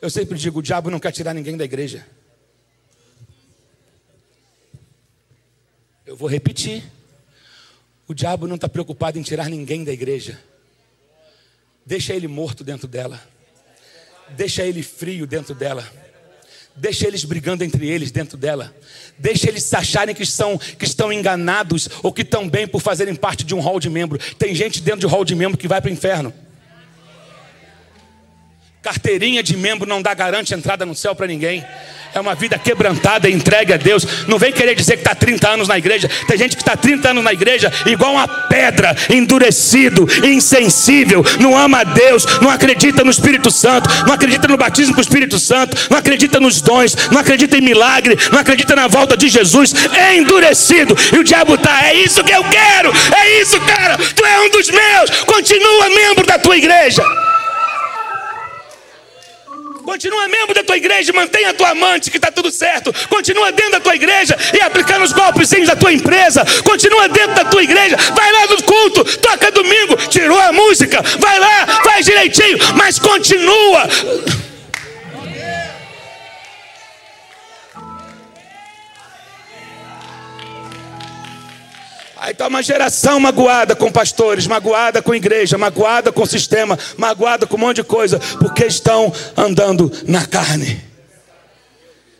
Eu 0.00 0.08
sempre 0.08 0.38
digo: 0.38 0.58
o 0.58 0.62
diabo 0.62 0.90
não 0.90 0.98
quer 0.98 1.12
tirar 1.12 1.34
ninguém 1.34 1.56
da 1.56 1.64
igreja. 1.64 2.06
Eu 6.06 6.16
vou 6.16 6.28
repetir. 6.28 6.82
O 8.08 8.14
diabo 8.14 8.48
não 8.48 8.56
está 8.56 8.68
preocupado 8.68 9.18
em 9.18 9.22
tirar 9.22 9.48
ninguém 9.48 9.84
da 9.84 9.92
igreja. 9.92 10.42
Deixa 11.86 12.14
ele 12.14 12.26
morto 12.26 12.64
dentro 12.64 12.88
dela. 12.88 13.22
Deixa 14.30 14.64
ele 14.64 14.82
frio 14.82 15.26
dentro 15.26 15.54
dela. 15.54 15.88
Deixa 16.74 17.06
eles 17.06 17.24
brigando 17.24 17.62
entre 17.62 17.88
eles 17.88 18.10
dentro 18.10 18.36
dela. 18.36 18.74
Deixa 19.18 19.48
eles 19.48 19.72
acharem 19.74 20.14
que, 20.14 20.24
são, 20.24 20.58
que 20.58 20.84
estão 20.84 21.12
enganados 21.12 21.88
ou 22.02 22.12
que 22.12 22.22
estão 22.22 22.48
bem 22.48 22.66
por 22.66 22.80
fazerem 22.80 23.14
parte 23.14 23.44
de 23.44 23.54
um 23.54 23.60
hall 23.60 23.78
de 23.78 23.90
membro. 23.90 24.18
Tem 24.38 24.54
gente 24.54 24.80
dentro 24.80 25.00
de 25.00 25.06
hall 25.06 25.24
de 25.24 25.34
membro 25.34 25.58
que 25.58 25.68
vai 25.68 25.80
para 25.80 25.90
o 25.90 25.92
inferno. 25.92 26.32
Carteirinha 28.82 29.44
de 29.44 29.56
membro 29.56 29.88
não 29.88 30.02
dá 30.02 30.12
garante 30.12 30.52
entrada 30.52 30.84
no 30.84 30.92
céu 30.92 31.14
para 31.14 31.28
ninguém. 31.28 31.64
É 32.12 32.18
uma 32.18 32.34
vida 32.34 32.58
quebrantada, 32.58 33.30
entregue 33.30 33.72
a 33.72 33.76
Deus. 33.76 34.26
Não 34.26 34.40
vem 34.40 34.52
querer 34.52 34.74
dizer 34.74 34.96
que 34.96 35.02
está 35.02 35.14
30 35.14 35.48
anos 35.48 35.68
na 35.68 35.78
igreja. 35.78 36.10
Tem 36.26 36.36
gente 36.36 36.56
que 36.56 36.62
está 36.62 36.76
30 36.76 37.10
anos 37.10 37.22
na 37.22 37.32
igreja, 37.32 37.72
igual 37.86 38.14
uma 38.14 38.26
pedra, 38.26 38.94
endurecido, 39.08 40.04
insensível, 40.26 41.24
não 41.38 41.56
ama 41.56 41.82
a 41.82 41.84
Deus, 41.84 42.26
não 42.40 42.50
acredita 42.50 43.04
no 43.04 43.10
Espírito 43.12 43.52
Santo, 43.52 43.88
não 44.04 44.12
acredita 44.12 44.48
no 44.48 44.56
batismo 44.56 44.94
com 44.94 45.00
o 45.00 45.04
Espírito 45.04 45.38
Santo, 45.38 45.76
não 45.88 45.96
acredita 45.96 46.40
nos 46.40 46.60
dons, 46.60 46.96
não 47.12 47.20
acredita 47.20 47.56
em 47.56 47.60
milagre, 47.60 48.18
não 48.32 48.40
acredita 48.40 48.74
na 48.74 48.88
volta 48.88 49.16
de 49.16 49.28
Jesus. 49.28 49.72
É 49.96 50.16
endurecido. 50.16 50.96
E 51.14 51.20
o 51.20 51.24
diabo 51.24 51.54
está, 51.54 51.86
é 51.86 51.94
isso 51.94 52.24
que 52.24 52.32
eu 52.32 52.42
quero, 52.42 52.92
é 53.16 53.40
isso, 53.40 53.60
cara. 53.60 53.96
Tu 53.96 54.26
é 54.26 54.40
um 54.40 54.50
dos 54.50 54.68
meus. 54.68 55.10
Continua 55.20 55.88
membro 55.88 56.26
da 56.26 56.36
tua 56.36 56.56
igreja. 56.56 57.02
Continua 59.84 60.28
membro 60.28 60.54
da 60.54 60.62
tua 60.62 60.76
igreja, 60.76 61.12
mantenha 61.12 61.50
a 61.50 61.54
tua 61.54 61.70
amante, 61.70 62.10
que 62.10 62.16
está 62.16 62.30
tudo 62.30 62.50
certo. 62.50 62.92
Continua 63.08 63.50
dentro 63.50 63.72
da 63.72 63.80
tua 63.80 63.94
igreja 63.94 64.36
e 64.54 64.60
aplicando 64.60 65.02
os 65.02 65.12
golpes 65.12 65.50
da 65.66 65.76
tua 65.76 65.92
empresa. 65.92 66.44
Continua 66.64 67.08
dentro 67.08 67.34
da 67.34 67.44
tua 67.44 67.62
igreja, 67.62 67.96
vai 68.14 68.32
lá 68.32 68.46
no 68.46 68.62
culto, 68.62 69.04
toca 69.18 69.50
domingo, 69.50 69.96
tirou 70.08 70.38
a 70.38 70.52
música, 70.52 71.02
vai 71.18 71.38
lá, 71.38 71.66
faz 71.84 72.06
direitinho, 72.06 72.58
mas 72.76 72.98
continua. 72.98 73.88
Aí 82.22 82.30
está 82.30 82.46
uma 82.46 82.62
geração 82.62 83.18
magoada 83.18 83.74
com 83.74 83.90
pastores, 83.90 84.46
magoada 84.46 85.02
com 85.02 85.12
igreja, 85.12 85.58
magoada 85.58 86.12
com 86.12 86.24
sistema, 86.24 86.78
magoada 86.96 87.48
com 87.48 87.56
um 87.56 87.58
monte 87.60 87.78
de 87.78 87.82
coisa, 87.82 88.20
porque 88.38 88.64
estão 88.64 89.12
andando 89.36 89.90
na 90.06 90.24
carne. 90.24 90.80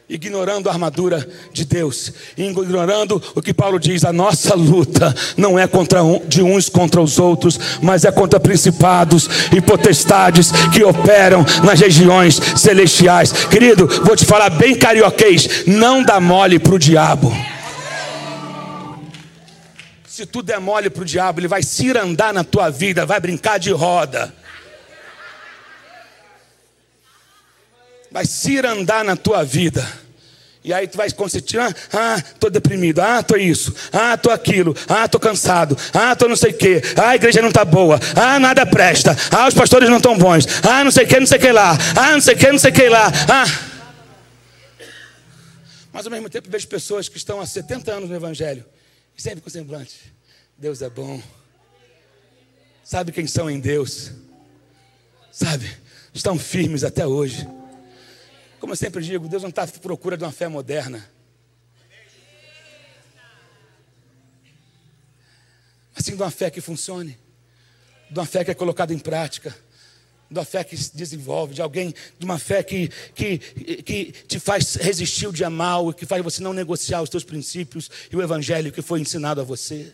Ignorando 0.09 0.68
a 0.68 0.72
armadura 0.72 1.24
de 1.53 1.64
Deus, 1.64 2.12
ignorando 2.36 3.22
o 3.36 3.40
que 3.40 3.55
Paulo 3.55 3.78
diz: 3.78 4.05
a 4.05 4.12
nossa 4.12 4.57
luta 4.57 5.14
não 5.36 5.57
é 5.57 5.68
contra 5.68 6.03
um, 6.03 6.20
de 6.26 6.42
uns 6.42 6.68
contra 6.68 7.00
os 7.00 7.20
outros, 7.20 7.57
mas 7.80 8.05
é 8.05 8.11
contra 8.11 8.40
principados 8.40 9.30
e 9.57 9.61
potestades 9.61 10.50
que 10.74 10.82
operam 10.82 11.46
nas 11.62 11.78
regiões 11.78 12.40
celestiais. 12.57 13.30
Querido, 13.46 13.86
vou 14.05 14.16
te 14.16 14.26
falar 14.26 14.50
bem 14.50 14.74
carioquês: 14.74 15.62
não 15.64 16.03
dá 16.03 16.18
mole 16.18 16.59
para 16.59 16.74
o 16.74 16.78
diabo. 16.78 17.32
Se 20.12 20.26
tu 20.26 20.42
der 20.42 20.60
mole 20.60 20.90
para 20.90 21.00
o 21.00 21.06
diabo, 21.06 21.40
ele 21.40 21.48
vai 21.48 21.62
cirandar 21.62 22.34
na 22.34 22.44
tua 22.44 22.68
vida, 22.68 23.06
vai 23.06 23.18
brincar 23.18 23.58
de 23.58 23.70
roda. 23.70 24.30
Vai 28.10 28.26
cirandar 28.26 29.06
na 29.06 29.16
tua 29.16 29.42
vida. 29.42 29.90
E 30.62 30.70
aí 30.70 30.86
tu 30.86 30.98
vai 30.98 31.10
conseguir, 31.12 31.58
ah, 31.60 31.74
ah, 31.94 32.22
tô 32.38 32.50
deprimido, 32.50 33.00
ah, 33.00 33.22
tô 33.22 33.36
isso, 33.36 33.74
ah, 33.90 34.14
tô 34.18 34.30
aquilo, 34.30 34.76
ah, 34.86 35.08
tô 35.08 35.18
cansado, 35.18 35.78
ah, 35.94 36.14
tô 36.14 36.28
não 36.28 36.36
sei 36.36 36.50
o 36.50 36.58
quê, 36.58 36.82
ah, 36.94 37.08
a 37.08 37.16
igreja 37.16 37.40
não 37.40 37.50
tá 37.50 37.64
boa, 37.64 37.98
ah, 38.14 38.38
nada 38.38 38.66
presta, 38.66 39.16
ah, 39.30 39.48
os 39.48 39.54
pastores 39.54 39.88
não 39.88 39.96
estão 39.96 40.16
bons, 40.16 40.46
ah, 40.62 40.84
não 40.84 40.90
sei 40.90 41.04
o 41.04 41.08
que, 41.08 41.18
não 41.18 41.26
sei 41.26 41.38
o 41.38 41.40
que 41.40 41.50
lá, 41.50 41.76
ah, 41.96 42.12
não 42.12 42.20
sei 42.20 42.34
o 42.34 42.38
que, 42.38 42.52
não 42.52 42.58
sei 42.58 42.70
o 42.70 42.74
que 42.74 42.88
lá, 42.88 43.10
ah. 43.28 43.44
Mas 45.90 46.04
ao 46.04 46.12
mesmo 46.12 46.28
tempo 46.28 46.50
vejo 46.50 46.68
pessoas 46.68 47.08
que 47.08 47.16
estão 47.16 47.40
há 47.40 47.46
70 47.46 47.90
anos 47.90 48.10
no 48.10 48.14
Evangelho 48.14 48.64
e 49.16 49.22
sempre 49.22 49.40
com 49.40 49.50
semblante. 49.50 50.14
Deus 50.56 50.82
é 50.82 50.90
bom. 50.90 51.22
Sabe 52.84 53.12
quem 53.12 53.26
são 53.26 53.50
em 53.50 53.60
Deus? 53.60 54.12
Sabe? 55.30 55.70
Estão 56.12 56.38
firmes 56.38 56.84
até 56.84 57.06
hoje. 57.06 57.46
Como 58.60 58.72
eu 58.72 58.76
sempre 58.76 59.02
digo, 59.02 59.28
Deus 59.28 59.42
não 59.42 59.50
está 59.50 59.62
à 59.62 59.66
procura 59.66 60.16
de 60.16 60.24
uma 60.24 60.32
fé 60.32 60.48
moderna. 60.48 61.10
Mas 65.94 66.04
sim 66.04 66.16
de 66.16 66.22
uma 66.22 66.30
fé 66.30 66.50
que 66.50 66.60
funcione. 66.60 67.18
De 68.10 68.18
uma 68.18 68.26
fé 68.26 68.44
que 68.44 68.50
é 68.50 68.54
colocada 68.54 68.92
em 68.92 68.98
prática 68.98 69.56
uma 70.33 70.45
fé 70.45 70.64
que 70.64 70.76
se 70.76 70.97
desenvolve, 70.97 71.55
de 71.55 71.62
alguém, 71.62 71.95
de 72.18 72.24
uma 72.24 72.39
fé 72.39 72.62
que, 72.62 72.89
que, 73.14 73.39
que 73.39 74.12
te 74.26 74.41
faz 74.41 74.76
resistir 74.76 75.26
o 75.26 75.33
dia 75.33 75.51
mal, 75.51 75.93
que 75.93 76.07
faz 76.07 76.22
você 76.22 76.43
não 76.43 76.53
negociar 76.53 77.03
os 77.03 77.11
teus 77.11 77.24
princípios 77.24 77.91
e 78.11 78.16
o 78.16 78.22
evangelho 78.22 78.72
que 78.72 78.83
foi 78.83 79.01
ensinado 79.01 79.41
a 79.41 79.45
você. 79.45 79.93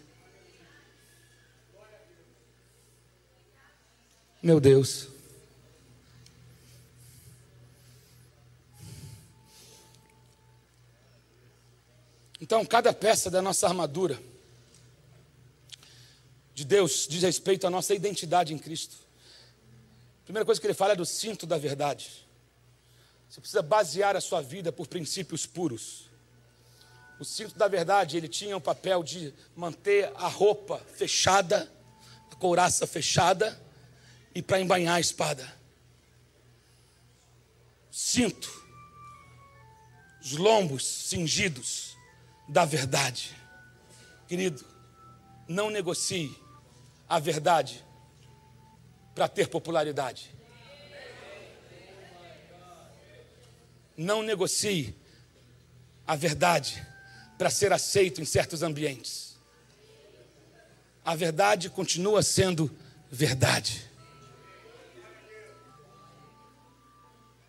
Meu 4.43 4.61
Deus. 4.61 5.09
Então, 12.41 12.65
cada 12.65 12.93
peça 12.93 13.31
da 13.31 13.43
nossa 13.43 13.67
armadura 13.67 14.19
de 16.55 16.65
Deus 16.65 17.07
diz 17.09 17.23
respeito 17.23 17.67
à 17.67 17.71
nossa 17.71 17.95
identidade 17.95 18.55
em 18.55 18.59
Cristo. 18.59 19.08
Primeira 20.29 20.45
coisa 20.45 20.61
que 20.61 20.67
ele 20.67 20.75
fala 20.75 20.93
é 20.93 20.97
do 20.97 21.07
cinto 21.07 21.47
da 21.47 21.57
verdade. 21.57 22.11
Você 23.31 23.41
precisa 23.41 23.63
basear 23.63 24.15
a 24.15 24.21
sua 24.21 24.43
vida 24.43 24.71
por 24.71 24.87
princípios 24.87 25.47
puros. 25.47 26.11
O 27.19 27.25
cinto 27.25 27.57
da 27.57 27.67
verdade, 27.67 28.19
ele 28.19 28.29
tinha 28.29 28.55
o 28.55 28.61
papel 28.61 29.03
de 29.03 29.33
manter 29.57 30.13
a 30.17 30.29
roupa 30.29 30.83
fechada, 30.95 31.73
a 32.31 32.35
couraça 32.35 32.87
fechada 32.87 33.59
e 34.35 34.43
para 34.43 34.61
embanhar 34.61 34.97
a 34.97 35.01
espada. 35.01 35.51
Cinto, 37.91 38.53
os 40.21 40.33
lombos 40.33 40.85
cingidos 40.87 41.97
da 42.47 42.67
verdade. 42.67 43.35
Querido, 44.27 44.63
não 45.49 45.71
negocie 45.71 46.37
a 47.09 47.19
verdade 47.19 47.83
para 49.19 49.27
ter 49.27 49.49
popularidade. 49.49 50.33
Não 53.97 54.23
negocie 54.23 54.95
a 56.07 56.15
verdade 56.15 56.87
para 57.37 57.51
ser 57.51 57.73
aceito 57.73 58.21
em 58.21 58.25
certos 58.25 58.63
ambientes. 58.63 59.37
A 61.05 61.17
verdade 61.17 61.69
continua 61.69 62.23
sendo 62.23 62.71
verdade. 63.11 63.91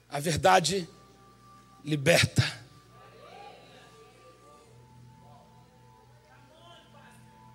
A 0.09 0.19
verdade 0.19 0.89
liberta. 1.85 2.41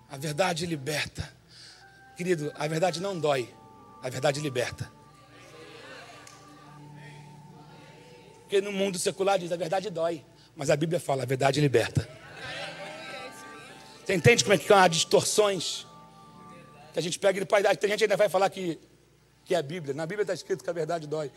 A 0.09 0.15
verdade 0.15 0.65
liberta. 0.65 1.29
Querido, 2.15 2.53
a 2.55 2.65
verdade 2.65 3.01
não 3.01 3.19
dói. 3.19 3.53
A 4.05 4.09
verdade 4.11 4.39
liberta. 4.39 4.87
Porque 8.41 8.61
no 8.61 8.71
mundo 8.71 8.99
secular 8.99 9.39
diz 9.39 9.51
a 9.51 9.55
verdade 9.55 9.89
dói, 9.89 10.23
mas 10.55 10.69
a 10.69 10.75
Bíblia 10.75 10.99
fala 10.99 11.23
a 11.23 11.25
verdade 11.25 11.59
liberta. 11.59 12.07
Você 14.05 14.13
entende 14.13 14.43
como 14.43 14.53
é 14.53 14.59
que 14.59 14.71
há 14.71 14.87
distorções? 14.87 15.87
Que 16.93 16.99
a 16.99 17.01
gente 17.01 17.17
pega 17.17 17.41
e 17.41 17.45
pai, 17.45 17.63
tem 17.77 17.89
gente 17.89 18.03
ainda 18.03 18.15
vai 18.15 18.29
falar 18.29 18.47
que, 18.51 18.79
que 19.43 19.55
é 19.55 19.57
a 19.57 19.63
Bíblia. 19.63 19.95
Na 19.95 20.05
Bíblia 20.05 20.21
está 20.21 20.35
escrito 20.35 20.63
que 20.63 20.69
a 20.69 20.73
verdade 20.73 21.07
dói. 21.07 21.31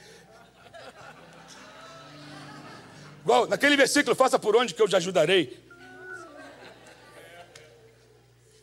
Igual 3.22 3.46
naquele 3.46 3.78
versículo, 3.78 4.14
faça 4.14 4.38
por 4.38 4.54
onde 4.54 4.74
que 4.74 4.82
eu 4.82 4.88
te 4.88 4.94
ajudarei. 4.94 5.58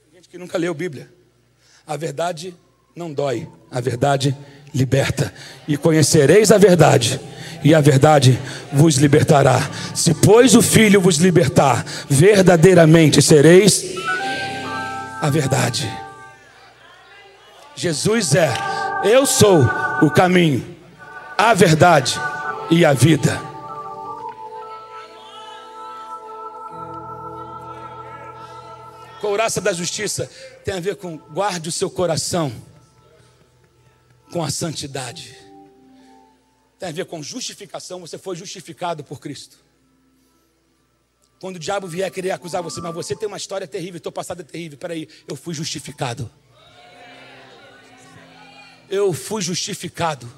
Tem 0.04 0.14
gente 0.14 0.30
que 0.30 0.38
nunca 0.38 0.60
leu 0.60 0.76
Bíblia. 0.76 1.12
A 1.88 1.98
verdade 1.98 2.56
não 2.96 3.12
dói, 3.12 3.46
a 3.70 3.82
verdade 3.82 4.34
liberta. 4.74 5.34
E 5.68 5.76
conhecereis 5.76 6.50
a 6.50 6.58
verdade, 6.58 7.20
e 7.62 7.76
a 7.76 7.82
verdade 7.82 8.40
vos 8.72 8.96
libertará. 8.96 9.70
Se, 9.94 10.14
pois, 10.14 10.56
o 10.56 10.62
Filho 10.62 11.02
vos 11.02 11.18
libertar, 11.18 11.86
verdadeiramente 12.10 13.22
sereis 13.22 13.84
a 15.22 15.30
verdade. 15.30 15.92
Jesus 17.76 18.34
é, 18.34 18.54
eu 19.04 19.26
sou 19.26 19.60
o 20.02 20.10
caminho, 20.10 20.66
a 21.38 21.54
verdade 21.54 22.18
e 22.72 22.86
a 22.86 22.94
vida. 22.94 23.42
Couraça 29.20 29.60
da 29.60 29.74
justiça 29.74 30.30
tem 30.64 30.76
a 30.76 30.80
ver 30.80 30.96
com 30.96 31.18
guarde 31.18 31.68
o 31.68 31.72
seu 31.74 31.90
coração 31.90 32.54
com 34.32 34.44
a 34.44 34.50
santidade 34.50 35.46
tem 36.78 36.90
a 36.90 36.92
ver 36.92 37.06
com 37.06 37.24
justificação, 37.24 38.00
você 38.00 38.18
foi 38.18 38.36
justificado 38.36 39.04
por 39.04 39.20
Cristo. 39.20 39.58
Quando 41.40 41.56
o 41.56 41.60
diabo 41.60 41.88
vier 41.88 42.10
querer 42.12 42.32
acusar 42.32 42.62
você, 42.62 42.82
mas 42.82 42.94
você 42.94 43.16
tem 43.16 43.28
uma 43.28 43.38
história 43.38 43.68
terrível, 43.68 44.00
teu 44.00 44.12
passado 44.12 44.42
é 44.42 44.44
terrível, 44.44 44.78
peraí, 44.78 45.08
eu 45.28 45.36
fui 45.36 45.54
justificado. 45.54 46.30
Eu 48.90 49.12
fui 49.14 49.42
justificado. 49.42 50.32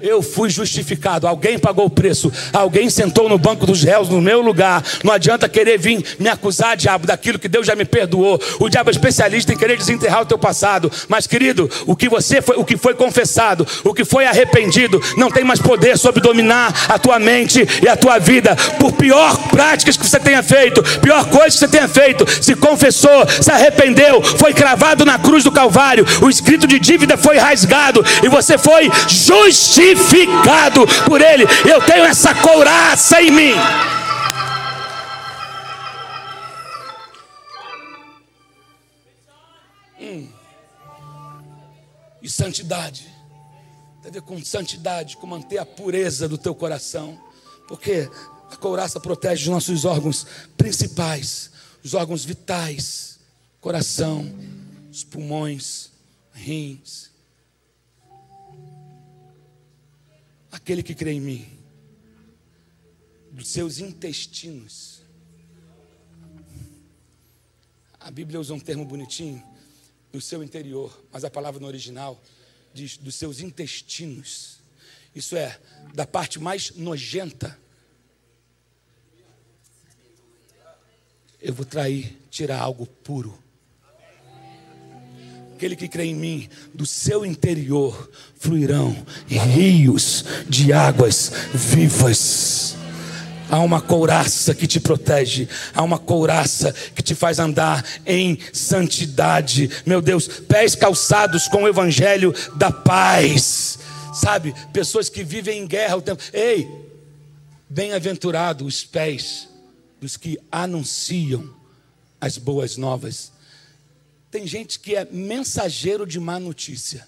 Eu 0.00 0.22
fui 0.22 0.48
justificado. 0.48 1.26
Alguém 1.26 1.58
pagou 1.58 1.86
o 1.86 1.90
preço. 1.90 2.32
Alguém 2.52 2.88
sentou 2.88 3.28
no 3.28 3.36
banco 3.36 3.66
dos 3.66 3.82
réus 3.82 4.08
no 4.08 4.20
meu 4.20 4.40
lugar. 4.40 4.82
Não 5.02 5.12
adianta 5.12 5.48
querer 5.48 5.78
vir 5.78 6.04
me 6.18 6.28
acusar, 6.28 6.76
diabo, 6.76 7.06
daquilo 7.06 7.38
que 7.38 7.48
Deus 7.48 7.66
já 7.66 7.74
me 7.74 7.84
perdoou. 7.84 8.40
O 8.60 8.68
diabo 8.68 8.90
é 8.90 8.92
especialista 8.92 9.52
em 9.52 9.56
querer 9.56 9.76
desenterrar 9.76 10.22
o 10.22 10.26
teu 10.26 10.38
passado. 10.38 10.90
Mas, 11.08 11.26
querido, 11.26 11.68
o 11.86 11.96
que 11.96 12.08
você 12.08 12.40
foi, 12.40 12.56
o 12.56 12.64
que 12.64 12.76
foi 12.76 12.94
confessado, 12.94 13.66
o 13.82 13.92
que 13.92 14.04
foi 14.04 14.26
arrependido, 14.26 15.02
não 15.16 15.30
tem 15.30 15.42
mais 15.42 15.60
poder 15.60 15.98
sobre 15.98 16.20
dominar 16.20 16.72
a 16.88 16.98
tua 16.98 17.18
mente 17.18 17.66
e 17.82 17.88
a 17.88 17.96
tua 17.96 18.18
vida. 18.18 18.54
Por 18.78 18.92
pior 18.92 19.36
práticas 19.48 19.96
que 19.96 20.06
você 20.06 20.20
tenha 20.20 20.42
feito, 20.42 20.82
pior 21.00 21.28
coisa 21.28 21.46
que 21.46 21.58
você 21.58 21.68
tenha 21.68 21.88
feito, 21.88 22.24
se 22.42 22.54
confessou, 22.54 23.26
se 23.40 23.50
arrependeu, 23.50 24.22
foi 24.22 24.52
cravado 24.52 25.04
na 25.04 25.18
cruz 25.18 25.42
do 25.42 25.50
Calvário, 25.50 26.06
o 26.22 26.30
escrito 26.30 26.66
de 26.66 26.78
dívida 26.78 27.16
foi 27.16 27.36
rasgado 27.38 28.04
e 28.22 28.28
você 28.28 28.56
foi 28.56 28.90
justificado 29.08 29.87
justificado 29.88 30.86
por 31.06 31.20
Ele. 31.20 31.44
Eu 31.68 31.84
tenho 31.84 32.04
essa 32.04 32.34
couraça 32.34 33.22
em 33.22 33.30
mim. 33.30 33.52
Hum. 40.00 40.28
E 42.22 42.28
santidade. 42.28 43.08
Tem 44.02 44.10
a 44.10 44.12
ver 44.12 44.22
com 44.22 44.42
santidade, 44.44 45.16
com 45.16 45.26
manter 45.26 45.58
a 45.58 45.66
pureza 45.66 46.28
do 46.28 46.38
teu 46.38 46.54
coração. 46.54 47.18
Porque 47.66 48.08
a 48.50 48.56
couraça 48.56 48.98
protege 49.00 49.44
os 49.44 49.48
nossos 49.48 49.84
órgãos 49.84 50.26
principais, 50.56 51.50
os 51.84 51.94
órgãos 51.94 52.24
vitais, 52.24 53.18
coração, 53.60 54.32
os 54.90 55.04
pulmões, 55.04 55.90
rins, 56.32 57.07
aquele 60.68 60.82
que 60.82 60.94
crê 60.94 61.12
em 61.12 61.20
mim, 61.20 61.48
dos 63.32 63.48
seus 63.48 63.78
intestinos. 63.78 65.00
A 67.98 68.10
Bíblia 68.10 68.38
usa 68.38 68.52
um 68.52 68.60
termo 68.60 68.84
bonitinho, 68.84 69.42
do 70.12 70.20
seu 70.20 70.44
interior, 70.44 71.02
mas 71.10 71.24
a 71.24 71.30
palavra 71.30 71.58
no 71.58 71.66
original 71.66 72.22
diz 72.74 72.98
dos 72.98 73.14
seus 73.14 73.40
intestinos. 73.40 74.60
Isso 75.14 75.36
é, 75.36 75.58
da 75.94 76.06
parte 76.06 76.38
mais 76.38 76.72
nojenta. 76.72 77.58
Eu 81.40 81.54
vou 81.54 81.64
trair, 81.64 82.14
tirar 82.28 82.60
algo 82.60 82.86
puro 82.86 83.42
Aquele 85.58 85.74
que 85.74 85.88
crê 85.88 86.04
em 86.04 86.14
mim, 86.14 86.48
do 86.72 86.86
seu 86.86 87.26
interior 87.26 88.08
fluirão 88.38 88.96
rios 89.26 90.24
de 90.48 90.72
águas 90.72 91.32
vivas. 91.52 92.76
Há 93.50 93.58
uma 93.58 93.80
couraça 93.80 94.54
que 94.54 94.68
te 94.68 94.78
protege, 94.78 95.48
há 95.74 95.82
uma 95.82 95.98
couraça 95.98 96.72
que 96.94 97.02
te 97.02 97.12
faz 97.12 97.40
andar 97.40 97.84
em 98.06 98.38
santidade. 98.52 99.68
Meu 99.84 100.00
Deus, 100.00 100.28
pés 100.28 100.76
calçados 100.76 101.48
com 101.48 101.64
o 101.64 101.68
evangelho 101.68 102.32
da 102.54 102.70
paz. 102.70 103.80
Sabe, 104.14 104.54
pessoas 104.72 105.08
que 105.08 105.24
vivem 105.24 105.64
em 105.64 105.66
guerra 105.66 105.96
o 105.96 106.02
tempo. 106.02 106.22
Ei, 106.32 106.68
bem-aventurados 107.68 108.64
os 108.64 108.84
pés 108.84 109.48
dos 110.00 110.16
que 110.16 110.38
anunciam 110.52 111.50
as 112.20 112.38
boas 112.38 112.76
novas 112.76 113.36
tem 114.30 114.46
gente 114.46 114.78
que 114.78 114.94
é 114.94 115.04
mensageiro 115.04 116.06
de 116.06 116.20
má 116.20 116.38
notícia. 116.38 117.06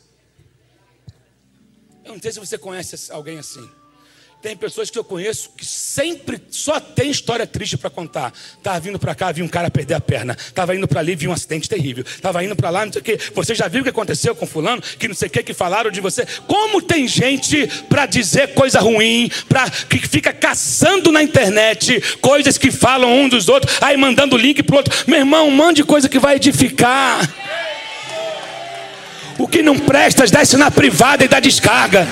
Eu 2.04 2.14
não 2.14 2.20
sei 2.20 2.32
se 2.32 2.40
você 2.40 2.58
conhece 2.58 3.12
alguém 3.12 3.38
assim. 3.38 3.68
Tem 4.42 4.56
pessoas 4.56 4.88
que 4.88 4.98
eu 4.98 5.04
conheço 5.04 5.50
que 5.54 5.66
sempre 5.66 6.40
só 6.50 6.80
tem 6.80 7.10
história 7.10 7.46
triste 7.46 7.76
para 7.76 7.90
contar. 7.90 8.32
Tava 8.62 8.80
vindo 8.80 8.98
para 8.98 9.14
cá, 9.14 9.30
vi 9.30 9.42
um 9.42 9.48
cara 9.48 9.70
perder 9.70 9.92
a 9.92 10.00
perna. 10.00 10.34
Tava 10.54 10.74
indo 10.74 10.88
para 10.88 10.98
ali, 10.98 11.14
vi 11.14 11.28
um 11.28 11.32
acidente 11.32 11.68
terrível. 11.68 12.02
Tava 12.22 12.42
indo 12.42 12.56
para 12.56 12.70
lá, 12.70 12.86
não 12.86 12.92
sei 12.92 13.02
o 13.02 13.04
que. 13.04 13.18
Você 13.34 13.54
já 13.54 13.68
viu 13.68 13.82
o 13.82 13.84
que 13.84 13.90
aconteceu 13.90 14.34
com 14.34 14.46
fulano? 14.46 14.80
Que 14.80 15.06
não 15.06 15.14
sei 15.14 15.28
o 15.28 15.30
que 15.30 15.42
que 15.42 15.52
falaram 15.52 15.90
de 15.90 16.00
você. 16.00 16.24
Como 16.46 16.80
tem 16.80 17.06
gente 17.06 17.66
para 17.86 18.06
dizer 18.06 18.54
coisa 18.54 18.80
ruim, 18.80 19.30
para 19.46 19.68
que 19.68 19.98
fica 20.08 20.32
caçando 20.32 21.12
na 21.12 21.22
internet 21.22 22.00
coisas 22.22 22.56
que 22.56 22.70
falam 22.70 23.14
um 23.14 23.28
dos 23.28 23.46
outros, 23.46 23.76
aí 23.82 23.94
mandando 23.98 24.38
link 24.38 24.62
pro 24.62 24.78
outro. 24.78 25.04
Meu 25.06 25.18
irmão, 25.18 25.50
mande 25.50 25.84
coisa 25.84 26.08
que 26.08 26.18
vai 26.18 26.36
edificar. 26.36 27.28
O 29.36 29.46
que 29.46 29.62
não 29.62 29.78
presta, 29.78 30.24
desce 30.24 30.56
na 30.56 30.70
privada 30.70 31.26
e 31.26 31.28
dá 31.28 31.40
descarga. 31.40 32.08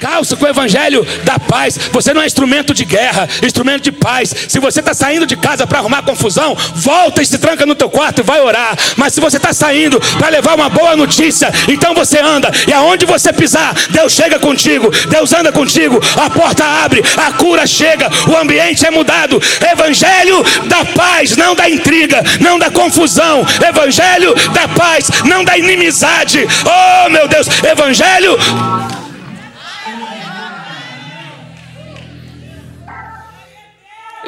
Calça 0.00 0.34
com 0.34 0.46
o 0.46 0.48
evangelho 0.48 1.06
da 1.24 1.38
paz. 1.38 1.78
Você 1.92 2.14
não 2.14 2.22
é 2.22 2.26
instrumento 2.26 2.72
de 2.72 2.86
guerra, 2.86 3.28
instrumento 3.42 3.82
de 3.82 3.92
paz. 3.92 4.34
Se 4.48 4.58
você 4.58 4.80
está 4.80 4.94
saindo 4.94 5.26
de 5.26 5.36
casa 5.36 5.66
para 5.66 5.78
arrumar 5.78 6.02
confusão, 6.02 6.56
volta 6.74 7.20
e 7.20 7.26
se 7.26 7.36
tranca 7.36 7.66
no 7.66 7.74
teu 7.74 7.90
quarto 7.90 8.20
e 8.20 8.24
vai 8.24 8.40
orar. 8.40 8.76
Mas 8.96 9.12
se 9.12 9.20
você 9.20 9.36
está 9.36 9.52
saindo 9.52 10.00
para 10.18 10.30
levar 10.30 10.54
uma 10.54 10.70
boa 10.70 10.96
notícia, 10.96 11.52
então 11.68 11.94
você 11.94 12.18
anda 12.18 12.50
e 12.66 12.72
aonde 12.72 13.04
você 13.04 13.30
pisar, 13.30 13.74
Deus 13.90 14.14
chega 14.14 14.38
contigo, 14.38 14.90
Deus 15.08 15.34
anda 15.34 15.52
contigo, 15.52 16.00
a 16.16 16.30
porta 16.30 16.64
abre, 16.64 17.04
a 17.18 17.32
cura 17.32 17.66
chega, 17.66 18.10
o 18.26 18.36
ambiente 18.38 18.86
é 18.86 18.90
mudado. 18.90 19.40
Evangelho 19.70 20.42
da 20.66 20.82
paz, 20.84 21.36
não 21.36 21.54
da 21.54 21.68
intriga, 21.68 22.22
não 22.40 22.58
da 22.58 22.70
confusão. 22.70 23.44
Evangelho 23.68 24.34
da 24.54 24.66
paz, 24.66 25.10
não 25.26 25.44
da 25.44 25.58
inimizade. 25.58 26.46
Oh 26.64 27.10
meu 27.10 27.28
Deus, 27.28 27.46
evangelho 27.62 28.38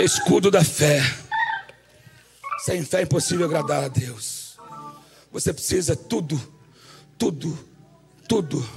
escudo 0.05 0.51
da 0.51 0.65
fé. 0.65 1.03
Sem 2.65 2.85
fé 2.85 3.01
é 3.01 3.03
impossível 3.03 3.47
agradar 3.47 3.85
a 3.85 3.89
Deus. 3.89 4.57
Você 5.33 5.53
precisa 5.53 5.97
tudo, 5.97 6.41
tudo, 7.19 7.59
tudo, 8.29 8.69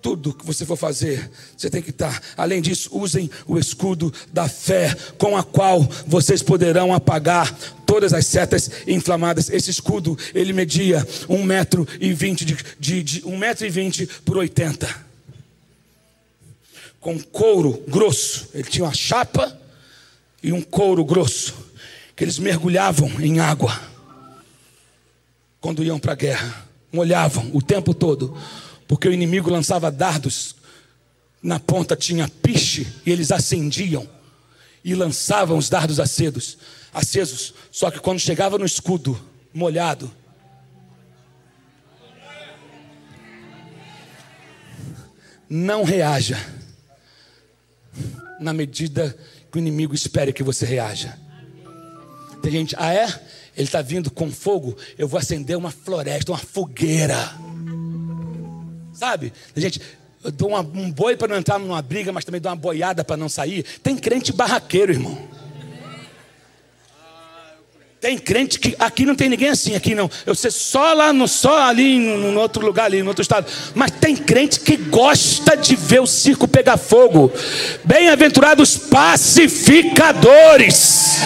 tudo 0.00 0.34
que 0.34 0.44
você 0.44 0.66
for 0.66 0.76
fazer, 0.76 1.30
você 1.56 1.70
tem 1.70 1.80
que 1.80 1.90
estar. 1.90 2.22
Além 2.36 2.60
disso, 2.60 2.90
usem 2.92 3.30
o 3.46 3.58
escudo 3.58 4.12
da 4.32 4.48
fé, 4.48 4.94
com 5.18 5.36
a 5.36 5.42
qual 5.42 5.82
vocês 6.06 6.42
poderão 6.42 6.92
apagar 6.92 7.50
todas 7.86 8.12
as 8.12 8.26
setas 8.26 8.70
inflamadas. 8.86 9.48
Esse 9.48 9.70
escudo, 9.70 10.16
ele 10.34 10.52
media 10.52 11.06
um 11.28 11.42
metro 11.42 11.88
e 11.98 12.12
vinte 12.12 12.44
de, 12.44 12.56
de, 12.78 13.02
de 13.02 13.26
um 13.26 13.38
metro 13.38 13.66
e 13.66 13.70
vinte 13.70 14.06
por 14.24 14.36
oitenta, 14.36 14.94
com 17.00 17.18
couro 17.18 17.82
grosso. 17.88 18.48
Ele 18.52 18.68
tinha 18.68 18.84
uma 18.84 18.94
chapa 18.94 19.58
e 20.44 20.52
um 20.52 20.60
couro 20.60 21.02
grosso, 21.02 21.54
que 22.14 22.22
eles 22.22 22.38
mergulhavam 22.38 23.08
em 23.18 23.40
água, 23.40 23.80
quando 25.58 25.82
iam 25.82 25.98
para 25.98 26.12
a 26.12 26.14
guerra. 26.16 26.68
Molhavam 26.92 27.50
o 27.54 27.62
tempo 27.62 27.94
todo, 27.94 28.36
porque 28.86 29.08
o 29.08 29.12
inimigo 29.12 29.50
lançava 29.50 29.90
dardos, 29.90 30.54
na 31.42 31.58
ponta 31.58 31.96
tinha 31.96 32.28
piche 32.28 32.86
e 33.06 33.10
eles 33.10 33.32
acendiam 33.32 34.06
e 34.84 34.94
lançavam 34.94 35.56
os 35.56 35.70
dardos 35.70 35.98
acedos, 35.98 36.58
acesos. 36.92 37.54
Só 37.72 37.90
que 37.90 37.98
quando 37.98 38.20
chegava 38.20 38.58
no 38.58 38.66
escudo 38.66 39.18
molhado, 39.52 40.10
não 45.48 45.84
reaja 45.84 46.38
na 48.38 48.52
medida 48.52 49.16
que 49.16 49.33
o 49.58 49.60
inimigo 49.60 49.94
espere 49.94 50.32
que 50.32 50.42
você 50.42 50.64
reaja. 50.64 51.18
Tem 52.42 52.52
gente, 52.52 52.74
ah 52.78 52.92
é? 52.92 53.06
Ele 53.56 53.66
está 53.66 53.80
vindo 53.80 54.10
com 54.10 54.30
fogo, 54.30 54.76
eu 54.98 55.08
vou 55.08 55.18
acender 55.18 55.56
uma 55.56 55.70
floresta, 55.70 56.32
uma 56.32 56.38
fogueira. 56.38 57.32
Sabe? 58.92 59.32
Tem 59.54 59.62
gente, 59.62 59.80
eu 60.22 60.30
dou 60.30 60.48
uma, 60.48 60.60
um 60.60 60.90
boi 60.90 61.16
para 61.16 61.28
não 61.28 61.36
entrar 61.36 61.58
numa 61.58 61.80
briga, 61.82 62.12
mas 62.12 62.24
também 62.24 62.40
dou 62.40 62.50
uma 62.50 62.56
boiada 62.56 63.04
para 63.04 63.16
não 63.16 63.28
sair. 63.28 63.64
Tem 63.82 63.96
crente 63.96 64.32
barraqueiro, 64.32 64.92
irmão. 64.92 65.33
Tem 68.04 68.18
crente 68.18 68.60
que 68.60 68.76
aqui 68.78 69.06
não 69.06 69.14
tem 69.14 69.30
ninguém 69.30 69.48
assim, 69.48 69.74
aqui 69.74 69.94
não. 69.94 70.10
Eu 70.26 70.34
sei 70.34 70.50
só 70.50 70.92
lá 70.92 71.10
no 71.10 71.26
só 71.26 71.62
ali 71.62 71.98
no, 71.98 72.32
no 72.32 72.38
outro 72.38 72.62
lugar 72.62 72.84
ali, 72.84 73.02
no 73.02 73.08
outro 73.08 73.22
estado. 73.22 73.46
Mas 73.74 73.92
tem 73.92 74.14
crente 74.14 74.60
que 74.60 74.76
gosta 74.76 75.56
de 75.56 75.74
ver 75.74 76.02
o 76.02 76.06
circo 76.06 76.46
pegar 76.46 76.76
fogo. 76.76 77.32
Bem-aventurados 77.82 78.76
pacificadores. 78.76 81.22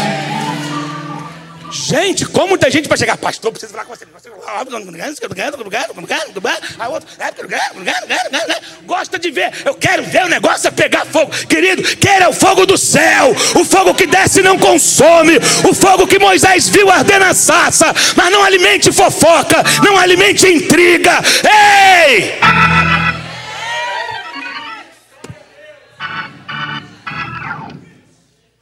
Gente, 1.70 2.24
como 2.26 2.48
muita 2.48 2.70
gente 2.70 2.88
vai 2.88 2.96
chegar, 2.96 3.16
pastor, 3.16 3.50
preciso 3.50 3.72
falar 3.72 3.84
com 3.84 3.94
você. 3.94 4.06
Gosta 8.84 9.18
de 9.18 9.30
ver, 9.30 9.52
eu 9.64 9.74
quero 9.74 10.02
ver 10.04 10.24
o 10.24 10.28
negócio 10.28 10.72
pegar 10.72 11.04
fogo. 11.04 11.30
Querido, 11.46 11.82
queira 11.96 12.28
o 12.30 12.32
fogo 12.32 12.64
do 12.64 12.78
céu, 12.78 13.34
o 13.54 13.64
fogo 13.64 13.94
que 13.94 14.06
desce 14.06 14.40
e 14.40 14.42
não 14.42 14.58
consome, 14.58 15.36
o 15.68 15.74
fogo 15.74 16.06
que 16.06 16.18
Moisés 16.18 16.68
viu 16.68 16.90
arder 16.90 17.20
na 17.20 17.34
sarça, 17.34 17.92
mas 18.16 18.32
não 18.32 18.42
alimente 18.42 18.90
fofoca, 18.92 19.62
não 19.84 19.96
alimente 19.98 20.46
intriga. 20.46 21.20
Ei! 21.44 22.38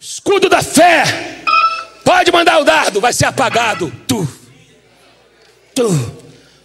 Escudo 0.01 0.49
da 0.49 0.63
fé 0.63 1.37
Pode 2.07 2.31
mandar 2.31 2.61
o 2.61 2.65
dardo, 2.65 3.01
vai 3.01 3.13
ser 3.13 3.25
apagado. 3.25 3.91
Tu, 4.07 4.29
tu, 5.75 5.89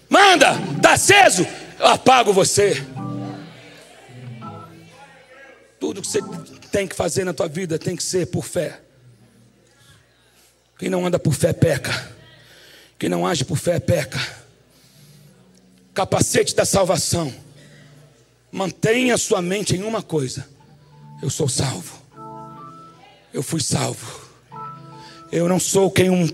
manda, 0.08 0.52
está 0.76 0.94
aceso, 0.94 1.48
eu 1.80 1.88
apago 1.88 2.32
você. 2.32 2.86
Tudo 5.80 6.00
que 6.00 6.08
você 6.08 6.20
tem 6.72 6.88
que 6.88 6.96
fazer 6.96 7.24
na 7.24 7.34
tua 7.34 7.48
vida 7.48 7.80
tem 7.80 7.96
que 7.96 8.04
ser 8.04 8.28
por 8.28 8.46
fé. 8.46 8.82
Quem 10.78 10.92
não 10.92 11.08
anda 11.08 11.18
por 11.18 11.34
fé 11.34 11.52
peca. 11.52 11.92
Quem 13.00 13.10
não 13.10 13.26
age 13.26 13.44
por 13.44 13.58
fé 13.58 13.80
peca. 13.80 14.22
Capacete 15.92 16.54
da 16.54 16.66
salvação. 16.66 17.34
Mantenha 18.52 19.18
sua 19.18 19.42
mente 19.42 19.76
em 19.76 19.82
uma 19.82 20.04
coisa: 20.04 20.48
eu 21.20 21.32
sou 21.32 21.50
salvo. 21.50 22.00
Eu 23.34 23.42
fui 23.42 23.60
salvo. 23.60 24.21
Eu 25.32 25.48
não 25.48 25.60
sou 25.60 25.90
quem 25.90 26.10
um, 26.10 26.30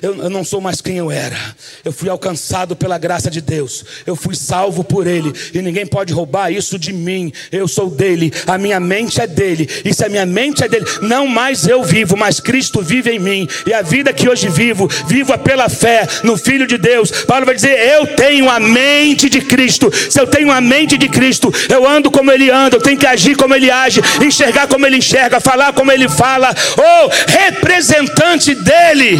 eu 0.00 0.30
não 0.30 0.42
sou 0.42 0.62
mais 0.62 0.80
quem 0.80 0.96
eu 0.96 1.10
era. 1.10 1.36
Eu 1.84 1.92
fui 1.92 2.08
alcançado 2.08 2.74
pela 2.74 2.96
graça 2.96 3.30
de 3.30 3.40
Deus. 3.40 3.84
Eu 4.06 4.16
fui 4.16 4.34
salvo 4.34 4.82
por 4.82 5.06
Ele 5.06 5.30
e 5.52 5.60
ninguém 5.60 5.86
pode 5.86 6.12
roubar 6.14 6.50
isso 6.50 6.78
de 6.78 6.90
mim. 6.90 7.30
Eu 7.52 7.68
sou 7.68 7.90
dele. 7.90 8.32
A 8.46 8.56
minha 8.56 8.80
mente 8.80 9.20
é 9.20 9.26
dele. 9.26 9.68
E 9.84 9.92
se 9.92 10.04
a 10.04 10.08
minha 10.08 10.24
mente 10.24 10.64
é 10.64 10.68
dele, 10.68 10.86
não 11.02 11.26
mais 11.26 11.66
eu 11.66 11.84
vivo, 11.84 12.16
mas 12.16 12.40
Cristo 12.40 12.80
vive 12.80 13.10
em 13.10 13.18
mim. 13.18 13.48
E 13.66 13.74
a 13.74 13.82
vida 13.82 14.10
que 14.10 14.26
hoje 14.26 14.48
vivo, 14.48 14.88
vivo 15.06 15.36
pela 15.38 15.68
fé 15.68 16.06
no 16.22 16.38
Filho 16.38 16.66
de 16.66 16.78
Deus. 16.78 17.10
Paulo 17.26 17.44
vai 17.44 17.54
dizer: 17.54 17.78
Eu 17.78 18.06
tenho 18.06 18.48
a 18.48 18.58
mente 18.58 19.28
de 19.28 19.42
Cristo. 19.42 19.92
Se 20.08 20.18
eu 20.18 20.26
tenho 20.26 20.50
a 20.50 20.62
mente 20.62 20.96
de 20.96 21.10
Cristo, 21.10 21.52
eu 21.68 21.86
ando 21.86 22.10
como 22.10 22.32
Ele 22.32 22.50
anda. 22.50 22.76
Eu 22.76 22.80
tenho 22.80 22.98
que 22.98 23.06
agir 23.06 23.36
como 23.36 23.54
Ele 23.54 23.70
age, 23.70 24.00
enxergar 24.24 24.66
como 24.66 24.86
Ele 24.86 24.96
enxerga, 24.96 25.40
falar 25.40 25.74
como 25.74 25.92
Ele 25.92 26.08
fala. 26.08 26.54
Ou 26.78 27.10
representando 27.26 28.29
diante 28.30 28.54
dele. 28.54 29.18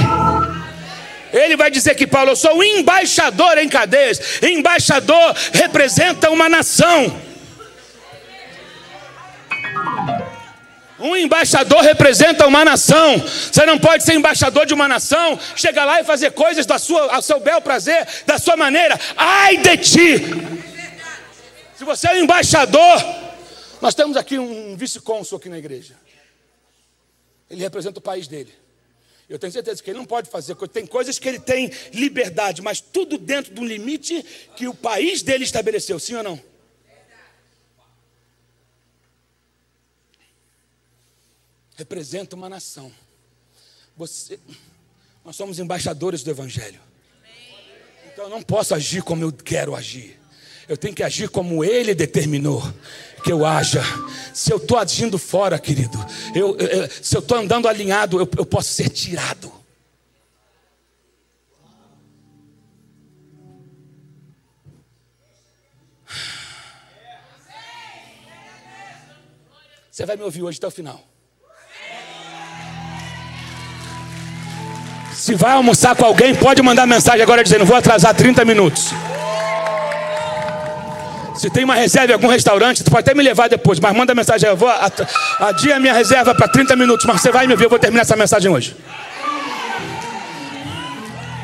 Ele 1.33 1.57
vai 1.57 1.71
dizer 1.71 1.95
que 1.95 2.07
Paulo, 2.07 2.33
eu 2.33 2.37
sou 2.37 2.57
um 2.57 2.63
embaixador 2.63 3.59
em 3.59 3.69
cadeias. 3.69 4.43
Embaixador 4.43 5.35
representa 5.53 6.31
uma 6.31 6.49
nação. 6.49 7.21
Um 10.99 11.17
embaixador 11.17 11.81
representa 11.81 12.47
uma 12.47 12.65
nação. 12.65 13.19
Você 13.19 13.65
não 13.65 13.79
pode 13.79 14.05
ser 14.05 14.15
embaixador 14.15 14.67
de 14.67 14.75
uma 14.75 14.87
nação, 14.87 15.39
chegar 15.57 15.85
lá 15.85 16.01
e 16.01 16.05
fazer 16.05 16.33
coisas 16.33 16.67
da 16.67 16.79
sua, 16.79 17.15
ao 17.15 17.23
seu 17.23 17.41
bel 17.41 17.61
prazer, 17.61 18.07
da 18.27 18.39
sua 18.39 18.57
maneira. 18.57 18.99
Ai 19.17 19.57
de 19.57 19.77
ti! 19.79 20.19
Se 21.77 21.85
você 21.85 22.09
é 22.09 22.13
um 22.13 22.17
embaixador, 22.17 23.03
nós 23.81 23.95
temos 23.95 24.17
aqui 24.17 24.39
um 24.39 24.77
vice-cônsul 24.77 25.39
aqui 25.39 25.49
na 25.49 25.59
igreja. 25.59 25.95
Ele 27.49 27.63
representa 27.63 27.99
o 27.99 28.03
país 28.03 28.29
dele. 28.29 28.53
Eu 29.31 29.39
tenho 29.39 29.53
certeza 29.53 29.81
que 29.81 29.89
ele 29.89 29.99
não 29.99 30.05
pode 30.05 30.29
fazer. 30.29 30.57
Tem 30.57 30.85
coisas 30.85 31.17
que 31.17 31.29
ele 31.29 31.39
tem 31.39 31.71
liberdade, 31.93 32.61
mas 32.61 32.81
tudo 32.81 33.17
dentro 33.17 33.55
de 33.55 33.61
um 33.61 33.65
limite 33.65 34.25
que 34.57 34.67
o 34.67 34.75
país 34.75 35.23
dele 35.23 35.45
estabeleceu, 35.45 36.01
sim 36.01 36.17
ou 36.17 36.23
não? 36.25 36.43
Representa 41.77 42.35
uma 42.35 42.49
nação. 42.49 42.93
Você, 43.97 44.41
nós 45.25 45.37
somos 45.37 45.61
embaixadores 45.61 46.25
do 46.25 46.31
Evangelho. 46.31 46.81
Então 48.13 48.25
eu 48.25 48.31
não 48.31 48.43
posso 48.43 48.75
agir 48.75 49.03
como 49.05 49.23
eu 49.23 49.33
quero 49.33 49.77
agir. 49.77 50.20
Eu 50.71 50.77
tenho 50.77 50.95
que 50.95 51.03
agir 51.03 51.29
como 51.29 51.65
Ele 51.65 51.97
determinou 51.97 52.63
que 53.25 53.33
eu 53.33 53.45
haja. 53.45 53.83
Se 54.33 54.53
eu 54.53 54.57
estou 54.59 54.79
agindo 54.79 55.19
fora, 55.19 55.59
querido, 55.59 55.99
eu, 56.33 56.57
eu, 56.59 56.89
se 57.03 57.17
eu 57.17 57.19
estou 57.19 57.37
andando 57.37 57.67
alinhado, 57.67 58.21
eu, 58.21 58.29
eu 58.39 58.47
posso 58.47 58.73
ser 58.73 58.89
tirado. 58.89 59.53
Você 69.91 70.07
vai 70.07 70.17
me 70.17 70.23
ouvir 70.23 70.45
hoje 70.45 70.59
até 70.59 70.69
o 70.69 70.71
final. 70.71 71.05
Se 75.13 75.35
vai 75.35 75.51
almoçar 75.51 75.97
com 75.97 76.05
alguém, 76.05 76.33
pode 76.33 76.63
mandar 76.63 76.87
mensagem 76.87 77.23
agora 77.23 77.43
dizendo: 77.43 77.67
vou 77.67 77.77
atrasar 77.77 78.15
30 78.15 78.45
minutos. 78.45 78.93
Se 81.41 81.49
tem 81.49 81.65
uma 81.65 81.75
reserva 81.75 82.13
em 82.13 82.13
algum 82.13 82.29
restaurante, 82.29 82.85
tu 82.85 82.91
pode 82.91 83.01
até 83.01 83.15
me 83.15 83.23
levar 83.23 83.49
depois, 83.49 83.81
mas 83.81 83.97
manda 83.97 84.15
mensagem. 84.15 84.47
Eu 84.47 84.59
vou 84.59 84.69
adiar 85.39 85.79
a 85.79 85.81
minha 85.81 85.95
reserva 85.95 86.35
para 86.35 86.47
30 86.47 86.77
minutos, 86.77 87.07
mas 87.07 87.19
você 87.19 87.33
vai 87.33 87.47
me 87.47 87.57
ver, 87.57 87.65
eu 87.65 87.71
vou 87.71 87.79
terminar 87.79 88.03
essa 88.03 88.15
mensagem 88.15 88.51
hoje. 88.51 88.77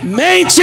Mente 0.02 0.60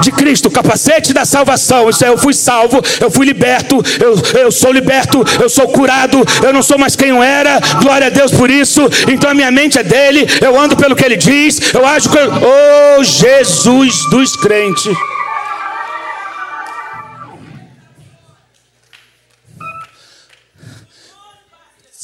de 0.00 0.10
Cristo, 0.10 0.50
capacete 0.50 1.12
da 1.12 1.26
salvação. 1.26 1.90
Isso 1.90 2.02
é, 2.06 2.08
eu 2.08 2.16
fui 2.16 2.32
salvo, 2.32 2.80
eu 2.98 3.10
fui 3.10 3.26
liberto, 3.26 3.84
eu, 4.00 4.40
eu 4.40 4.50
sou 4.50 4.72
liberto, 4.72 5.22
eu 5.38 5.50
sou 5.50 5.68
curado, 5.68 6.16
eu 6.42 6.50
não 6.50 6.62
sou 6.62 6.78
mais 6.78 6.96
quem 6.96 7.10
eu 7.10 7.22
era. 7.22 7.60
Glória 7.82 8.06
a 8.06 8.10
Deus 8.10 8.32
por 8.32 8.48
isso. 8.48 8.80
Então 9.12 9.28
a 9.28 9.34
minha 9.34 9.50
mente 9.50 9.78
é 9.78 9.82
dele, 9.82 10.26
eu 10.40 10.58
ando 10.58 10.74
pelo 10.74 10.96
que 10.96 11.04
ele 11.04 11.18
diz, 11.18 11.74
eu 11.74 11.86
ajo. 11.86 12.08
Oh, 12.08 13.04
Jesus 13.04 14.08
dos 14.08 14.34
crentes. 14.36 14.96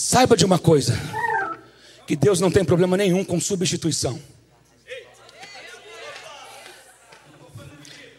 Saiba 0.09 0.37
de 0.37 0.45
uma 0.45 0.57
coisa: 0.57 0.97
que 2.07 2.15
Deus 2.15 2.39
não 2.39 2.49
tem 2.49 2.65
problema 2.65 2.97
nenhum 2.97 3.25
com 3.25 3.41
substituição. 3.41 4.23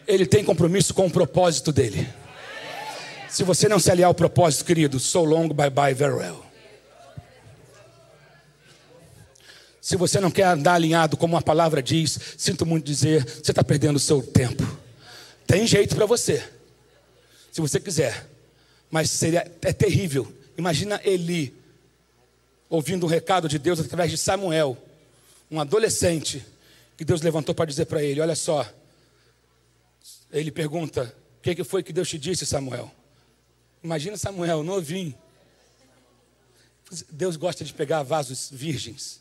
Ele 0.06 0.26
tem 0.26 0.44
compromisso 0.44 0.92
com 0.92 1.06
o 1.06 1.10
propósito 1.10 1.72
dele. 1.72 2.06
Se 3.30 3.42
você 3.42 3.70
não 3.70 3.78
se 3.78 3.90
aliar 3.90 4.08
ao 4.08 4.14
propósito, 4.14 4.66
querido, 4.66 5.00
so 5.00 5.24
long, 5.24 5.48
bye 5.48 5.70
bye, 5.70 5.94
very 5.94 6.12
well. 6.12 6.44
Se 9.80 9.96
você 9.96 10.20
não 10.20 10.30
quer 10.30 10.44
andar 10.44 10.74
alinhado, 10.74 11.16
como 11.16 11.38
a 11.38 11.42
palavra 11.42 11.82
diz, 11.82 12.18
sinto 12.36 12.66
muito 12.66 12.84
dizer, 12.84 13.24
você 13.24 13.50
está 13.50 13.64
perdendo 13.64 13.96
o 13.96 14.00
seu 14.00 14.22
tempo. 14.22 14.62
Tem 15.46 15.66
jeito 15.66 15.96
para 15.96 16.04
você, 16.04 16.46
se 17.50 17.62
você 17.62 17.80
quiser, 17.80 18.28
mas 18.90 19.08
seria 19.08 19.50
é 19.62 19.72
terrível. 19.72 20.30
Imagina 20.58 21.00
Eli 21.02 21.57
ouvindo 22.68 23.06
um 23.06 23.08
recado 23.08 23.48
de 23.48 23.58
Deus 23.58 23.80
através 23.80 24.10
de 24.10 24.18
Samuel, 24.18 24.76
um 25.50 25.60
adolescente, 25.60 26.44
que 26.96 27.04
Deus 27.04 27.22
levantou 27.22 27.54
para 27.54 27.66
dizer 27.66 27.86
para 27.86 28.02
ele: 28.02 28.20
Olha 28.20 28.34
só, 28.34 28.66
Ele 30.30 30.50
pergunta: 30.50 31.14
O 31.38 31.40
que 31.40 31.64
foi 31.64 31.82
que 31.82 31.92
Deus 31.92 32.08
te 32.08 32.18
disse, 32.18 32.44
Samuel? 32.44 32.90
Imagina 33.82 34.16
Samuel, 34.16 34.62
novinho. 34.62 35.14
Deus 37.10 37.36
gosta 37.36 37.64
de 37.64 37.72
pegar 37.72 38.02
vasos 38.02 38.48
virgens. 38.50 39.20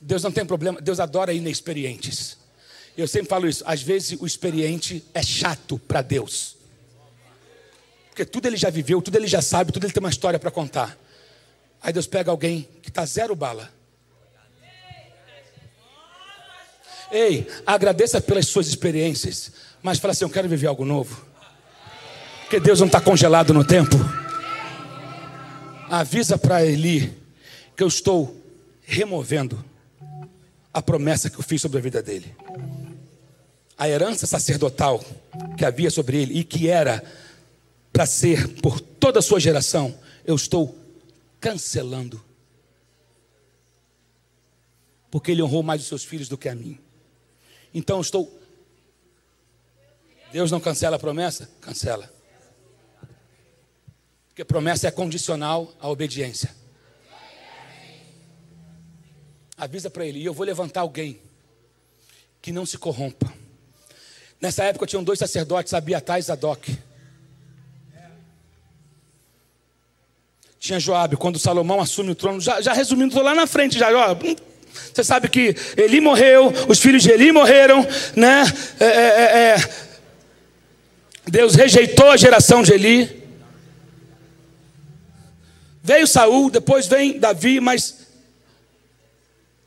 Deus 0.00 0.22
não 0.22 0.30
tem 0.30 0.44
problema, 0.44 0.80
Deus 0.80 1.00
adora 1.00 1.32
inexperientes. 1.32 2.36
Eu 2.96 3.08
sempre 3.08 3.28
falo 3.28 3.48
isso, 3.48 3.64
às 3.66 3.82
vezes 3.82 4.20
o 4.20 4.26
experiente 4.26 5.04
é 5.12 5.22
chato 5.22 5.78
para 5.78 6.00
Deus. 6.02 6.53
Porque 8.14 8.24
tudo 8.24 8.46
ele 8.46 8.56
já 8.56 8.70
viveu, 8.70 9.02
tudo 9.02 9.16
ele 9.16 9.26
já 9.26 9.42
sabe, 9.42 9.72
tudo 9.72 9.84
ele 9.84 9.92
tem 9.92 10.00
uma 10.00 10.08
história 10.08 10.38
para 10.38 10.48
contar. 10.48 10.96
Aí 11.82 11.92
Deus 11.92 12.06
pega 12.06 12.30
alguém 12.30 12.68
que 12.80 12.88
está 12.88 13.04
zero 13.04 13.34
bala. 13.34 13.68
Ei, 17.10 17.44
agradeça 17.66 18.20
pelas 18.20 18.46
suas 18.46 18.68
experiências, 18.68 19.50
mas 19.82 19.98
fala 19.98 20.12
assim: 20.12 20.24
eu 20.24 20.30
quero 20.30 20.48
viver 20.48 20.68
algo 20.68 20.84
novo. 20.84 21.26
Porque 22.42 22.60
Deus 22.60 22.78
não 22.78 22.86
está 22.86 23.00
congelado 23.00 23.52
no 23.52 23.64
tempo. 23.64 23.96
Avisa 25.90 26.38
para 26.38 26.64
Eli 26.64 27.20
que 27.76 27.82
eu 27.82 27.88
estou 27.88 28.40
removendo 28.82 29.64
a 30.72 30.80
promessa 30.80 31.28
que 31.28 31.36
eu 31.36 31.42
fiz 31.42 31.60
sobre 31.60 31.78
a 31.78 31.82
vida 31.82 32.00
dele. 32.00 32.32
A 33.76 33.88
herança 33.88 34.24
sacerdotal 34.24 35.04
que 35.56 35.64
havia 35.64 35.90
sobre 35.90 36.22
ele 36.22 36.38
e 36.38 36.44
que 36.44 36.68
era 36.68 37.02
para 37.94 38.06
ser 38.06 38.60
por 38.60 38.80
toda 38.80 39.20
a 39.20 39.22
sua 39.22 39.38
geração, 39.38 39.96
eu 40.24 40.34
estou 40.34 40.76
cancelando. 41.40 42.20
Porque 45.12 45.30
ele 45.30 45.40
honrou 45.40 45.62
mais 45.62 45.80
os 45.80 45.86
seus 45.86 46.02
filhos 46.02 46.28
do 46.28 46.36
que 46.36 46.48
a 46.48 46.56
mim. 46.56 46.76
Então 47.72 47.98
eu 47.98 48.00
estou. 48.00 48.40
Deus 50.32 50.50
não 50.50 50.58
cancela 50.58 50.96
a 50.96 50.98
promessa? 50.98 51.48
Cancela. 51.60 52.12
Porque 54.26 54.44
promessa 54.44 54.88
é 54.88 54.90
condicional 54.90 55.72
à 55.78 55.88
obediência. 55.88 56.52
Avisa 59.56 59.88
para 59.88 60.04
ele, 60.04 60.18
e 60.18 60.24
eu 60.24 60.34
vou 60.34 60.44
levantar 60.44 60.80
alguém 60.80 61.22
que 62.42 62.50
não 62.50 62.66
se 62.66 62.76
corrompa. 62.76 63.32
Nessa 64.40 64.64
época 64.64 64.84
tinham 64.84 65.04
dois 65.04 65.20
sacerdotes, 65.20 65.72
Abiatar 65.72 66.18
e 66.18 66.22
Zadok. 66.22 66.76
Tinha 70.64 70.80
Joabe, 70.80 71.18
quando 71.18 71.38
Salomão 71.38 71.78
assume 71.78 72.12
o 72.12 72.14
trono, 72.14 72.40
já, 72.40 72.58
já 72.58 72.72
resumindo, 72.72 73.08
estou 73.08 73.22
lá 73.22 73.34
na 73.34 73.46
frente 73.46 73.78
já, 73.78 73.92
ó, 73.92 74.14
hum, 74.14 74.34
você 74.94 75.04
sabe 75.04 75.28
que 75.28 75.54
Eli 75.76 76.00
morreu, 76.00 76.50
os 76.66 76.78
filhos 76.78 77.02
de 77.02 77.10
Eli 77.10 77.32
morreram, 77.32 77.86
né? 78.16 78.44
É, 78.80 78.86
é, 78.86 78.88
é, 78.88 79.56
é. 79.56 79.70
Deus 81.26 81.54
rejeitou 81.54 82.10
a 82.10 82.16
geração 82.16 82.62
de 82.62 82.72
Eli. 82.72 83.22
Veio 85.82 86.06
Saul, 86.06 86.48
depois 86.48 86.86
vem 86.86 87.18
Davi, 87.18 87.60
mas 87.60 88.06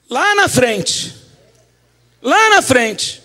lá 0.10 0.34
na 0.34 0.48
frente, 0.48 1.14
lá 2.24 2.50
na 2.50 2.64
frente, 2.64 3.22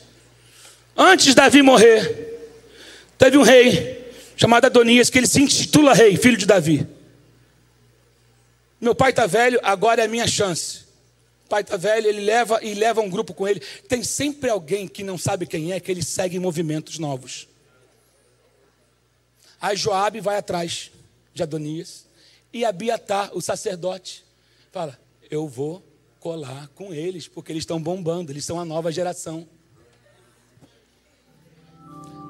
antes 0.94 1.24
de 1.24 1.34
Davi 1.34 1.62
morrer, 1.62 2.38
teve 3.16 3.38
um 3.38 3.42
rei 3.42 4.12
chamado 4.36 4.66
Adonias, 4.66 5.08
que 5.08 5.16
ele 5.16 5.26
se 5.26 5.40
intitula 5.40 5.94
rei, 5.94 6.18
filho 6.18 6.36
de 6.36 6.44
Davi. 6.44 6.86
Meu 8.82 8.96
pai 8.96 9.10
está 9.10 9.28
velho, 9.28 9.60
agora 9.62 10.02
é 10.02 10.06
a 10.06 10.08
minha 10.08 10.26
chance. 10.26 10.80
O 11.46 11.48
pai 11.48 11.60
está 11.60 11.76
velho, 11.76 12.08
ele 12.08 12.20
leva 12.20 12.58
e 12.64 12.74
leva 12.74 13.00
um 13.00 13.08
grupo 13.08 13.32
com 13.32 13.46
ele. 13.46 13.60
Tem 13.88 14.02
sempre 14.02 14.50
alguém 14.50 14.88
que 14.88 15.04
não 15.04 15.16
sabe 15.16 15.46
quem 15.46 15.70
é, 15.70 15.78
que 15.78 15.88
ele 15.88 16.02
segue 16.02 16.36
movimentos 16.40 16.98
novos. 16.98 17.46
Aí 19.60 19.76
Joabe 19.76 20.18
vai 20.18 20.36
atrás 20.36 20.90
de 21.32 21.44
Adonias 21.44 22.06
e 22.52 22.64
Abiatar, 22.64 23.30
o 23.32 23.40
sacerdote, 23.40 24.24
fala: 24.72 24.98
Eu 25.30 25.46
vou 25.46 25.80
colar 26.18 26.66
com 26.74 26.92
eles, 26.92 27.28
porque 27.28 27.52
eles 27.52 27.62
estão 27.62 27.80
bombando, 27.80 28.32
eles 28.32 28.44
são 28.44 28.58
a 28.58 28.64
nova 28.64 28.90
geração. 28.90 29.46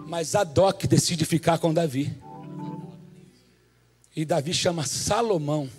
Mas 0.07 0.35
Adoc 0.35 0.85
decide 0.87 1.25
ficar 1.25 1.57
com 1.57 1.73
Davi. 1.73 2.15
E 4.15 4.27
Davi 4.27 4.53
chama 4.53 4.85
Salomão 4.85 5.71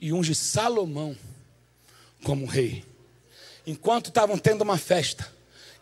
e 0.00 0.12
unge 0.12 0.34
Salomão 0.34 1.16
como 2.24 2.46
rei. 2.46 2.84
Enquanto 3.66 4.08
estavam 4.08 4.38
tendo 4.38 4.62
uma 4.62 4.78
festa, 4.78 5.30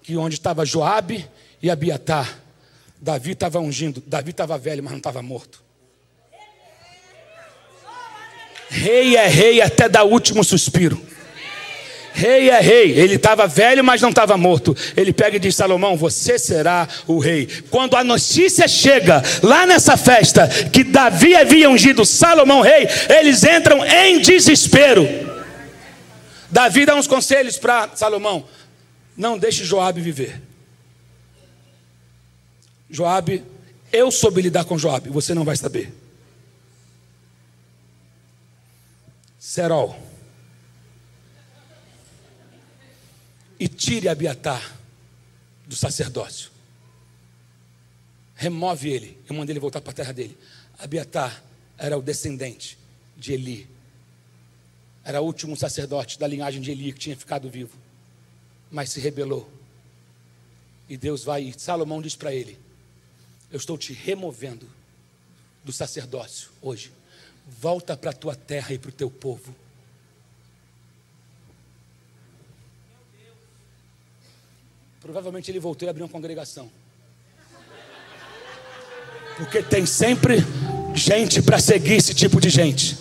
que 0.03 0.17
onde 0.17 0.35
estava 0.35 0.64
Joabe 0.64 1.29
e 1.62 1.71
Abiatar, 1.71 2.41
Davi 3.01 3.33
estava 3.33 3.61
ungindo, 3.61 4.03
Davi 4.07 4.31
estava 4.31 4.57
velho, 4.59 4.83
mas 4.83 4.93
não 4.93 4.99
estava 4.99 5.23
morto. 5.23 5.62
Rei 8.69 9.17
é 9.17 9.27
rei 9.27 9.61
até 9.61 9.89
dar 9.89 10.05
último 10.05 10.43
suspiro. 10.43 11.01
Rei 12.17 12.49
é 12.49 12.59
rei. 12.61 12.93
Ele 12.93 13.17
estava 13.17 13.47
velho, 13.47 13.85
mas 13.85 14.01
não 14.01 14.09
estava 14.09 14.39
morto. 14.39 14.75
Ele 14.97 15.12
pega 15.12 15.37
e 15.37 15.39
diz: 15.39 15.55
Salomão, 15.55 15.99
você 15.99 16.39
será 16.39 16.89
o 17.07 17.19
rei. 17.19 17.47
Quando 17.69 17.95
a 17.95 18.03
notícia 18.03 18.67
chega 18.67 19.23
lá 19.43 19.67
nessa 19.67 19.99
festa 19.99 20.49
que 20.73 20.83
Davi 20.83 21.37
havia 21.37 21.69
ungido 21.69 22.07
Salomão 22.07 22.62
rei, 22.62 22.89
eles 23.11 23.45
entram 23.45 23.85
em 23.85 24.19
desespero. 24.19 25.07
Davi 26.51 26.87
dá 26.87 26.95
uns 26.95 27.07
conselhos 27.07 27.59
para 27.59 27.91
Salomão: 27.95 28.47
não 29.14 29.37
deixe 29.37 29.62
Joabe 29.62 30.01
viver. 30.01 30.41
Joabe, 32.89 33.45
eu 33.93 34.11
soube 34.11 34.41
lidar 34.41 34.64
com 34.64 34.79
Joabe, 34.79 35.11
você 35.11 35.35
não 35.35 35.45
vai 35.45 35.57
saber. 35.57 35.93
Serol. 39.39 40.06
E 43.59 43.69
tire 43.69 44.09
Abiatar 44.09 44.77
do 45.67 45.75
sacerdócio. 45.75 46.51
Remove 48.35 48.91
ele 48.91 49.19
e 49.29 49.33
manda 49.33 49.51
ele 49.51 49.61
voltar 49.61 49.81
para 49.81 49.91
a 49.91 49.95
terra 49.95 50.13
dele. 50.13 50.37
Abiatar 50.79 51.43
era 51.79 51.97
o 51.97 52.03
descendente 52.03 52.79
de 53.17 53.33
Eli. 53.33 53.69
Era 55.03 55.21
o 55.21 55.25
último 55.25 55.57
sacerdote 55.57 56.19
da 56.19 56.27
linhagem 56.27 56.61
de 56.61 56.71
Eli 56.71 56.93
que 56.93 56.99
tinha 56.99 57.17
ficado 57.17 57.49
vivo. 57.49 57.77
Mas 58.71 58.91
se 58.91 59.01
rebelou. 59.01 59.51
E 60.89 60.97
Deus 60.97 61.25
vai 61.25 61.45
e 61.45 61.59
Salomão 61.59 62.03
diz 62.03 62.15
para 62.15 62.35
ele: 62.35 62.59
Eu 63.51 63.57
estou 63.57 63.79
te 63.79 63.93
removendo 63.93 64.69
do 65.65 65.73
sacerdócio 65.73 66.51
hoje. 66.61 66.93
Volta 67.47 67.97
para 67.97 68.11
a 68.11 68.15
tua 68.15 68.35
terra 68.35 68.75
e 68.75 68.79
para 68.79 68.91
o 68.91 68.93
teu 68.93 69.11
povo 69.11 69.55
Provavelmente 75.07 75.53
ele 75.53 75.61
voltou 75.61 75.87
e 75.87 75.89
abriu 75.89 76.05
uma 76.05 76.11
congregação. 76.11 76.69
Porque 79.37 79.63
tem 79.63 79.87
sempre 79.87 80.39
gente 80.97 81.41
para 81.41 81.61
seguir 81.61 81.95
esse 81.95 82.13
tipo 82.13 82.41
de 82.41 82.51
gente. 82.51 82.99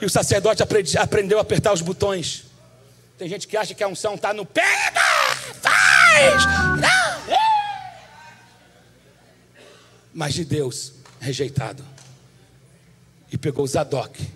E 0.00 0.06
o 0.06 0.08
sacerdote 0.08 0.62
aprendi, 0.62 0.96
aprendeu 0.96 1.36
a 1.36 1.42
apertar 1.42 1.74
os 1.74 1.82
botões. 1.82 2.44
Tem 3.18 3.28
gente 3.28 3.46
que 3.46 3.54
acha 3.54 3.74
que 3.74 3.84
a 3.84 3.88
unção 3.88 4.14
está 4.14 4.32
no 4.32 4.46
pega, 4.46 5.02
faz, 5.60 6.42
não. 6.80 7.36
Mas 10.14 10.32
de 10.32 10.44
Deus, 10.46 10.94
rejeitado. 11.20 11.84
E 13.30 13.36
pegou 13.36 13.66
Zadok 13.66 14.26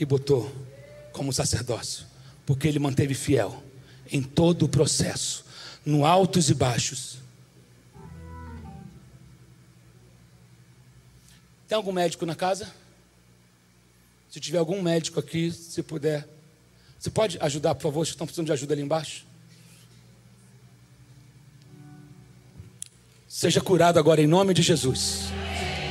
e 0.00 0.04
botou 0.06 0.50
como 1.12 1.30
sacerdócio, 1.30 2.06
porque 2.46 2.66
ele 2.66 2.78
manteve 2.78 3.12
fiel 3.12 3.62
em 4.12 4.22
todo 4.22 4.66
o 4.66 4.68
processo, 4.68 5.44
no 5.84 6.04
altos 6.04 6.50
e 6.50 6.54
baixos. 6.54 7.16
Tem 11.66 11.74
algum 11.74 11.90
médico 11.92 12.26
na 12.26 12.34
casa? 12.34 12.70
Se 14.30 14.38
tiver 14.38 14.58
algum 14.58 14.82
médico 14.82 15.18
aqui, 15.18 15.50
se 15.50 15.82
puder, 15.82 16.28
você 16.98 17.10
pode 17.10 17.38
ajudar, 17.40 17.74
por 17.74 17.82
favor? 17.82 18.04
Vocês 18.04 18.12
estão 18.12 18.26
precisando 18.26 18.46
de 18.46 18.52
ajuda 18.52 18.74
ali 18.74 18.82
embaixo? 18.82 19.26
Seja 23.26 23.60
curado 23.60 23.98
agora 23.98 24.20
em 24.20 24.26
nome 24.26 24.52
de 24.52 24.62
Jesus. 24.62 25.32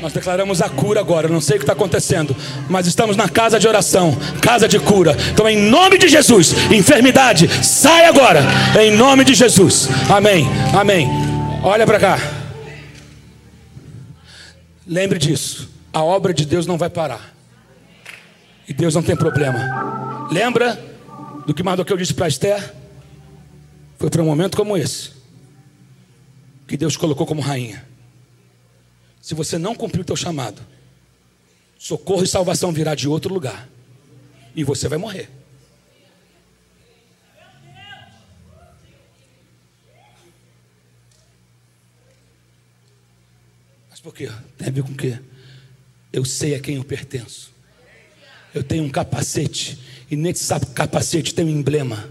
Nós 0.02 0.14
declaramos 0.14 0.64
a 0.64 0.70
cura 0.70 1.00
agora. 1.00 1.28
não 1.28 1.40
sei 1.40 1.58
o 1.58 1.60
que 1.60 1.64
está 1.64 1.74
acontecendo, 1.74 2.36
mas 2.68 2.88
estamos 2.88 3.16
na 3.16 3.30
casa 3.30 3.60
de 3.60 3.68
oração, 3.68 4.18
casa 4.42 4.68
de 4.68 4.80
cura. 4.80 5.16
Então, 5.32 5.48
em 5.48 5.70
nome 5.70 6.00
de 6.00 6.08
Jesus, 6.08 6.54
enfermidade, 6.72 7.48
sai 7.64 8.06
agora. 8.06 8.42
Em 8.82 8.98
nome 8.98 9.24
de 9.24 9.36
Jesus. 9.36 9.88
Amém. 10.10 10.48
Amém. 10.78 11.08
Olha 11.64 11.86
para 11.86 12.00
cá. 12.00 12.18
Lembre 14.88 15.20
disso. 15.20 15.70
A 15.94 16.04
obra 16.04 16.34
de 16.34 16.46
Deus 16.46 16.66
não 16.66 16.80
vai 16.80 16.90
parar. 16.90 17.36
E 18.68 18.74
Deus 18.74 18.96
não 18.96 19.04
tem 19.04 19.16
problema. 19.16 20.28
Lembra 20.32 20.84
do 21.46 21.54
que 21.54 21.62
Mardoqueu 21.62 21.98
disse 21.98 22.14
para 22.14 22.28
Esther, 22.28 22.74
foi 24.00 24.10
para 24.10 24.22
um 24.22 24.26
momento 24.26 24.58
como 24.58 24.76
esse, 24.76 25.12
que 26.68 26.76
Deus 26.76 26.98
colocou 26.98 27.28
como 27.28 27.42
rainha. 27.42 27.91
Se 29.22 29.36
você 29.36 29.58
não 29.58 29.76
cumprir 29.76 30.02
o 30.02 30.06
teu 30.06 30.16
chamado, 30.16 30.62
socorro 31.78 32.24
e 32.24 32.28
salvação 32.28 32.74
virá 32.74 32.96
de 32.96 33.08
outro 33.08 33.32
lugar, 33.32 33.70
e 34.56 34.64
você 34.64 34.88
vai 34.88 34.98
morrer. 34.98 35.30
Mas 43.90 44.00
por 44.00 44.14
quê? 44.14 44.30
Tem 44.58 44.68
a 44.68 44.72
ver 44.72 44.84
com 44.84 44.92
o 44.92 44.98
quê? 44.98 45.20
Eu 46.12 46.26
sei 46.26 46.56
a 46.56 46.60
quem 46.60 46.76
eu 46.76 46.84
pertenço. 46.84 47.52
Eu 48.54 48.64
tenho 48.64 48.84
um 48.84 48.90
capacete, 48.90 49.80
e 50.10 50.16
nesse 50.16 50.52
capacete 50.74 51.34
tem 51.34 51.46
um 51.46 51.50
emblema. 51.50 52.10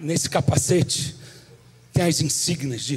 Nesse 0.00 0.30
capacete 0.30 1.16
tem 1.92 2.04
as 2.04 2.20
insígnias 2.20 2.82
de 2.82 2.96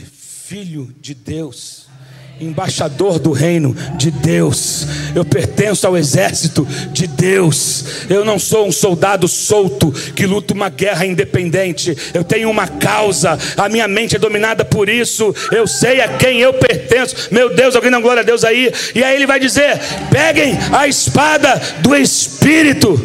filho 0.52 0.94
de 1.00 1.14
Deus 1.14 1.90
embaixador 2.38 3.20
do 3.20 3.32
reino 3.32 3.74
de 3.96 4.12
Deus. 4.12 4.86
Eu 5.16 5.24
pertenço 5.24 5.88
ao 5.88 5.96
exército 5.96 6.66
de 6.92 7.08
Deus. 7.08 8.10
Eu 8.10 8.26
não 8.26 8.38
sou 8.38 8.68
um 8.68 8.72
soldado 8.72 9.30
solto 9.30 9.94
que 10.14 10.26
luta 10.26 10.54
uma 10.54 10.68
guerra 10.68 11.06
independente. 11.06 11.96
Eu 12.14 12.24
tenho 12.24 12.50
uma 12.50 12.68
causa. 12.68 13.40
A 13.56 13.70
minha 13.70 13.88
mente 13.88 14.18
é 14.18 14.20
dominada 14.20 14.66
por 14.66 14.90
isso. 14.90 15.34
Eu 15.54 15.66
sei 15.68 16.02
a 16.02 16.18
quem 16.18 16.42
eu 16.42 16.54
pertenço. 16.56 17.30
Meu 17.32 17.56
Deus, 17.56 17.74
alguém 17.74 17.92
não 17.92 18.02
glória 18.02 18.22
a 18.22 18.26
Deus 18.26 18.44
aí. 18.44 18.74
E 18.94 19.02
aí 19.02 19.16
ele 19.16 19.28
vai 19.28 19.40
dizer: 19.40 19.80
peguem 20.12 20.58
a 20.74 20.86
espada 20.86 21.62
do 21.80 21.96
Espírito. 21.96 23.00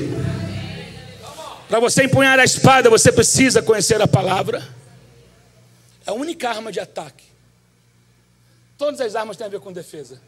Para 1.69 1.79
você 1.79 2.05
empunhar 2.05 2.41
a 2.41 2.45
espada, 2.45 2.91
você 2.91 3.13
precisa 3.13 3.63
conhecer 3.63 4.01
a 4.01 4.09
palavra. 4.09 4.67
É 6.05 6.11
a 6.11 6.15
única 6.15 6.49
arma 6.49 6.73
de 6.73 6.81
ataque 6.81 7.36
Todas 8.79 9.01
as 9.01 9.15
armas 9.15 9.37
têm 9.37 9.47
a 9.47 9.51
ver 9.51 9.61
com 9.61 9.73
defesa, 9.73 10.21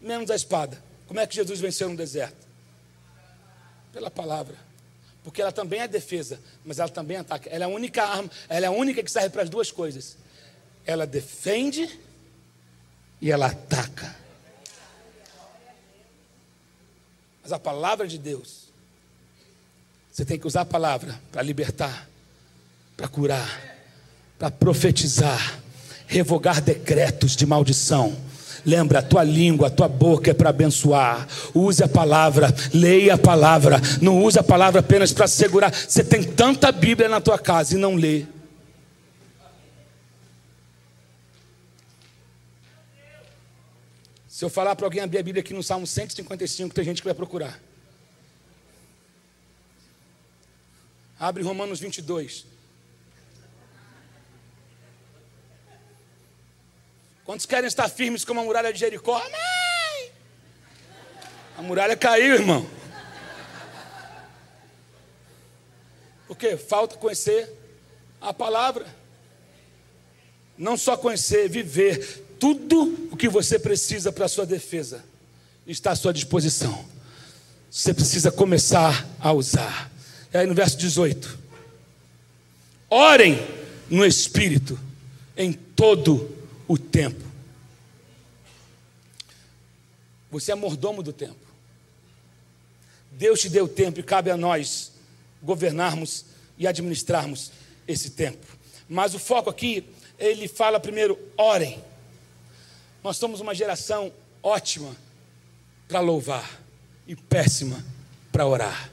menos 0.00 0.30
a 0.30 0.36
espada. 0.36 0.82
Como 1.06 1.20
é 1.20 1.26
que 1.26 1.34
Jesus 1.34 1.60
venceu 1.60 1.88
no 1.88 1.96
deserto? 1.96 2.46
Pela 3.92 4.10
palavra. 4.10 4.56
Porque 5.24 5.40
ela 5.40 5.52
também 5.52 5.80
é 5.80 5.88
defesa, 5.88 6.40
mas 6.64 6.78
ela 6.78 6.88
também 6.88 7.16
ataca. 7.16 7.48
Ela 7.48 7.64
é 7.64 7.66
a 7.66 7.70
única 7.70 8.02
arma, 8.02 8.30
ela 8.48 8.66
é 8.66 8.68
a 8.68 8.72
única 8.72 9.02
que 9.02 9.10
serve 9.10 9.30
para 9.30 9.42
as 9.42 9.50
duas 9.50 9.70
coisas. 9.70 10.16
Ela 10.84 11.06
defende 11.06 11.98
e 13.20 13.30
ela 13.30 13.46
ataca. 13.46 14.16
Mas 17.42 17.52
a 17.52 17.58
palavra 17.58 18.06
de 18.06 18.18
Deus, 18.18 18.68
você 20.10 20.24
tem 20.24 20.38
que 20.38 20.46
usar 20.46 20.62
a 20.62 20.66
palavra 20.66 21.20
para 21.30 21.42
libertar, 21.42 22.08
para 22.96 23.08
curar, 23.08 23.78
para 24.38 24.50
profetizar, 24.50 25.61
revogar 26.06 26.60
decretos 26.60 27.34
de 27.36 27.46
maldição. 27.46 28.16
Lembra, 28.64 29.00
a 29.00 29.02
tua 29.02 29.24
língua, 29.24 29.66
a 29.66 29.70
tua 29.70 29.88
boca 29.88 30.30
é 30.30 30.34
para 30.34 30.50
abençoar. 30.50 31.26
Use 31.52 31.82
a 31.82 31.88
palavra, 31.88 32.54
leia 32.72 33.14
a 33.14 33.18
palavra. 33.18 33.80
Não 34.00 34.22
use 34.22 34.38
a 34.38 34.42
palavra 34.42 34.80
apenas 34.80 35.12
para 35.12 35.26
segurar. 35.26 35.72
Você 35.72 36.04
tem 36.04 36.22
tanta 36.22 36.70
Bíblia 36.70 37.08
na 37.08 37.20
tua 37.20 37.38
casa 37.38 37.74
e 37.74 37.78
não 37.78 37.96
lê. 37.96 38.24
Se 44.28 44.44
eu 44.44 44.50
falar 44.50 44.74
para 44.74 44.86
alguém 44.86 45.02
abrir 45.02 45.18
a 45.18 45.22
Bíblia 45.22 45.40
aqui 45.40 45.54
no 45.54 45.62
Salmo 45.62 45.86
155, 45.86 46.74
tem 46.74 46.84
gente 46.84 47.00
que 47.00 47.06
vai 47.06 47.14
procurar. 47.14 47.60
Abre 51.18 51.42
Romanos 51.44 51.78
22. 51.78 52.51
Quantos 57.24 57.46
querem 57.46 57.68
estar 57.68 57.88
firmes 57.88 58.24
como 58.24 58.40
a 58.40 58.44
muralha 58.44 58.72
de 58.72 58.80
Jericó? 58.80 59.16
Amém! 59.16 60.10
A 61.56 61.62
muralha 61.62 61.96
caiu, 61.96 62.34
irmão. 62.34 62.68
Porque 66.26 66.56
falta 66.56 66.96
conhecer 66.96 67.48
a 68.20 68.32
palavra. 68.32 68.86
Não 70.58 70.76
só 70.76 70.96
conhecer, 70.96 71.48
viver. 71.48 72.24
Tudo 72.40 73.08
o 73.12 73.16
que 73.16 73.28
você 73.28 73.58
precisa 73.58 74.10
para 74.10 74.24
a 74.24 74.28
sua 74.28 74.44
defesa 74.44 75.04
está 75.66 75.92
à 75.92 75.96
sua 75.96 76.12
disposição. 76.12 76.84
Você 77.70 77.94
precisa 77.94 78.32
começar 78.32 79.06
a 79.20 79.32
usar. 79.32 79.90
E 80.32 80.38
aí 80.38 80.46
no 80.46 80.54
verso 80.54 80.76
18: 80.76 81.38
Orem 82.90 83.38
no 83.88 84.04
Espírito 84.04 84.78
em 85.36 85.52
todo 85.52 86.41
o 86.72 86.78
tempo. 86.78 87.22
Você 90.30 90.52
é 90.52 90.54
mordomo 90.54 91.02
do 91.02 91.12
tempo. 91.12 91.46
Deus 93.10 93.42
te 93.42 93.50
deu 93.50 93.68
tempo 93.68 94.00
e 94.00 94.02
cabe 94.02 94.30
a 94.30 94.38
nós 94.38 94.92
governarmos 95.42 96.24
e 96.56 96.66
administrarmos 96.66 97.52
esse 97.86 98.12
tempo. 98.12 98.46
Mas 98.88 99.14
o 99.14 99.18
foco 99.18 99.50
aqui, 99.50 99.86
ele 100.18 100.48
fala 100.48 100.80
primeiro, 100.80 101.18
orem. 101.36 101.84
Nós 103.04 103.18
somos 103.18 103.38
uma 103.40 103.54
geração 103.54 104.10
ótima 104.42 104.96
para 105.86 106.00
louvar 106.00 106.58
e 107.06 107.14
péssima 107.14 107.84
para 108.32 108.46
orar. 108.46 108.90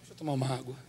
Deixa 0.00 0.12
eu 0.12 0.16
tomar 0.16 0.34
uma 0.34 0.52
água. 0.54 0.87